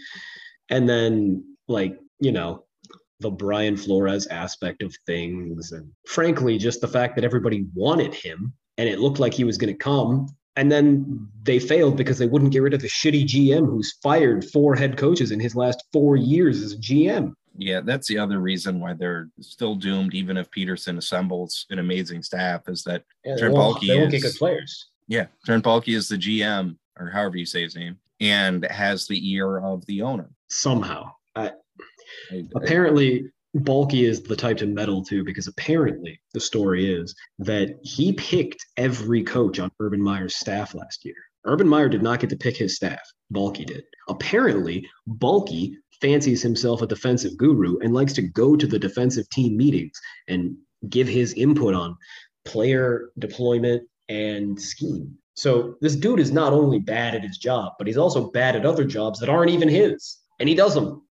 And 0.69 0.87
then, 0.87 1.43
like, 1.67 1.97
you 2.19 2.31
know, 2.31 2.63
the 3.21 3.31
Brian 3.31 3.75
Flores 3.75 4.27
aspect 4.27 4.83
of 4.83 4.93
things. 5.07 5.71
And 5.71 5.89
frankly, 6.05 6.59
just 6.59 6.79
the 6.81 6.87
fact 6.87 7.15
that 7.15 7.25
everybody 7.25 7.65
wanted 7.73 8.13
him 8.13 8.53
and 8.77 8.87
it 8.87 8.99
looked 8.99 9.19
like 9.19 9.33
he 9.33 9.43
was 9.45 9.57
going 9.57 9.73
to 9.73 9.77
come. 9.79 10.27
And 10.55 10.71
then 10.71 11.27
they 11.41 11.57
failed 11.57 11.97
because 11.97 12.19
they 12.19 12.27
wouldn't 12.27 12.51
get 12.51 12.61
rid 12.61 12.75
of 12.75 12.81
the 12.81 12.87
shitty 12.87 13.23
GM 13.25 13.65
who's 13.65 13.97
fired 14.03 14.45
four 14.51 14.75
head 14.75 14.95
coaches 14.97 15.31
in 15.31 15.39
his 15.39 15.55
last 15.55 15.83
four 15.91 16.15
years 16.17 16.61
as 16.61 16.73
a 16.73 16.77
GM. 16.77 17.33
Yeah, 17.57 17.81
that's 17.81 18.07
the 18.07 18.17
other 18.17 18.39
reason 18.39 18.79
why 18.79 18.93
they're 18.93 19.29
still 19.39 19.75
doomed, 19.75 20.13
even 20.13 20.37
if 20.37 20.49
Pederson 20.51 20.97
assembles 20.97 21.65
an 21.69 21.79
amazing 21.79 22.23
staff, 22.23 22.63
is 22.67 22.83
that 22.83 23.03
Yeah, 23.23 23.35
Trent 23.37 23.53
they 23.53 23.59
won't- 23.59 23.87
they 23.87 23.97
won't 23.99 24.11
get 24.11 24.17
is- 24.17 24.23
good 24.33 24.39
players. 24.39 24.87
yeah, 25.07 25.27
Trent 25.45 25.63
Baalke 25.63 25.95
is 25.95 26.07
the 26.09 26.17
GM 26.17 26.77
or 26.99 27.09
however 27.09 27.37
you 27.37 27.45
say 27.45 27.61
his 27.63 27.75
name, 27.75 27.97
and 28.19 28.63
has 28.65 29.07
the 29.07 29.31
ear 29.33 29.59
of 29.59 29.85
the 29.87 30.01
owner. 30.01 30.29
Somehow. 30.49 31.11
I, 31.35 31.47
I- 31.49 31.51
I- 32.31 32.43
apparently 32.55 33.29
Baalke 33.57 34.03
is 34.07 34.21
the 34.23 34.35
type 34.35 34.57
to 34.57 34.65
meddle 34.65 35.03
too, 35.03 35.23
because 35.23 35.47
apparently 35.47 36.19
the 36.33 36.39
story 36.39 36.91
is 36.91 37.13
that 37.39 37.77
he 37.83 38.13
picked 38.13 38.65
every 38.77 39.23
coach 39.23 39.59
on 39.59 39.69
Urban 39.79 40.01
Meyer's 40.01 40.35
staff 40.37 40.73
last 40.73 41.05
year. 41.05 41.15
Urban 41.45 41.67
Meyer 41.67 41.89
did 41.89 42.01
not 42.01 42.19
get 42.19 42.29
to 42.31 42.37
pick 42.37 42.55
his 42.57 42.75
staff. 42.75 43.01
Baalke 43.33 43.65
did. 43.65 43.83
Apparently, 44.09 44.87
Baalke 45.07 45.75
fancies 46.03 46.41
himself 46.43 46.81
a 46.81 46.87
defensive 46.87 47.37
guru 47.37 47.79
and 47.79 47.93
likes 47.93 48.11
to 48.11 48.21
go 48.21 48.57
to 48.57 48.67
the 48.67 48.77
defensive 48.77 49.27
team 49.29 49.55
meetings 49.55 49.97
and 50.27 50.57
give 50.89 51.07
his 51.07 51.33
input 51.33 51.73
on 51.73 51.95
player 52.43 53.09
deployment 53.17 53.83
and 54.09 54.61
scheme. 54.61 55.17
So 55.35 55.75
this 55.79 55.95
dude 55.95 56.19
is 56.19 56.31
not 56.31 56.51
only 56.51 56.79
bad 56.79 57.15
at 57.15 57.23
his 57.23 57.37
job, 57.37 57.73
but 57.77 57.87
he's 57.87 57.97
also 57.97 58.29
bad 58.31 58.57
at 58.57 58.65
other 58.65 58.83
jobs 58.83 59.17
that 59.21 59.29
aren't 59.29 59.51
even 59.51 59.69
his. 59.69 60.17
And 60.41 60.49
he 60.49 60.55
does 60.55 60.75
them. 60.75 61.07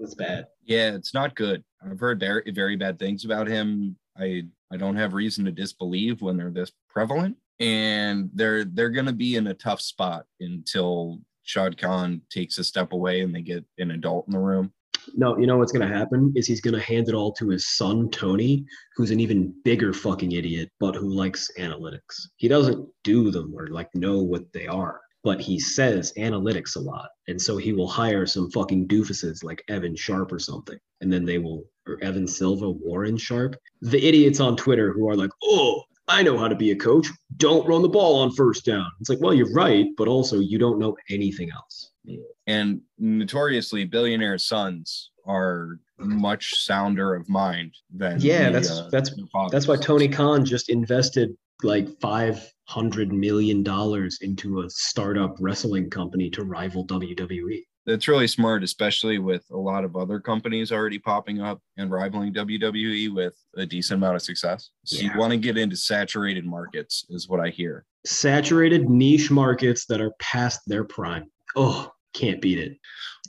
It's 0.00 0.14
bad. 0.14 0.46
yeah, 0.64 0.94
it's 0.94 1.12
not 1.12 1.34
good. 1.36 1.62
I've 1.84 2.00
heard 2.00 2.18
very, 2.18 2.50
very 2.52 2.76
bad 2.76 2.98
things 2.98 3.26
about 3.26 3.46
him. 3.46 3.96
I 4.16 4.44
I 4.72 4.78
don't 4.78 4.96
have 4.96 5.12
reason 5.12 5.44
to 5.44 5.52
disbelieve 5.52 6.22
when 6.22 6.38
they're 6.38 6.50
this 6.50 6.72
prevalent, 6.88 7.36
and 7.60 8.30
they're 8.32 8.64
they're 8.64 8.90
going 8.90 9.06
to 9.06 9.12
be 9.12 9.36
in 9.36 9.46
a 9.48 9.54
tough 9.54 9.80
spot 9.80 10.24
until 10.40 11.20
Shad 11.52 11.76
Khan 11.76 12.22
takes 12.30 12.56
a 12.56 12.64
step 12.64 12.92
away 12.92 13.20
and 13.20 13.34
they 13.34 13.42
get 13.42 13.62
an 13.76 13.90
adult 13.90 14.26
in 14.26 14.32
the 14.32 14.38
room. 14.38 14.72
No, 15.14 15.36
you 15.36 15.46
know 15.46 15.58
what's 15.58 15.72
going 15.72 15.86
to 15.86 15.94
happen 15.94 16.32
is 16.34 16.46
he's 16.46 16.60
going 16.62 16.74
to 16.74 16.80
hand 16.80 17.08
it 17.08 17.14
all 17.14 17.32
to 17.32 17.50
his 17.50 17.68
son 17.68 18.08
Tony, 18.08 18.64
who's 18.96 19.10
an 19.10 19.20
even 19.20 19.52
bigger 19.62 19.92
fucking 19.92 20.32
idiot, 20.32 20.70
but 20.80 20.94
who 20.94 21.12
likes 21.12 21.50
analytics. 21.58 22.28
He 22.36 22.48
doesn't 22.48 22.88
do 23.04 23.30
them 23.30 23.52
or 23.54 23.66
like 23.66 23.94
know 23.94 24.22
what 24.22 24.50
they 24.54 24.66
are, 24.66 25.00
but 25.24 25.40
he 25.40 25.58
says 25.58 26.12
analytics 26.16 26.76
a 26.76 26.80
lot, 26.80 27.10
and 27.28 27.40
so 27.40 27.58
he 27.58 27.72
will 27.72 27.88
hire 27.88 28.26
some 28.26 28.50
fucking 28.52 28.88
doofuses 28.88 29.44
like 29.44 29.64
Evan 29.68 29.96
Sharp 29.96 30.32
or 30.32 30.38
something, 30.38 30.78
and 31.00 31.12
then 31.12 31.24
they 31.24 31.38
will 31.38 31.64
or 31.86 31.98
Evan 32.00 32.28
Silva, 32.28 32.70
Warren 32.70 33.16
Sharp, 33.16 33.56
the 33.80 34.02
idiots 34.06 34.40
on 34.40 34.56
Twitter 34.56 34.92
who 34.92 35.08
are 35.08 35.16
like, 35.16 35.30
oh. 35.42 35.82
I 36.12 36.22
know 36.22 36.36
how 36.36 36.46
to 36.46 36.54
be 36.54 36.72
a 36.72 36.76
coach. 36.76 37.08
Don't 37.38 37.66
run 37.66 37.80
the 37.80 37.88
ball 37.88 38.20
on 38.20 38.32
first 38.32 38.66
down. 38.66 38.86
It's 39.00 39.08
like, 39.08 39.20
well, 39.20 39.32
you're 39.32 39.52
right, 39.54 39.86
but 39.96 40.08
also 40.08 40.40
you 40.40 40.58
don't 40.58 40.78
know 40.78 40.94
anything 41.08 41.50
else. 41.50 41.92
And 42.46 42.82
notoriously, 42.98 43.86
billionaire 43.86 44.36
sons 44.36 45.10
are 45.26 45.78
much 45.98 46.50
sounder 46.64 47.14
of 47.14 47.26
mind 47.30 47.74
than 47.94 48.20
Yeah, 48.20 48.46
the, 48.46 48.52
that's 48.52 48.70
uh, 48.70 48.88
that's. 48.90 49.10
That's 49.50 49.66
why 49.66 49.76
Tony 49.76 50.08
Khan 50.08 50.44
just 50.44 50.68
invested 50.68 51.34
like 51.62 51.88
five 52.00 52.52
hundred 52.64 53.10
million 53.12 53.62
dollars 53.62 54.18
into 54.20 54.60
a 54.60 54.68
startup 54.68 55.36
wrestling 55.40 55.88
company 55.88 56.28
to 56.30 56.44
rival. 56.44 56.86
WWE. 56.86 57.62
That's 57.86 58.06
really 58.06 58.28
smart, 58.28 58.62
especially 58.62 59.18
with 59.18 59.44
a 59.50 59.56
lot 59.56 59.84
of 59.84 59.96
other 59.96 60.20
companies 60.20 60.70
already 60.70 60.98
popping 61.00 61.40
up 61.40 61.60
and 61.76 61.90
rivaling 61.90 62.32
WWE 62.32 63.12
with 63.14 63.34
a 63.56 63.66
decent 63.66 63.98
amount 63.98 64.16
of 64.16 64.22
success. 64.22 64.70
So 64.84 64.96
Yeah. 64.98 65.12
you 65.12 65.18
want 65.18 65.32
to 65.32 65.36
get 65.36 65.58
into 65.58 65.76
saturated 65.76 66.44
markets, 66.44 67.04
is 67.10 67.28
what 67.28 67.40
I 67.40 67.48
hear. 67.50 67.84
Saturated 68.06 68.88
niche 68.88 69.30
markets 69.30 69.86
that 69.86 70.00
are 70.00 70.12
past 70.20 70.60
their 70.66 70.84
prime. 70.84 71.30
Oh, 71.56 71.90
can't 72.14 72.40
beat 72.40 72.58
it. 72.58 72.78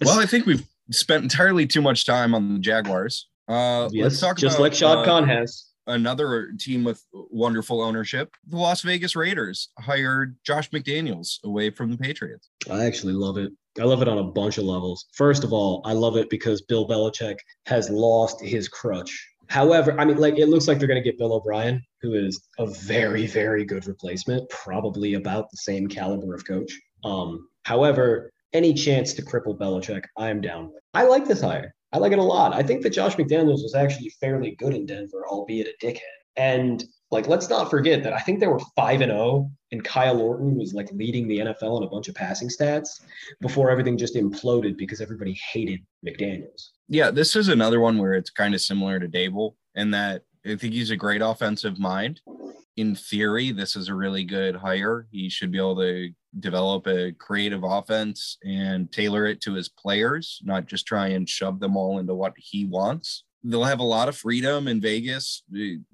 Well, 0.03 0.19
I 0.19 0.25
think 0.27 0.45
we've 0.45 0.63
spent 0.91 1.23
entirely 1.23 1.65
too 1.65 1.81
much 1.81 2.05
time 2.05 2.35
on 2.35 2.53
the 2.53 2.59
Jaguars. 2.59 3.29
Uh, 3.47 3.89
yes, 3.91 4.03
let's 4.03 4.19
talk 4.19 4.37
just 4.37 4.55
about, 4.57 4.63
like 4.63 4.73
Shad 4.73 4.97
uh, 4.99 5.05
Khan 5.05 5.27
has. 5.27 5.65
another 5.87 6.51
team 6.59 6.83
with 6.83 7.03
wonderful 7.11 7.81
ownership. 7.81 8.31
The 8.47 8.57
Las 8.57 8.81
Vegas 8.83 9.15
Raiders 9.15 9.69
hired 9.79 10.37
Josh 10.45 10.69
McDaniels 10.69 11.43
away 11.43 11.69
from 11.71 11.91
the 11.91 11.97
Patriots. 11.97 12.49
I 12.69 12.85
actually 12.85 13.13
love 13.13 13.37
it. 13.37 13.51
I 13.79 13.85
love 13.85 14.01
it 14.01 14.07
on 14.07 14.19
a 14.19 14.23
bunch 14.23 14.57
of 14.57 14.65
levels. 14.65 15.05
First 15.13 15.43
of 15.43 15.51
all, 15.51 15.81
I 15.85 15.93
love 15.93 16.15
it 16.15 16.29
because 16.29 16.61
Bill 16.61 16.87
Belichick 16.87 17.37
has 17.65 17.89
lost 17.89 18.41
his 18.41 18.67
crutch. 18.67 19.27
However, 19.47 19.99
I 19.99 20.05
mean, 20.05 20.17
like 20.17 20.37
it 20.37 20.47
looks 20.47 20.67
like 20.67 20.79
they're 20.79 20.87
going 20.87 21.01
to 21.01 21.09
get 21.09 21.17
Bill 21.17 21.33
O'Brien, 21.33 21.83
who 22.01 22.13
is 22.13 22.47
a 22.59 22.67
very, 22.67 23.25
very 23.27 23.65
good 23.65 23.87
replacement, 23.87 24.47
probably 24.49 25.15
about 25.15 25.49
the 25.51 25.57
same 25.57 25.87
caliber 25.87 26.33
of 26.35 26.45
coach. 26.45 26.71
Um, 27.03 27.47
however, 27.63 28.31
any 28.53 28.73
chance 28.73 29.13
to 29.13 29.21
cripple 29.23 29.57
Belichick, 29.57 30.03
I 30.17 30.29
am 30.29 30.39
down 30.39 30.65
with. 30.71 30.83
I 30.93 31.05
like 31.05 31.27
this 31.27 31.41
hire. 31.41 31.73
I 31.91 31.97
like 31.97 32.11
it 32.11 32.19
a 32.19 32.23
lot. 32.23 32.53
I 32.53 32.63
think 32.63 32.83
that 32.83 32.91
Josh 32.91 33.15
McDaniels 33.15 33.63
was 33.63 33.75
actually 33.75 34.09
fairly 34.19 34.55
good 34.57 34.73
in 34.73 34.85
Denver, 34.85 35.25
albeit 35.27 35.67
a 35.67 35.85
dickhead. 35.85 35.99
And 36.35 36.83
like, 37.13 37.27
let's 37.27 37.49
not 37.49 37.69
forget 37.69 38.03
that 38.03 38.11
I 38.11 38.19
think 38.19 38.39
they 38.39 38.47
were 38.47 38.59
five 38.75 39.01
and 39.01 39.11
zero, 39.11 39.49
and 39.71 39.83
Kyle 39.83 40.19
Orton 40.19 40.57
was 40.57 40.73
like 40.73 40.91
leading 40.91 41.27
the 41.27 41.39
NFL 41.39 41.77
in 41.77 41.83
a 41.83 41.89
bunch 41.89 42.09
of 42.09 42.15
passing 42.15 42.49
stats 42.49 43.01
before 43.39 43.71
everything 43.71 43.97
just 43.97 44.15
imploded 44.15 44.77
because 44.77 44.99
everybody 44.99 45.39
hated 45.51 45.79
McDaniels. 46.05 46.69
Yeah, 46.89 47.11
this 47.11 47.35
is 47.35 47.47
another 47.47 47.79
one 47.79 47.97
where 47.97 48.13
it's 48.13 48.29
kind 48.29 48.53
of 48.53 48.61
similar 48.61 48.99
to 48.99 49.07
Daboll 49.07 49.55
in 49.75 49.91
that 49.91 50.23
I 50.45 50.55
think 50.55 50.73
he's 50.73 50.91
a 50.91 50.97
great 50.97 51.21
offensive 51.21 51.79
mind. 51.79 52.19
In 52.75 52.95
theory, 52.95 53.51
this 53.51 53.75
is 53.75 53.87
a 53.87 53.95
really 53.95 54.23
good 54.23 54.55
hire. 54.55 55.07
He 55.11 55.29
should 55.29 55.51
be 55.51 55.59
able 55.59 55.77
to 55.77 56.09
develop 56.39 56.87
a 56.87 57.11
creative 57.13 57.63
offense 57.63 58.37
and 58.43 58.91
tailor 58.91 59.27
it 59.27 59.39
to 59.41 59.53
his 59.53 59.69
players, 59.69 60.41
not 60.43 60.65
just 60.65 60.87
try 60.87 61.09
and 61.09 61.29
shove 61.29 61.59
them 61.59 61.77
all 61.77 61.99
into 61.99 62.15
what 62.15 62.33
he 62.35 62.65
wants. 62.65 63.23
They'll 63.43 63.63
have 63.63 63.79
a 63.79 63.83
lot 63.83 64.09
of 64.09 64.15
freedom 64.15 64.67
in 64.67 64.79
Vegas. 64.79 65.43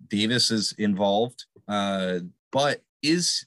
Davis 0.08 0.52
is 0.52 0.74
involved, 0.78 1.46
uh, 1.68 2.20
but 2.52 2.84
is 3.02 3.46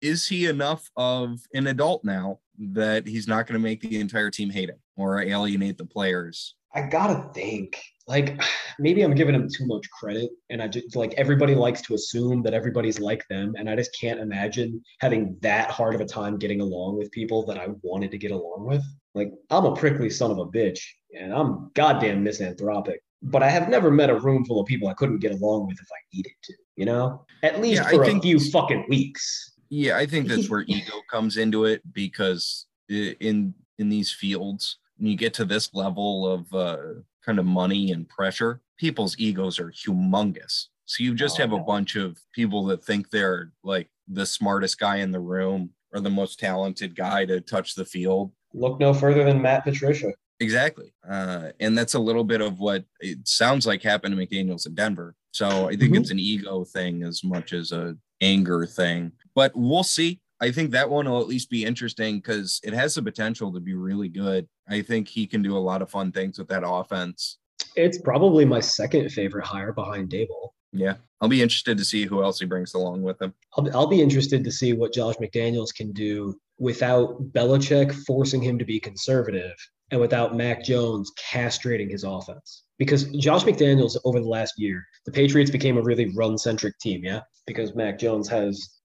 is 0.00 0.26
he 0.26 0.46
enough 0.46 0.88
of 0.96 1.40
an 1.54 1.66
adult 1.66 2.04
now 2.04 2.38
that 2.58 3.06
he's 3.06 3.26
not 3.26 3.46
going 3.46 3.60
to 3.60 3.64
make 3.64 3.80
the 3.80 4.00
entire 4.00 4.30
team 4.30 4.50
hate 4.50 4.68
him 4.68 4.78
or 4.96 5.20
alienate 5.20 5.78
the 5.78 5.84
players? 5.84 6.54
I 6.74 6.82
gotta 6.82 7.30
think. 7.32 7.80
Like 8.06 8.40
maybe 8.78 9.02
I'm 9.02 9.14
giving 9.14 9.34
him 9.34 9.48
too 9.48 9.66
much 9.66 9.88
credit, 9.90 10.30
and 10.50 10.62
I 10.62 10.68
just 10.68 10.96
like 10.96 11.14
everybody 11.14 11.54
likes 11.54 11.82
to 11.82 11.94
assume 11.94 12.42
that 12.42 12.54
everybody's 12.54 13.00
like 13.00 13.26
them, 13.28 13.54
and 13.56 13.68
I 13.68 13.76
just 13.76 13.96
can't 13.98 14.20
imagine 14.20 14.82
having 15.00 15.36
that 15.40 15.70
hard 15.70 15.94
of 15.94 16.00
a 16.00 16.06
time 16.06 16.38
getting 16.38 16.60
along 16.60 16.98
with 16.98 17.10
people 17.10 17.44
that 17.46 17.58
I 17.58 17.68
wanted 17.82 18.10
to 18.12 18.18
get 18.18 18.30
along 18.30 18.66
with. 18.66 18.82
Like 19.14 19.32
I'm 19.50 19.64
a 19.64 19.74
prickly 19.74 20.10
son 20.10 20.30
of 20.30 20.38
a 20.38 20.46
bitch, 20.46 20.80
and 21.18 21.32
I'm 21.32 21.70
goddamn 21.74 22.22
misanthropic. 22.22 23.00
But 23.22 23.42
I 23.42 23.48
have 23.50 23.68
never 23.68 23.90
met 23.90 24.10
a 24.10 24.18
room 24.18 24.44
full 24.44 24.60
of 24.60 24.66
people 24.66 24.88
I 24.88 24.94
couldn't 24.94 25.18
get 25.18 25.32
along 25.32 25.66
with 25.66 25.78
if 25.80 25.88
I 25.90 25.98
needed 26.14 26.32
to. 26.44 26.54
You 26.76 26.84
know, 26.86 27.24
at 27.42 27.60
least 27.60 27.82
Yeah, 27.82 27.88
I 27.88 27.92
for 27.92 28.02
a 28.02 28.06
think- 28.06 28.22
few 28.22 28.38
fucking 28.38 28.86
weeks. 28.88 29.52
Yeah, 29.70 29.96
I 29.98 30.06
think 30.06 30.28
that's 30.28 30.48
where 30.48 30.60
ego 30.66 30.94
comes 31.10 31.36
into 31.36 31.64
it 31.64 31.82
because 31.92 32.66
in 32.88 33.52
in 33.78 33.88
these 33.88 34.10
fields, 34.12 34.78
when 34.96 35.10
you 35.10 35.16
get 35.16 35.34
to 35.34 35.44
this 35.44 35.74
level 35.74 36.26
of 36.26 36.52
uh, 36.54 36.78
kind 37.24 37.38
of 37.38 37.44
money 37.44 37.92
and 37.92 38.08
pressure, 38.08 38.60
people's 38.78 39.16
egos 39.18 39.58
are 39.58 39.70
humongous. 39.72 40.66
So 40.86 41.04
you 41.04 41.14
just 41.14 41.38
Oh, 41.38 41.42
have 41.42 41.52
a 41.52 41.58
bunch 41.60 41.96
of 41.96 42.18
people 42.32 42.64
that 42.66 42.82
think 42.84 43.10
they're 43.10 43.52
like 43.62 43.90
the 44.08 44.24
smartest 44.24 44.78
guy 44.78 44.96
in 44.96 45.10
the 45.10 45.20
room 45.20 45.70
or 45.92 46.00
the 46.00 46.08
most 46.10 46.38
talented 46.40 46.96
guy 46.96 47.26
to 47.26 47.40
touch 47.42 47.74
the 47.74 47.84
field. 47.84 48.32
Look 48.54 48.80
no 48.80 48.94
further 48.94 49.22
than 49.24 49.42
Matt 49.42 49.64
Patricia. 49.64 50.12
Exactly. 50.40 50.92
Uh, 51.08 51.50
and 51.60 51.76
that's 51.76 51.94
a 51.94 51.98
little 51.98 52.24
bit 52.24 52.40
of 52.40 52.60
what 52.60 52.84
it 53.00 53.26
sounds 53.26 53.66
like 53.66 53.82
happened 53.82 54.16
to 54.16 54.26
McDaniels 54.26 54.66
in 54.66 54.74
Denver. 54.74 55.14
So 55.32 55.68
I 55.68 55.76
think 55.76 55.94
Mhm. 55.94 56.00
it's 56.00 56.10
an 56.10 56.18
ego 56.18 56.64
thing 56.64 57.02
as 57.02 57.24
much 57.24 57.52
as 57.52 57.72
a 57.72 57.96
anger 58.20 58.66
thing. 58.66 59.12
But 59.34 59.52
we'll 59.54 59.82
see. 59.82 60.20
I 60.40 60.52
think 60.52 60.70
that 60.70 60.88
one 60.88 61.08
will 61.08 61.20
at 61.20 61.26
least 61.26 61.50
be 61.50 61.64
interesting 61.64 62.16
because 62.18 62.60
it 62.62 62.72
has 62.72 62.94
the 62.94 63.02
potential 63.02 63.52
to 63.52 63.60
be 63.60 63.74
really 63.74 64.08
good. 64.08 64.48
I 64.68 64.82
think 64.82 65.08
he 65.08 65.26
can 65.26 65.42
do 65.42 65.56
a 65.56 65.58
lot 65.58 65.82
of 65.82 65.90
fun 65.90 66.12
things 66.12 66.38
with 66.38 66.48
that 66.48 66.62
offense. 66.64 67.38
It's 67.74 67.98
probably 68.00 68.44
my 68.44 68.60
second 68.60 69.10
favorite 69.10 69.44
hire 69.44 69.72
behind 69.72 70.10
Daboll. 70.10 70.50
Yeah. 70.72 70.96
I'll 71.20 71.28
be 71.28 71.42
interested 71.42 71.76
to 71.78 71.84
see 71.84 72.04
who 72.06 72.22
else 72.22 72.38
he 72.38 72.46
brings 72.46 72.74
along 72.74 73.02
with 73.02 73.20
him. 73.20 73.34
I'll, 73.56 73.76
I'll 73.76 73.86
be 73.88 74.00
interested 74.00 74.44
to 74.44 74.52
see 74.52 74.72
what 74.74 74.92
Josh 74.92 75.16
McDaniels 75.16 75.74
can 75.74 75.92
do 75.92 76.38
without 76.58 77.20
Belichick 77.32 77.92
forcing 78.06 78.40
him 78.42 78.58
to 78.58 78.64
be 78.64 78.78
conservative 78.78 79.54
and 79.90 80.00
without 80.00 80.36
Mac 80.36 80.64
Jones 80.64 81.10
castrating 81.32 81.90
his 81.90 82.04
offense. 82.04 82.64
Because 82.78 83.04
Josh 83.04 83.44
McDaniels, 83.44 83.96
over 84.04 84.20
the 84.20 84.28
last 84.28 84.54
year, 84.56 84.84
the 85.06 85.12
Patriots 85.12 85.50
became 85.50 85.78
a 85.78 85.82
really 85.82 86.12
run 86.14 86.38
centric 86.38 86.78
team, 86.78 87.02
yeah? 87.04 87.20
Because 87.46 87.74
Mac 87.74 87.98
Jones 87.98 88.28
has, 88.28 88.78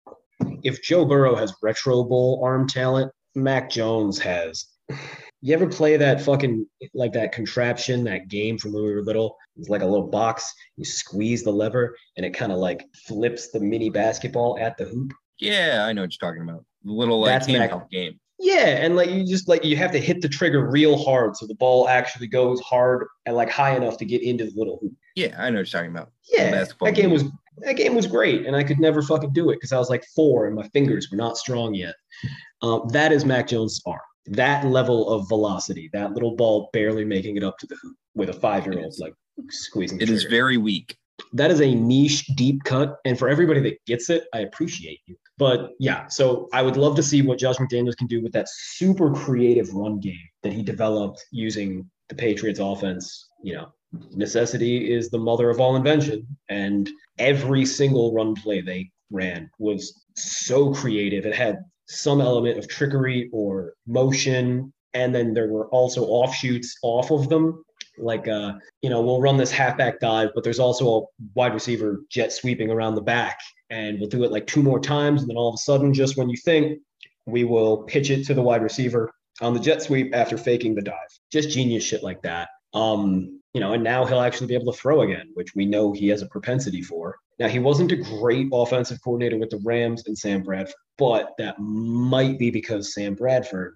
if 0.63 0.81
Joe 0.81 1.05
Burrow 1.05 1.35
has 1.35 1.53
retro 1.61 2.03
bowl 2.03 2.41
arm 2.43 2.67
talent, 2.67 3.11
Mac 3.35 3.69
Jones 3.69 4.17
has. 4.19 4.65
You 5.41 5.53
ever 5.53 5.67
play 5.67 5.97
that 5.97 6.21
fucking, 6.21 6.65
like 6.93 7.13
that 7.13 7.33
contraption, 7.33 8.03
that 8.05 8.29
game 8.29 8.57
from 8.57 8.73
when 8.73 8.83
we 8.83 8.93
were 8.93 9.03
little? 9.03 9.35
It's 9.57 9.69
like 9.69 9.81
a 9.81 9.85
little 9.85 10.07
box. 10.07 10.51
You 10.77 10.85
squeeze 10.85 11.43
the 11.43 11.51
lever 11.51 11.95
and 12.17 12.25
it 12.25 12.33
kind 12.33 12.51
of 12.51 12.59
like 12.59 12.85
flips 13.05 13.51
the 13.51 13.59
mini 13.59 13.89
basketball 13.89 14.57
at 14.59 14.77
the 14.77 14.85
hoop. 14.85 15.11
Yeah, 15.39 15.83
I 15.85 15.93
know 15.93 16.01
what 16.01 16.15
you're 16.19 16.29
talking 16.29 16.43
about. 16.43 16.65
The 16.83 16.91
little 16.91 17.19
like 17.19 17.31
That's 17.31 17.47
Mac- 17.49 17.71
handheld 17.71 17.89
game. 17.89 18.19
Yeah, 18.43 18.83
and 18.83 18.97
like 18.97 19.09
you 19.09 19.23
just 19.23 19.47
like 19.47 19.63
you 19.63 19.77
have 19.77 19.93
to 19.93 19.99
hit 19.99 20.21
the 20.21 20.27
trigger 20.27 20.69
real 20.69 21.01
hard 21.01 21.37
so 21.37 21.47
the 21.47 21.55
ball 21.55 21.87
actually 21.87 22.27
goes 22.27 22.59
hard 22.59 23.07
and 23.25 23.37
like 23.37 23.49
high 23.49 23.73
enough 23.73 23.97
to 23.99 24.05
get 24.05 24.21
into 24.21 24.43
the 24.43 24.51
little 24.53 24.79
hoop. 24.81 24.91
Yeah, 25.15 25.33
I 25.37 25.49
know 25.49 25.59
what 25.59 25.73
you're 25.73 25.79
talking 25.79 25.91
about. 25.91 26.11
Yeah, 26.29 26.65
that 26.81 26.93
game 26.93 27.09
was 27.09 27.23
that 27.59 27.77
game 27.77 27.95
was 27.95 28.05
great, 28.05 28.45
and 28.45 28.53
I 28.53 28.63
could 28.63 28.79
never 28.79 29.01
fucking 29.01 29.31
do 29.31 29.49
it 29.49 29.55
because 29.55 29.71
I 29.71 29.77
was 29.77 29.89
like 29.89 30.03
four 30.13 30.45
and 30.45 30.55
my 30.55 30.67
fingers 30.69 31.09
were 31.09 31.15
not 31.15 31.37
strong 31.37 31.73
yet. 31.73 31.95
Um, 32.61 32.89
that 32.89 33.13
is 33.13 33.23
Mac 33.23 33.47
Jones' 33.47 33.81
arm. 33.85 33.99
That 34.25 34.65
level 34.65 35.09
of 35.09 35.29
velocity, 35.29 35.89
that 35.93 36.11
little 36.11 36.35
ball 36.35 36.69
barely 36.73 37.05
making 37.05 37.37
it 37.37 37.43
up 37.43 37.57
to 37.59 37.67
the 37.67 37.77
hoop 37.81 37.95
with 38.13 38.27
a 38.27 38.33
five 38.33 38.65
year 38.65 38.77
old 38.77 38.93
like 38.99 39.13
squeezing. 39.51 40.01
It 40.01 40.09
is 40.09 40.23
trigger. 40.23 40.35
very 40.35 40.57
weak. 40.57 40.97
That 41.33 41.51
is 41.51 41.61
a 41.61 41.73
niche 41.73 42.25
deep 42.35 42.63
cut 42.63 42.97
and 43.05 43.17
for 43.17 43.27
everybody 43.27 43.59
that 43.59 43.77
gets 43.85 44.09
it 44.09 44.25
i 44.33 44.39
appreciate 44.39 44.99
you. 45.05 45.15
But 45.37 45.71
yeah 45.79 46.07
so 46.07 46.47
i 46.53 46.61
would 46.61 46.77
love 46.77 46.95
to 46.95 47.03
see 47.03 47.21
what 47.21 47.39
josh 47.39 47.57
mcdaniels 47.57 47.97
can 47.97 48.07
do 48.07 48.21
with 48.21 48.31
that 48.33 48.47
super 48.49 49.11
creative 49.11 49.73
run 49.73 49.99
game 49.99 50.29
that 50.43 50.53
he 50.53 50.61
developed 50.61 51.23
using 51.31 51.89
the 52.09 52.15
patriots 52.15 52.59
offense. 52.59 53.29
You 53.43 53.55
know 53.55 53.73
necessity 54.11 54.91
is 54.91 55.09
the 55.09 55.19
mother 55.19 55.49
of 55.49 55.59
all 55.59 55.75
invention 55.75 56.25
and 56.49 56.89
every 57.19 57.65
single 57.65 58.13
run 58.13 58.35
play 58.35 58.59
they 58.61 58.89
ran 59.11 59.49
was 59.59 60.03
so 60.15 60.73
creative. 60.73 61.25
It 61.25 61.35
had 61.35 61.59
some 61.87 62.19
element 62.19 62.57
of 62.57 62.67
trickery 62.67 63.29
or 63.31 63.73
motion 63.85 64.73
and 64.93 65.13
then 65.13 65.33
there 65.33 65.47
were 65.47 65.67
also 65.69 66.05
offshoots 66.05 66.75
off 66.81 67.11
of 67.11 67.29
them 67.29 67.63
like 67.97 68.27
uh 68.27 68.53
you 68.81 68.89
know, 68.89 69.01
we'll 69.01 69.21
run 69.21 69.37
this 69.37 69.51
halfback 69.51 69.99
dive, 69.99 70.29
but 70.33 70.43
there's 70.43 70.59
also 70.59 70.97
a 70.97 71.05
wide 71.35 71.53
receiver 71.53 72.01
jet 72.09 72.31
sweeping 72.31 72.71
around 72.71 72.95
the 72.95 73.01
back, 73.01 73.39
and 73.69 73.99
we'll 73.99 74.09
do 74.09 74.23
it 74.23 74.31
like 74.31 74.47
two 74.47 74.63
more 74.63 74.79
times, 74.79 75.21
and 75.21 75.29
then 75.29 75.37
all 75.37 75.49
of 75.49 75.55
a 75.55 75.57
sudden, 75.57 75.93
just 75.93 76.17
when 76.17 76.29
you 76.29 76.37
think, 76.37 76.79
we 77.25 77.43
will 77.43 77.83
pitch 77.83 78.09
it 78.09 78.25
to 78.25 78.33
the 78.33 78.41
wide 78.41 78.63
receiver 78.63 79.11
on 79.41 79.53
the 79.53 79.59
jet 79.59 79.81
sweep 79.81 80.13
after 80.15 80.37
faking 80.37 80.75
the 80.75 80.81
dive. 80.81 80.95
Just 81.31 81.49
genius 81.49 81.83
shit 81.83 82.03
like 82.03 82.21
that. 82.23 82.49
Um, 82.73 83.41
you 83.53 83.61
know, 83.61 83.73
and 83.73 83.83
now 83.83 84.05
he'll 84.05 84.21
actually 84.21 84.47
be 84.47 84.55
able 84.55 84.71
to 84.71 84.79
throw 84.79 85.01
again, 85.01 85.29
which 85.35 85.53
we 85.55 85.65
know 85.65 85.91
he 85.91 86.07
has 86.07 86.21
a 86.21 86.27
propensity 86.27 86.81
for. 86.81 87.17
Now 87.39 87.47
he 87.47 87.59
wasn't 87.59 87.91
a 87.91 87.97
great 87.97 88.47
offensive 88.51 88.99
coordinator 89.03 89.37
with 89.37 89.49
the 89.49 89.61
Rams 89.63 90.03
and 90.07 90.17
Sam 90.17 90.41
Bradford, 90.41 90.75
but 90.97 91.33
that 91.37 91.59
might 91.59 92.39
be 92.39 92.49
because 92.49 92.93
Sam 92.93 93.15
Bradford 93.15 93.75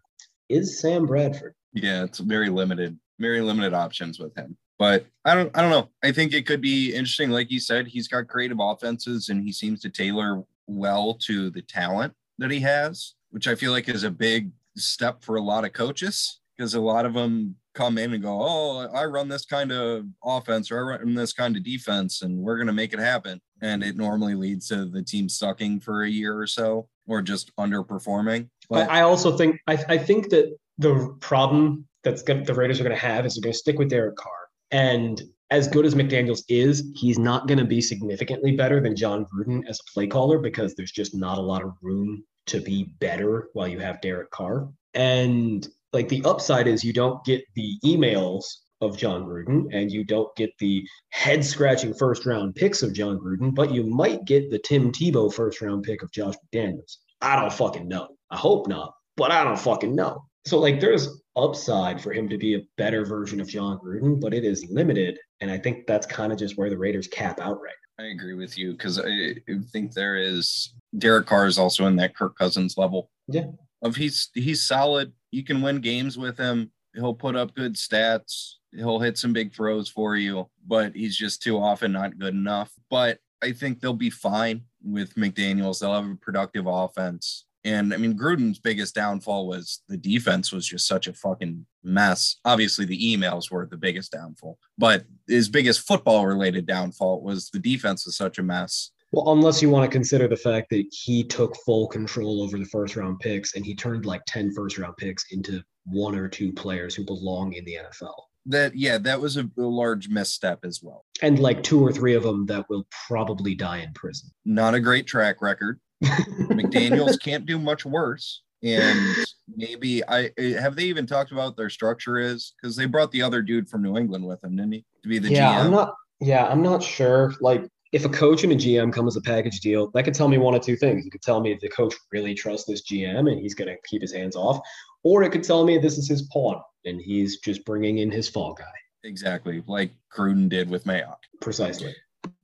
is 0.49 0.79
Sam 0.79 1.05
Bradford. 1.05 1.53
Yeah, 1.73 2.03
it's 2.03 2.19
very 2.19 2.49
limited, 2.49 2.97
very 3.19 3.41
limited 3.41 3.73
options 3.73 4.19
with 4.19 4.35
him. 4.35 4.57
But 4.79 5.05
I 5.25 5.33
don't 5.33 5.55
I 5.57 5.61
don't 5.61 5.71
know. 5.71 5.89
I 6.03 6.11
think 6.11 6.33
it 6.33 6.45
could 6.45 6.61
be 6.61 6.93
interesting. 6.93 7.31
Like 7.31 7.51
you 7.51 7.59
said, 7.59 7.87
he's 7.87 8.07
got 8.07 8.27
creative 8.27 8.59
offenses 8.59 9.29
and 9.29 9.41
he 9.43 9.51
seems 9.51 9.81
to 9.81 9.89
tailor 9.89 10.43
well 10.67 11.15
to 11.25 11.49
the 11.49 11.61
talent 11.61 12.13
that 12.37 12.51
he 12.51 12.59
has, 12.59 13.15
which 13.31 13.47
I 13.47 13.55
feel 13.55 13.71
like 13.71 13.89
is 13.89 14.03
a 14.03 14.11
big 14.11 14.51
step 14.75 15.23
for 15.23 15.37
a 15.37 15.41
lot 15.41 15.65
of 15.65 15.73
coaches 15.73 16.39
because 16.55 16.75
a 16.75 16.81
lot 16.81 17.05
of 17.05 17.13
them 17.13 17.55
come 17.73 17.97
in 17.97 18.13
and 18.13 18.21
go, 18.21 18.39
Oh, 18.39 18.87
I 18.93 19.05
run 19.05 19.27
this 19.27 19.45
kind 19.45 19.71
of 19.71 20.05
offense 20.23 20.71
or 20.71 20.77
I 20.77 20.97
run 20.97 21.15
this 21.15 21.33
kind 21.33 21.55
of 21.57 21.63
defense 21.63 22.21
and 22.21 22.37
we're 22.37 22.57
gonna 22.57 22.73
make 22.73 22.93
it 22.93 22.99
happen. 22.99 23.41
And 23.61 23.83
it 23.83 23.97
normally 23.97 24.35
leads 24.35 24.67
to 24.67 24.85
the 24.85 25.01
team 25.01 25.27
sucking 25.27 25.79
for 25.79 26.03
a 26.03 26.09
year 26.09 26.37
or 26.37 26.45
so 26.45 26.87
or 27.07 27.23
just 27.23 27.55
underperforming. 27.55 28.49
But 28.69 28.89
I 28.91 29.01
also 29.01 29.35
think 29.35 29.59
I, 29.65 29.83
I 29.87 29.97
think 29.97 30.29
that 30.29 30.55
the 30.77 31.15
problem 31.19 31.87
that's 32.09 32.23
gonna, 32.23 32.43
the 32.43 32.53
Raiders 32.53 32.79
are 32.79 32.83
going 32.83 32.95
to 32.95 33.01
have 33.01 33.25
is 33.25 33.35
they're 33.35 33.43
going 33.43 33.53
to 33.53 33.57
stick 33.57 33.77
with 33.77 33.89
Derek 33.89 34.15
Carr. 34.15 34.47
And 34.71 35.21
as 35.49 35.67
good 35.67 35.85
as 35.85 35.95
McDaniels 35.95 36.43
is, 36.49 36.91
he's 36.95 37.17
not 37.17 37.47
going 37.47 37.57
to 37.57 37.65
be 37.65 37.81
significantly 37.81 38.55
better 38.55 38.81
than 38.81 38.95
Jon 38.95 39.25
Gruden 39.25 39.67
as 39.67 39.79
a 39.79 39.91
play 39.93 40.07
caller 40.07 40.39
because 40.39 40.75
there's 40.75 40.91
just 40.91 41.15
not 41.15 41.37
a 41.37 41.41
lot 41.41 41.63
of 41.63 41.73
room 41.81 42.23
to 42.47 42.61
be 42.61 42.85
better 42.99 43.49
while 43.53 43.67
you 43.67 43.79
have 43.79 44.01
Derek 44.01 44.31
Carr. 44.31 44.69
And 44.93 45.67
like 45.93 46.09
the 46.09 46.23
upside 46.25 46.67
is 46.67 46.83
you 46.83 46.93
don't 46.93 47.23
get 47.25 47.43
the 47.55 47.77
emails 47.85 48.43
of 48.81 48.97
Jon 48.97 49.25
Gruden 49.25 49.65
and 49.73 49.91
you 49.91 50.03
don't 50.03 50.33
get 50.35 50.51
the 50.59 50.85
head 51.09 51.43
scratching 51.43 51.93
first 51.93 52.25
round 52.25 52.55
picks 52.55 52.83
of 52.83 52.93
Jon 52.93 53.17
Gruden, 53.17 53.53
but 53.53 53.71
you 53.71 53.83
might 53.83 54.25
get 54.25 54.51
the 54.51 54.59
Tim 54.59 54.91
Tebow 54.91 55.33
first 55.33 55.61
round 55.61 55.83
pick 55.83 56.03
of 56.03 56.11
Josh 56.11 56.35
McDaniels. 56.53 56.97
I 57.21 57.39
don't 57.39 57.53
fucking 57.53 57.87
know. 57.87 58.09
I 58.29 58.37
hope 58.37 58.67
not, 58.67 58.93
but 59.15 59.31
I 59.31 59.43
don't 59.43 59.59
fucking 59.59 59.95
know. 59.95 60.25
So 60.47 60.59
like 60.59 60.79
there's 60.79 61.21
upside 61.35 62.01
for 62.01 62.13
him 62.13 62.29
to 62.29 62.37
be 62.37 62.55
a 62.55 62.61
better 62.77 63.05
version 63.05 63.41
of 63.41 63.49
Jon 63.49 63.79
Gruden, 63.79 64.19
but 64.19 64.33
it 64.33 64.45
is 64.45 64.65
limited. 64.69 65.19
And 65.41 65.51
I 65.51 65.57
think 65.57 65.85
that's 65.85 66.07
kind 66.07 66.31
of 66.31 66.39
just 66.39 66.57
where 66.57 66.69
the 66.69 66.77
Raiders 66.77 67.07
cap 67.07 67.39
out 67.39 67.61
right 67.61 67.73
I 67.99 68.05
agree 68.05 68.35
with 68.35 68.57
you 68.57 68.73
because 68.73 68.99
I 68.99 69.35
I 69.49 69.59
think 69.71 69.93
there 69.93 70.17
is 70.17 70.73
Derek 70.97 71.25
Carr 71.25 71.47
is 71.47 71.57
also 71.57 71.87
in 71.87 71.95
that 71.97 72.15
Kirk 72.15 72.37
Cousins 72.37 72.77
level. 72.77 73.09
Yeah. 73.27 73.47
Of 73.81 73.95
he's 73.95 74.29
he's 74.33 74.61
solid. 74.61 75.13
You 75.31 75.43
can 75.43 75.61
win 75.61 75.81
games 75.81 76.17
with 76.17 76.37
him. 76.37 76.71
He'll 76.93 77.13
put 77.13 77.35
up 77.35 77.55
good 77.55 77.75
stats. 77.75 78.53
He'll 78.71 78.99
hit 78.99 79.17
some 79.17 79.33
big 79.33 79.53
throws 79.53 79.89
for 79.89 80.15
you, 80.15 80.49
but 80.65 80.95
he's 80.95 81.17
just 81.17 81.41
too 81.41 81.57
often 81.57 81.91
not 81.91 82.19
good 82.19 82.33
enough. 82.33 82.71
But 82.89 83.19
I 83.43 83.51
think 83.51 83.79
they'll 83.79 83.93
be 83.93 84.09
fine 84.09 84.61
with 84.83 85.15
McDaniels. 85.15 85.79
They'll 85.79 85.93
have 85.93 86.09
a 86.09 86.15
productive 86.15 86.67
offense. 86.67 87.45
And 87.67 87.93
I 87.93 87.97
mean, 87.97 88.17
Gruden's 88.17 88.59
biggest 88.59 88.95
downfall 88.95 89.45
was 89.45 89.81
the 89.89 89.97
defense 89.97 90.53
was 90.53 90.65
just 90.65 90.87
such 90.87 91.07
a 91.07 91.13
fucking 91.13 91.65
mess. 91.83 92.37
Obviously, 92.45 92.85
the 92.85 92.97
emails 92.97 93.51
were 93.51 93.67
the 93.69 93.75
biggest 93.75 94.13
downfall, 94.13 94.57
but 94.77 95.03
his 95.27 95.49
biggest 95.49 95.85
football 95.85 96.25
related 96.25 96.65
downfall 96.65 97.21
was 97.21 97.49
the 97.49 97.59
defense 97.59 98.05
was 98.05 98.15
such 98.15 98.39
a 98.39 98.43
mess. 98.43 98.91
Well, 99.11 99.33
unless 99.33 99.61
you 99.61 99.69
want 99.69 99.83
to 99.83 99.93
consider 99.93 100.29
the 100.29 100.37
fact 100.37 100.69
that 100.69 100.85
he 100.91 101.25
took 101.25 101.57
full 101.65 101.87
control 101.87 102.41
over 102.41 102.57
the 102.57 102.65
first 102.65 102.95
round 102.95 103.19
picks 103.19 103.55
and 103.55 103.65
he 103.65 103.75
turned 103.75 104.05
like 104.05 104.21
10 104.27 104.53
first 104.53 104.77
round 104.77 104.95
picks 104.95 105.25
into 105.31 105.61
one 105.85 106.15
or 106.15 106.29
two 106.29 106.53
players 106.53 106.95
who 106.95 107.03
belong 107.03 107.51
in 107.53 107.65
the 107.65 107.79
NFL. 107.83 108.15
That 108.45 108.77
yeah, 108.77 108.97
that 108.99 109.19
was 109.19 109.35
a, 109.35 109.49
a 109.57 109.61
large 109.61 110.07
misstep 110.07 110.59
as 110.63 110.81
well. 110.81 111.03
And 111.21 111.37
like 111.37 111.63
two 111.63 111.85
or 111.85 111.91
three 111.91 112.15
of 112.15 112.23
them 112.23 112.45
that 112.45 112.69
will 112.69 112.87
probably 113.07 113.55
die 113.55 113.79
in 113.79 113.91
prison. 113.93 114.29
Not 114.45 114.73
a 114.73 114.79
great 114.79 115.05
track 115.05 115.41
record. 115.41 115.81
McDaniels 116.03 117.19
can't 117.23 117.45
do 117.45 117.59
much 117.59 117.85
worse. 117.85 118.41
And 118.63 119.15
maybe 119.55 120.03
I 120.07 120.31
have 120.37 120.75
they 120.75 120.85
even 120.85 121.05
talked 121.05 121.31
about 121.31 121.55
their 121.55 121.69
structure 121.69 122.17
is 122.17 122.53
because 122.59 122.75
they 122.75 122.85
brought 122.85 123.11
the 123.11 123.21
other 123.21 123.41
dude 123.41 123.69
from 123.69 123.83
New 123.83 123.97
England 123.97 124.25
with 124.25 124.41
them, 124.41 124.55
didn't 124.55 124.73
he? 124.73 124.85
To 125.03 125.09
be 125.09 125.19
the 125.19 125.29
yeah, 125.29 125.53
GM. 125.53 125.65
I'm 125.65 125.71
not 125.71 125.93
yeah, 126.19 126.47
I'm 126.47 126.63
not 126.63 126.81
sure. 126.81 127.33
Like 127.39 127.67
if 127.93 128.03
a 128.03 128.09
coach 128.09 128.43
and 128.43 128.51
a 128.51 128.55
GM 128.55 128.91
come 128.91 129.07
as 129.07 129.15
a 129.15 129.21
package 129.21 129.59
deal, 129.59 129.91
that 129.93 130.03
could 130.03 130.15
tell 130.15 130.27
me 130.27 130.37
one 130.37 130.55
of 130.55 130.61
two 130.61 130.75
things. 130.75 131.05
It 131.05 131.11
could 131.11 131.21
tell 131.21 131.39
me 131.39 131.51
if 131.51 131.59
the 131.59 131.69
coach 131.69 131.93
really 132.11 132.33
trusts 132.33 132.67
this 132.67 132.83
GM 132.83 133.31
and 133.31 133.39
he's 133.39 133.53
going 133.53 133.69
to 133.69 133.77
keep 133.87 134.01
his 134.01 134.11
hands 134.11 134.35
off, 134.35 134.59
or 135.03 135.23
it 135.23 135.31
could 135.31 135.43
tell 135.43 135.63
me 135.63 135.77
this 135.77 135.97
is 135.97 136.07
his 136.07 136.23
pawn 136.33 136.59
and 136.85 136.99
he's 136.99 137.39
just 137.39 137.63
bringing 137.65 137.99
in 137.99 138.11
his 138.11 138.27
fall 138.27 138.53
guy. 138.53 138.65
exactly 139.03 139.63
like 139.67 139.91
Gruden 140.15 140.49
did 140.49 140.69
with 140.69 140.85
Mayock. 140.85 141.17
Precisely. 141.41 141.95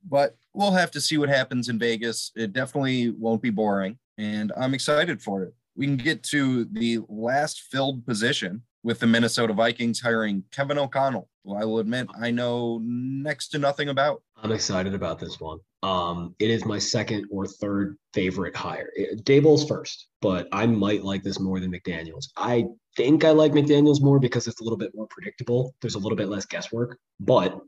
But 0.08 0.36
we'll 0.52 0.72
have 0.72 0.90
to 0.92 1.00
see 1.00 1.18
what 1.18 1.28
happens 1.28 1.68
in 1.68 1.78
Vegas. 1.78 2.32
It 2.36 2.52
definitely 2.52 3.10
won't 3.10 3.42
be 3.42 3.50
boring, 3.50 3.98
and 4.18 4.52
I'm 4.56 4.74
excited 4.74 5.22
for 5.22 5.42
it. 5.44 5.54
We 5.76 5.86
can 5.86 5.96
get 5.96 6.22
to 6.24 6.64
the 6.66 7.00
last 7.08 7.62
filled 7.70 8.06
position 8.06 8.62
with 8.84 9.00
the 9.00 9.06
Minnesota 9.06 9.52
Vikings 9.52 10.00
hiring 10.00 10.44
Kevin 10.52 10.78
O'Connell, 10.78 11.28
who 11.44 11.56
I 11.56 11.64
will 11.64 11.78
admit 11.78 12.06
I 12.20 12.30
know 12.30 12.80
next 12.82 13.48
to 13.48 13.58
nothing 13.58 13.88
about. 13.88 14.22
I'm 14.42 14.52
excited 14.52 14.94
about 14.94 15.18
this 15.18 15.40
one. 15.40 15.58
Um, 15.82 16.34
it 16.38 16.50
is 16.50 16.64
my 16.64 16.78
second 16.78 17.26
or 17.30 17.46
third 17.46 17.96
favorite 18.12 18.54
hire. 18.54 18.90
Daboll's 19.22 19.66
first, 19.66 20.08
but 20.20 20.48
I 20.52 20.66
might 20.66 21.02
like 21.02 21.22
this 21.22 21.40
more 21.40 21.60
than 21.60 21.72
McDaniels. 21.72 22.26
I 22.36 22.66
think 22.96 23.24
I 23.24 23.30
like 23.30 23.52
McDaniels 23.52 24.02
more 24.02 24.18
because 24.18 24.46
it's 24.46 24.60
a 24.60 24.64
little 24.64 24.78
bit 24.78 24.92
more 24.94 25.06
predictable. 25.10 25.74
There's 25.80 25.94
a 25.94 25.98
little 25.98 26.16
bit 26.16 26.28
less 26.28 26.46
guesswork. 26.46 26.98
But 27.20 27.58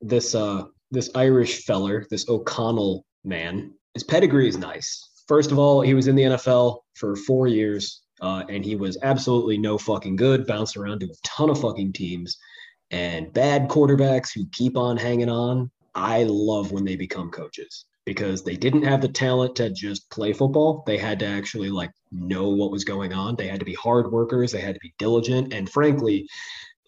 this 0.00 0.34
uh 0.34 0.64
this 0.90 1.10
Irish 1.14 1.64
feller, 1.64 2.06
this 2.10 2.28
O'Connell 2.28 3.04
man, 3.24 3.72
his 3.94 4.04
pedigree 4.04 4.48
is 4.48 4.56
nice. 4.56 5.08
First 5.28 5.52
of 5.52 5.58
all, 5.58 5.80
he 5.80 5.94
was 5.94 6.08
in 6.08 6.16
the 6.16 6.22
NFL 6.22 6.80
for 6.94 7.14
four 7.14 7.46
years, 7.46 8.02
uh, 8.20 8.42
and 8.48 8.64
he 8.64 8.74
was 8.74 8.98
absolutely 9.02 9.58
no 9.58 9.78
fucking 9.78 10.16
good. 10.16 10.46
Bounced 10.46 10.76
around 10.76 11.00
to 11.00 11.06
a 11.06 11.14
ton 11.24 11.50
of 11.50 11.60
fucking 11.60 11.92
teams, 11.92 12.36
and 12.90 13.32
bad 13.32 13.68
quarterbacks 13.68 14.30
who 14.34 14.46
keep 14.52 14.76
on 14.76 14.96
hanging 14.96 15.28
on. 15.28 15.70
I 15.94 16.24
love 16.24 16.72
when 16.72 16.84
they 16.84 16.96
become 16.96 17.30
coaches 17.30 17.84
because 18.06 18.42
they 18.42 18.56
didn't 18.56 18.82
have 18.82 19.00
the 19.00 19.08
talent 19.08 19.56
to 19.56 19.70
just 19.70 20.10
play 20.10 20.32
football. 20.32 20.82
They 20.86 20.98
had 20.98 21.18
to 21.20 21.26
actually 21.26 21.70
like 21.70 21.90
know 22.10 22.48
what 22.48 22.72
was 22.72 22.84
going 22.84 23.12
on. 23.12 23.36
They 23.36 23.46
had 23.46 23.60
to 23.60 23.66
be 23.66 23.74
hard 23.74 24.10
workers. 24.10 24.52
They 24.52 24.60
had 24.60 24.74
to 24.74 24.80
be 24.80 24.94
diligent, 24.98 25.52
and 25.52 25.70
frankly, 25.70 26.26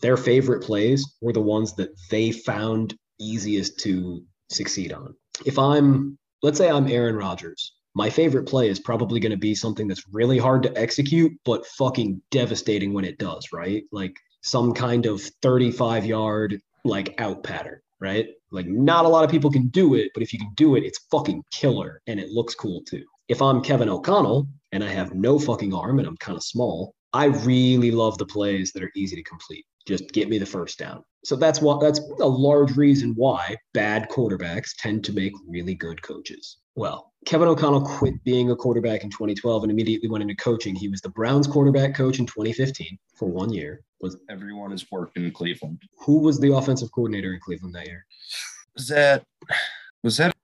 their 0.00 0.16
favorite 0.16 0.64
plays 0.64 1.14
were 1.20 1.32
the 1.32 1.40
ones 1.40 1.74
that 1.76 1.90
they 2.10 2.32
found 2.32 2.96
easiest 3.22 3.78
to 3.80 4.24
succeed 4.50 4.92
on. 4.92 5.14
If 5.46 5.58
I'm, 5.58 6.18
let's 6.42 6.58
say 6.58 6.70
I'm 6.70 6.88
Aaron 6.88 7.16
Rodgers, 7.16 7.72
my 7.94 8.08
favorite 8.08 8.44
play 8.44 8.68
is 8.68 8.80
probably 8.80 9.20
going 9.20 9.32
to 9.32 9.38
be 9.38 9.54
something 9.54 9.86
that's 9.86 10.04
really 10.10 10.38
hard 10.38 10.62
to 10.62 10.78
execute, 10.78 11.32
but 11.44 11.66
fucking 11.66 12.22
devastating 12.30 12.92
when 12.92 13.04
it 13.04 13.18
does, 13.18 13.48
right? 13.52 13.84
Like 13.92 14.16
some 14.42 14.72
kind 14.72 15.06
of 15.06 15.22
35 15.42 16.06
yard, 16.06 16.60
like 16.84 17.14
out 17.20 17.44
pattern, 17.44 17.80
right? 18.00 18.28
Like 18.50 18.66
not 18.66 19.04
a 19.04 19.08
lot 19.08 19.24
of 19.24 19.30
people 19.30 19.50
can 19.50 19.68
do 19.68 19.94
it, 19.94 20.10
but 20.14 20.22
if 20.22 20.32
you 20.32 20.38
can 20.38 20.52
do 20.56 20.76
it, 20.76 20.84
it's 20.84 21.06
fucking 21.10 21.42
killer 21.50 22.00
and 22.06 22.18
it 22.18 22.30
looks 22.30 22.54
cool 22.54 22.82
too. 22.82 23.04
If 23.28 23.40
I'm 23.40 23.62
Kevin 23.62 23.88
O'Connell 23.88 24.48
and 24.72 24.82
I 24.82 24.88
have 24.88 25.14
no 25.14 25.38
fucking 25.38 25.72
arm 25.72 25.98
and 25.98 26.08
I'm 26.08 26.16
kind 26.16 26.36
of 26.36 26.42
small, 26.42 26.94
I 27.12 27.26
really 27.26 27.90
love 27.90 28.16
the 28.16 28.26
plays 28.26 28.72
that 28.72 28.82
are 28.82 28.90
easy 28.96 29.16
to 29.16 29.22
complete. 29.22 29.66
Just 29.87 30.12
get 30.12 30.28
me 30.28 30.39
the 30.39 30.47
first 30.47 30.78
down. 30.78 31.05
So 31.24 31.37
that's 31.37 31.61
what 31.61 31.80
that's 31.80 32.01
a 32.20 32.26
large 32.26 32.76
reason 32.76 33.12
why 33.16 33.57
bad 33.74 34.09
quarterbacks 34.09 34.70
tend 34.76 35.05
to 35.05 35.12
make 35.12 35.33
really 35.47 35.74
good 35.74 36.03
coaches. 36.03 36.59
Well, 36.74 37.12
Kevin 37.26 37.49
O'Connell 37.49 37.83
quit 37.83 38.14
being 38.24 38.51
a 38.51 38.57
quarterback 38.57 39.05
in 39.05 39.11
2012 39.11 39.62
and 39.62 39.70
immediately 39.70 40.09
went 40.09 40.22
into 40.22 40.35
coaching. 40.35 40.74
He 40.74 40.89
was 40.89 41.01
the 41.01 41.11
Browns 41.11 41.47
quarterback 41.47 41.95
coach 41.95 42.18
in 42.18 42.26
2015 42.26 42.99
for 43.14 43.28
one 43.28 43.53
year. 43.53 43.83
Was 44.01 44.16
Everyone 44.28 44.72
has 44.72 44.85
worked 44.91 45.16
in 45.16 45.30
Cleveland. 45.30 45.83
who 45.99 46.18
was 46.18 46.41
the 46.41 46.53
offensive 46.53 46.91
coordinator 46.93 47.35
in 47.35 47.41
Cleveland 47.41 47.74
that 47.74 47.87
year? 47.87 48.05
Was 48.74 48.89
that 48.89 49.24
was 50.03 50.16
that 50.16 50.35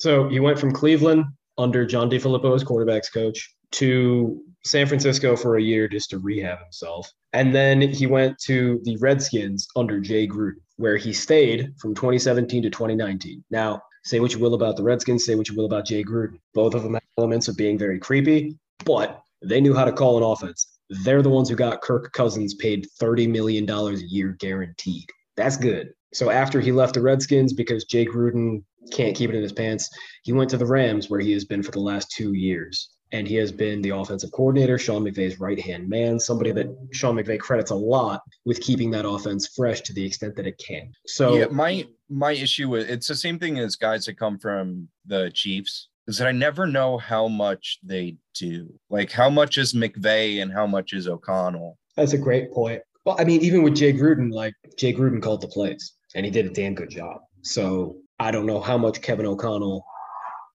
So 0.00 0.28
he 0.28 0.40
went 0.40 0.58
from 0.58 0.72
Cleveland 0.72 1.26
under 1.58 1.86
John 1.86 2.10
DeFilippo 2.10 2.54
as 2.54 2.64
quarterbacks 2.64 3.12
coach 3.12 3.54
to 3.74 4.40
San 4.64 4.86
Francisco 4.86 5.36
for 5.36 5.56
a 5.56 5.62
year 5.62 5.88
just 5.88 6.10
to 6.10 6.18
rehab 6.18 6.58
himself. 6.60 7.10
And 7.32 7.54
then 7.54 7.80
he 7.80 8.06
went 8.06 8.38
to 8.44 8.80
the 8.84 8.96
Redskins 8.96 9.68
under 9.76 10.00
Jay 10.00 10.26
Gruden, 10.26 10.60
where 10.76 10.96
he 10.96 11.12
stayed 11.12 11.74
from 11.78 11.94
2017 11.94 12.62
to 12.62 12.70
2019. 12.70 13.44
Now, 13.50 13.82
say 14.04 14.20
what 14.20 14.32
you 14.32 14.38
will 14.38 14.54
about 14.54 14.76
the 14.76 14.82
Redskins, 14.82 15.24
say 15.24 15.34
what 15.34 15.48
you 15.48 15.56
will 15.56 15.66
about 15.66 15.86
Jay 15.86 16.02
Gruden. 16.02 16.38
Both 16.54 16.74
of 16.74 16.82
them 16.82 16.94
have 16.94 17.02
elements 17.18 17.48
of 17.48 17.56
being 17.56 17.78
very 17.78 17.98
creepy, 17.98 18.56
but 18.84 19.20
they 19.42 19.60
knew 19.60 19.74
how 19.74 19.84
to 19.84 19.92
call 19.92 20.16
an 20.16 20.22
offense. 20.22 20.66
They're 20.88 21.22
the 21.22 21.30
ones 21.30 21.48
who 21.48 21.56
got 21.56 21.82
Kirk 21.82 22.12
Cousins 22.12 22.54
paid 22.54 22.86
$30 23.00 23.28
million 23.28 23.68
a 23.68 23.92
year 23.92 24.36
guaranteed. 24.38 25.08
That's 25.36 25.56
good. 25.56 25.88
So 26.12 26.30
after 26.30 26.60
he 26.60 26.70
left 26.70 26.94
the 26.94 27.02
Redskins 27.02 27.52
because 27.52 27.84
Jay 27.84 28.06
Gruden 28.06 28.62
can't 28.92 29.16
keep 29.16 29.30
it 29.30 29.36
in 29.36 29.42
his 29.42 29.52
pants, 29.52 29.90
he 30.22 30.32
went 30.32 30.50
to 30.50 30.56
the 30.56 30.66
Rams 30.66 31.10
where 31.10 31.20
he 31.20 31.32
has 31.32 31.44
been 31.44 31.62
for 31.62 31.72
the 31.72 31.80
last 31.80 32.10
two 32.10 32.34
years. 32.34 32.93
And 33.14 33.28
he 33.28 33.36
has 33.36 33.52
been 33.52 33.80
the 33.80 33.90
offensive 33.90 34.32
coordinator, 34.32 34.76
Sean 34.76 35.04
McVay's 35.04 35.38
right 35.38 35.60
hand 35.60 35.88
man, 35.88 36.18
somebody 36.18 36.50
that 36.50 36.66
Sean 36.90 37.14
McVay 37.14 37.38
credits 37.38 37.70
a 37.70 37.74
lot 37.76 38.22
with 38.44 38.60
keeping 38.60 38.90
that 38.90 39.08
offense 39.08 39.46
fresh 39.54 39.82
to 39.82 39.92
the 39.92 40.04
extent 40.04 40.34
that 40.34 40.48
it 40.48 40.58
can. 40.58 40.92
So 41.06 41.36
yeah, 41.36 41.46
my 41.46 41.86
my 42.10 42.32
issue 42.32 42.68
with 42.68 42.90
it's 42.90 43.06
the 43.06 43.14
same 43.14 43.38
thing 43.38 43.60
as 43.60 43.76
guys 43.76 44.04
that 44.06 44.18
come 44.18 44.36
from 44.36 44.88
the 45.06 45.30
Chiefs 45.32 45.90
is 46.08 46.18
that 46.18 46.26
I 46.26 46.32
never 46.32 46.66
know 46.66 46.98
how 46.98 47.28
much 47.28 47.78
they 47.84 48.16
do. 48.34 48.74
Like 48.90 49.12
how 49.12 49.30
much 49.30 49.58
is 49.58 49.74
McVay 49.74 50.42
and 50.42 50.52
how 50.52 50.66
much 50.66 50.92
is 50.92 51.06
O'Connell. 51.06 51.78
that's 51.96 52.14
a 52.14 52.18
great 52.18 52.52
point. 52.52 52.82
Well, 53.04 53.14
I 53.18 53.22
mean, 53.22 53.42
even 53.42 53.62
with 53.62 53.76
Jay 53.76 53.92
Gruden, 53.92 54.32
like 54.32 54.54
Jay 54.76 54.92
Gruden 54.92 55.22
called 55.22 55.40
the 55.40 55.48
plays 55.48 55.92
and 56.16 56.24
he 56.24 56.32
did 56.32 56.46
a 56.46 56.50
damn 56.50 56.74
good 56.74 56.90
job. 56.90 57.20
So 57.42 57.96
I 58.18 58.32
don't 58.32 58.46
know 58.46 58.60
how 58.60 58.76
much 58.76 59.02
Kevin 59.02 59.26
O'Connell, 59.26 59.84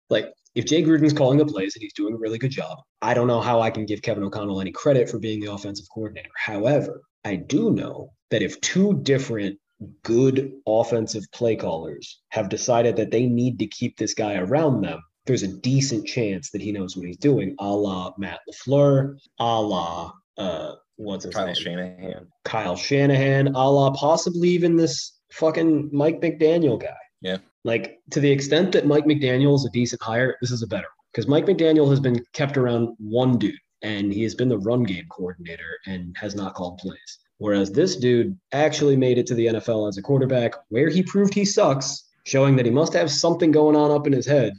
like 0.10 0.34
if 0.58 0.66
Jay 0.66 0.82
Gruden's 0.82 1.14
calling 1.14 1.38
the 1.38 1.45
plays 1.45 1.76
and 1.76 1.84
he's 1.84 1.93
doing 1.93 2.16
a 2.16 2.18
really 2.18 2.39
good 2.39 2.49
job, 2.49 2.80
I 3.03 3.14
don't 3.14 3.28
know 3.28 3.41
how 3.41 3.62
I 3.62 3.70
can 3.70 3.86
give 3.86 4.01
Kevin 4.01 4.24
O'Connell 4.24 4.60
any 4.60 4.72
credit 4.72 5.08
for 5.08 5.20
being 5.20 5.39
the 5.39 5.51
offensive 5.51 5.86
coordinator. 5.93 6.32
However, 6.36 7.03
I 7.24 7.36
do 7.36 7.70
know 7.70 8.12
that 8.32 8.41
if 8.41 8.60
two 8.62 8.99
different 9.03 9.60
good 10.01 10.51
offensive 10.66 11.26
play 11.32 11.55
callers 11.55 12.24
have 12.30 12.49
decided 12.49 12.95
that 12.95 13.12
they 13.12 13.28
need 13.28 13.60
to 13.60 13.68
keep 13.68 13.97
this 13.97 14.16
guy 14.16 14.34
around 14.34 14.82
them, 14.82 14.99
there's 15.28 15.43
a 15.43 15.47
decent 15.60 16.08
chance 16.08 16.49
that 16.49 16.62
he 16.62 16.72
knows 16.72 16.97
what 16.97 17.05
he's 17.05 17.18
doing, 17.18 17.55
a 17.60 17.72
la 17.72 18.14
Matt 18.18 18.39
LaFleur, 18.49 19.16
a 19.39 19.62
la 19.62 20.12
uh 20.38 20.72
what's 20.95 21.26
his 21.26 21.36
Kyle 21.36 21.45
name? 21.45 21.55
Shanahan. 21.55 22.28
Kyle 22.45 22.76
Shanahan, 22.76 23.49
a 23.49 23.70
la 23.70 23.91
possibly 23.91 24.49
even 24.49 24.76
this 24.76 25.20
fucking 25.32 25.91
Mike 25.93 26.20
McDaniel 26.20 26.82
guy. 26.82 26.97
Yeah. 27.22 27.38
Like 27.68 27.99
to 28.11 28.22
the 28.22 28.32
extent 28.32 28.72
that 28.72 28.88
Mike 28.88 29.03
McDaniel 29.03 29.53
is 29.53 29.65
a 29.65 29.70
decent 29.72 30.01
hire, 30.01 30.38
this 30.39 30.51
is 30.51 30.63
a 30.63 30.68
better 30.68 30.88
one. 30.88 31.05
Because 31.11 31.28
Mike 31.28 31.45
McDaniel 31.45 31.89
has 31.89 31.99
been 31.99 32.24
kept 32.32 32.55
around 32.55 32.95
one 32.97 33.38
dude 33.38 33.59
and 33.82 34.13
he 34.13 34.24
has 34.24 34.34
been 34.34 34.47
the 34.47 34.59
run 34.59 34.84
game 34.84 35.05
coordinator 35.09 35.78
and 35.86 36.15
has 36.18 36.34
not 36.34 36.53
called 36.53 36.78
plays. 36.78 37.20
Whereas 37.39 37.70
this 37.70 37.97
dude 37.97 38.39
actually 38.53 38.95
made 38.95 39.18
it 39.18 39.28
to 39.28 39.36
the 39.36 39.47
NFL 39.47 39.89
as 39.89 39.97
a 39.97 40.01
quarterback 40.01 40.53
where 40.70 40.88
he 40.88 41.03
proved 41.03 41.34
he 41.34 41.43
sucks, 41.43 42.05
showing 42.24 42.55
that 42.55 42.65
he 42.65 42.72
must 42.72 42.93
have 42.93 43.11
something 43.11 43.51
going 43.51 43.76
on 43.76 43.91
up 43.91 44.07
in 44.07 44.13
his 44.13 44.26
head. 44.26 44.53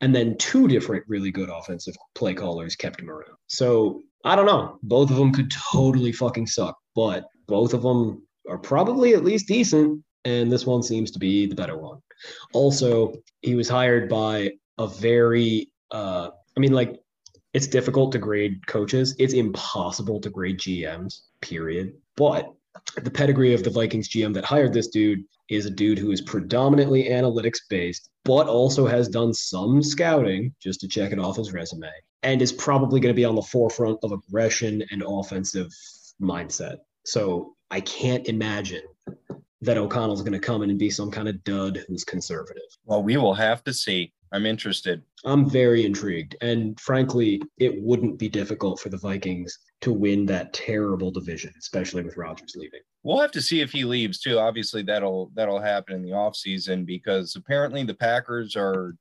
And 0.00 0.14
then 0.14 0.38
two 0.38 0.68
different 0.68 1.02
really 1.08 1.32
good 1.32 1.50
offensive 1.50 1.96
play 2.14 2.32
callers 2.32 2.76
kept 2.76 3.00
him 3.00 3.10
around. 3.10 3.36
So 3.48 4.02
I 4.24 4.36
don't 4.36 4.46
know. 4.46 4.78
Both 4.84 5.10
of 5.10 5.16
them 5.16 5.32
could 5.32 5.50
totally 5.50 6.12
fucking 6.12 6.46
suck, 6.46 6.78
but 6.94 7.24
both 7.48 7.74
of 7.74 7.82
them 7.82 8.24
are 8.48 8.58
probably 8.58 9.14
at 9.14 9.24
least 9.24 9.48
decent. 9.48 10.04
And 10.24 10.52
this 10.52 10.64
one 10.64 10.84
seems 10.84 11.10
to 11.10 11.18
be 11.18 11.46
the 11.46 11.56
better 11.56 11.76
one. 11.76 11.98
Also, 12.52 13.14
he 13.40 13.54
was 13.54 13.68
hired 13.68 14.08
by 14.08 14.52
a 14.78 14.86
very, 14.86 15.70
uh, 15.90 16.30
I 16.56 16.60
mean, 16.60 16.72
like, 16.72 16.98
it's 17.54 17.66
difficult 17.66 18.12
to 18.12 18.18
grade 18.18 18.66
coaches. 18.66 19.14
It's 19.18 19.34
impossible 19.34 20.20
to 20.20 20.30
grade 20.30 20.58
GMs, 20.58 21.20
period. 21.40 21.92
But 22.16 22.50
the 23.02 23.10
pedigree 23.10 23.52
of 23.52 23.62
the 23.62 23.70
Vikings 23.70 24.08
GM 24.08 24.32
that 24.34 24.44
hired 24.44 24.72
this 24.72 24.88
dude 24.88 25.24
is 25.48 25.66
a 25.66 25.70
dude 25.70 25.98
who 25.98 26.10
is 26.10 26.22
predominantly 26.22 27.04
analytics 27.04 27.58
based, 27.68 28.08
but 28.24 28.46
also 28.46 28.86
has 28.86 29.08
done 29.08 29.34
some 29.34 29.82
scouting 29.82 30.54
just 30.60 30.80
to 30.80 30.88
check 30.88 31.12
it 31.12 31.18
off 31.18 31.36
his 31.36 31.52
resume, 31.52 31.90
and 32.22 32.40
is 32.40 32.52
probably 32.52 33.00
going 33.00 33.14
to 33.14 33.18
be 33.20 33.24
on 33.24 33.34
the 33.34 33.42
forefront 33.42 33.98
of 34.02 34.12
aggression 34.12 34.82
and 34.90 35.02
offensive 35.06 35.68
mindset. 36.20 36.76
So 37.04 37.54
I 37.70 37.80
can't 37.80 38.26
imagine 38.28 38.82
that 39.62 39.78
O'Connell's 39.78 40.22
going 40.22 40.32
to 40.32 40.38
come 40.40 40.62
in 40.62 40.70
and 40.70 40.78
be 40.78 40.90
some 40.90 41.10
kind 41.10 41.28
of 41.28 41.42
dud 41.44 41.84
who's 41.86 42.04
conservative. 42.04 42.62
Well, 42.84 43.02
we 43.02 43.16
will 43.16 43.34
have 43.34 43.64
to 43.64 43.72
see. 43.72 44.12
I'm 44.32 44.44
interested. 44.44 45.02
I'm 45.24 45.48
very 45.48 45.84
intrigued. 45.84 46.36
And 46.40 46.78
frankly, 46.80 47.40
it 47.58 47.80
wouldn't 47.80 48.18
be 48.18 48.28
difficult 48.28 48.80
for 48.80 48.88
the 48.88 48.96
Vikings 48.96 49.56
to 49.82 49.92
win 49.92 50.26
that 50.26 50.52
terrible 50.52 51.10
division, 51.10 51.52
especially 51.58 52.02
with 52.02 52.16
Rodgers 52.16 52.54
leaving. 52.56 52.80
We'll 53.02 53.20
have 53.20 53.32
to 53.32 53.42
see 53.42 53.60
if 53.60 53.70
he 53.70 53.84
leaves 53.84 54.20
too. 54.20 54.38
Obviously, 54.38 54.82
that'll 54.82 55.30
that'll 55.34 55.60
happen 55.60 55.94
in 55.94 56.02
the 56.02 56.10
offseason 56.10 56.86
because 56.86 57.36
apparently 57.36 57.84
the 57.84 57.94
Packers 57.94 58.56
are 58.56 58.94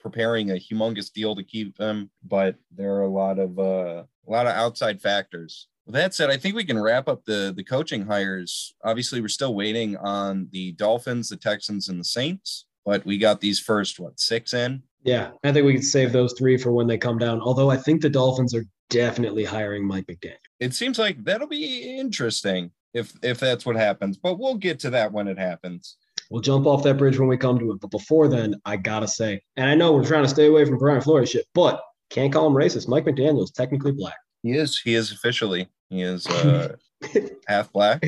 preparing 0.00 0.50
a 0.50 0.54
humongous 0.54 1.12
deal 1.12 1.36
to 1.36 1.42
keep 1.42 1.78
him, 1.78 2.10
but 2.24 2.56
there 2.74 2.94
are 2.94 3.02
a 3.02 3.08
lot 3.08 3.38
of 3.38 3.58
uh, 3.58 4.04
a 4.26 4.30
lot 4.30 4.46
of 4.46 4.54
outside 4.54 5.00
factors. 5.02 5.68
With 5.86 5.94
that 5.94 6.14
said, 6.14 6.30
I 6.30 6.36
think 6.36 6.54
we 6.54 6.64
can 6.64 6.80
wrap 6.80 7.08
up 7.08 7.24
the 7.24 7.52
the 7.56 7.64
coaching 7.64 8.06
hires. 8.06 8.74
Obviously, 8.84 9.20
we're 9.20 9.28
still 9.28 9.54
waiting 9.54 9.96
on 9.96 10.48
the 10.52 10.72
Dolphins, 10.72 11.28
the 11.28 11.36
Texans, 11.36 11.88
and 11.88 11.98
the 11.98 12.04
Saints, 12.04 12.66
but 12.84 13.04
we 13.04 13.18
got 13.18 13.40
these 13.40 13.58
first 13.58 13.98
what 13.98 14.20
six 14.20 14.54
in. 14.54 14.82
Yeah, 15.02 15.30
I 15.42 15.52
think 15.52 15.64
we 15.66 15.72
can 15.72 15.82
save 15.82 16.12
those 16.12 16.34
three 16.34 16.56
for 16.58 16.72
when 16.72 16.86
they 16.86 16.98
come 16.98 17.18
down. 17.18 17.40
Although 17.40 17.70
I 17.70 17.76
think 17.76 18.02
the 18.02 18.10
Dolphins 18.10 18.54
are 18.54 18.66
definitely 18.90 19.44
hiring 19.44 19.86
Mike 19.86 20.06
McDaniel. 20.06 20.36
It 20.58 20.74
seems 20.74 20.98
like 20.98 21.24
that'll 21.24 21.48
be 21.48 21.98
interesting 21.98 22.70
if 22.92 23.12
if 23.22 23.40
that's 23.40 23.64
what 23.64 23.76
happens, 23.76 24.18
but 24.18 24.38
we'll 24.38 24.56
get 24.56 24.78
to 24.80 24.90
that 24.90 25.12
when 25.12 25.28
it 25.28 25.38
happens. 25.38 25.96
We'll 26.30 26.42
jump 26.42 26.66
off 26.66 26.84
that 26.84 26.98
bridge 26.98 27.18
when 27.18 27.28
we 27.28 27.36
come 27.36 27.58
to 27.58 27.72
it. 27.72 27.80
But 27.80 27.90
before 27.90 28.28
then, 28.28 28.60
I 28.64 28.76
gotta 28.76 29.08
say, 29.08 29.42
and 29.56 29.68
I 29.68 29.74
know 29.74 29.92
we're 29.92 30.04
trying 30.04 30.24
to 30.24 30.28
stay 30.28 30.46
away 30.46 30.64
from 30.64 30.78
Brian 30.78 31.00
Flores 31.00 31.30
shit, 31.30 31.46
but 31.54 31.82
can't 32.10 32.32
call 32.32 32.46
him 32.46 32.54
racist. 32.54 32.88
Mike 32.88 33.04
McDaniel's 33.04 33.52
technically 33.52 33.92
black. 33.92 34.16
He 34.42 34.52
is. 34.52 34.78
He 34.78 34.94
is 34.94 35.12
officially. 35.12 35.68
He 35.90 36.02
is 36.02 36.26
uh, 36.26 36.76
half 37.46 37.72
black 37.72 38.04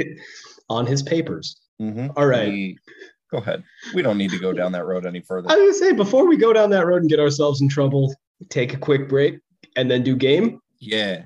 on 0.69 0.87
his 0.87 1.03
papers. 1.03 1.61
Mm-hmm. 1.81 2.09
All 2.17 2.27
right. 2.27 2.49
He, 2.49 2.79
go 3.31 3.39
ahead. 3.39 3.65
We 3.95 4.03
don't 4.03 4.19
need 4.19 4.31
to 4.31 4.39
go 4.39 4.53
down 4.53 4.73
that 4.73 4.85
road 4.85 5.07
any 5.07 5.21
further. 5.21 5.51
I 5.51 5.57
was 5.57 5.81
gonna 5.81 5.91
say 5.91 5.97
before 5.97 6.27
we 6.27 6.37
go 6.37 6.53
down 6.53 6.71
that 6.71 6.87
road 6.87 7.03
and 7.03 7.11
get 7.11 7.21
ourselves 7.21 7.61
in 7.61 7.69
trouble, 7.69 8.15
take 8.49 8.73
a 8.73 8.79
quick 8.79 9.09
break 9.09 9.41
and 9.77 9.91
then 9.91 10.03
do 10.03 10.17
game. 10.17 10.61
Yeah. 10.79 11.25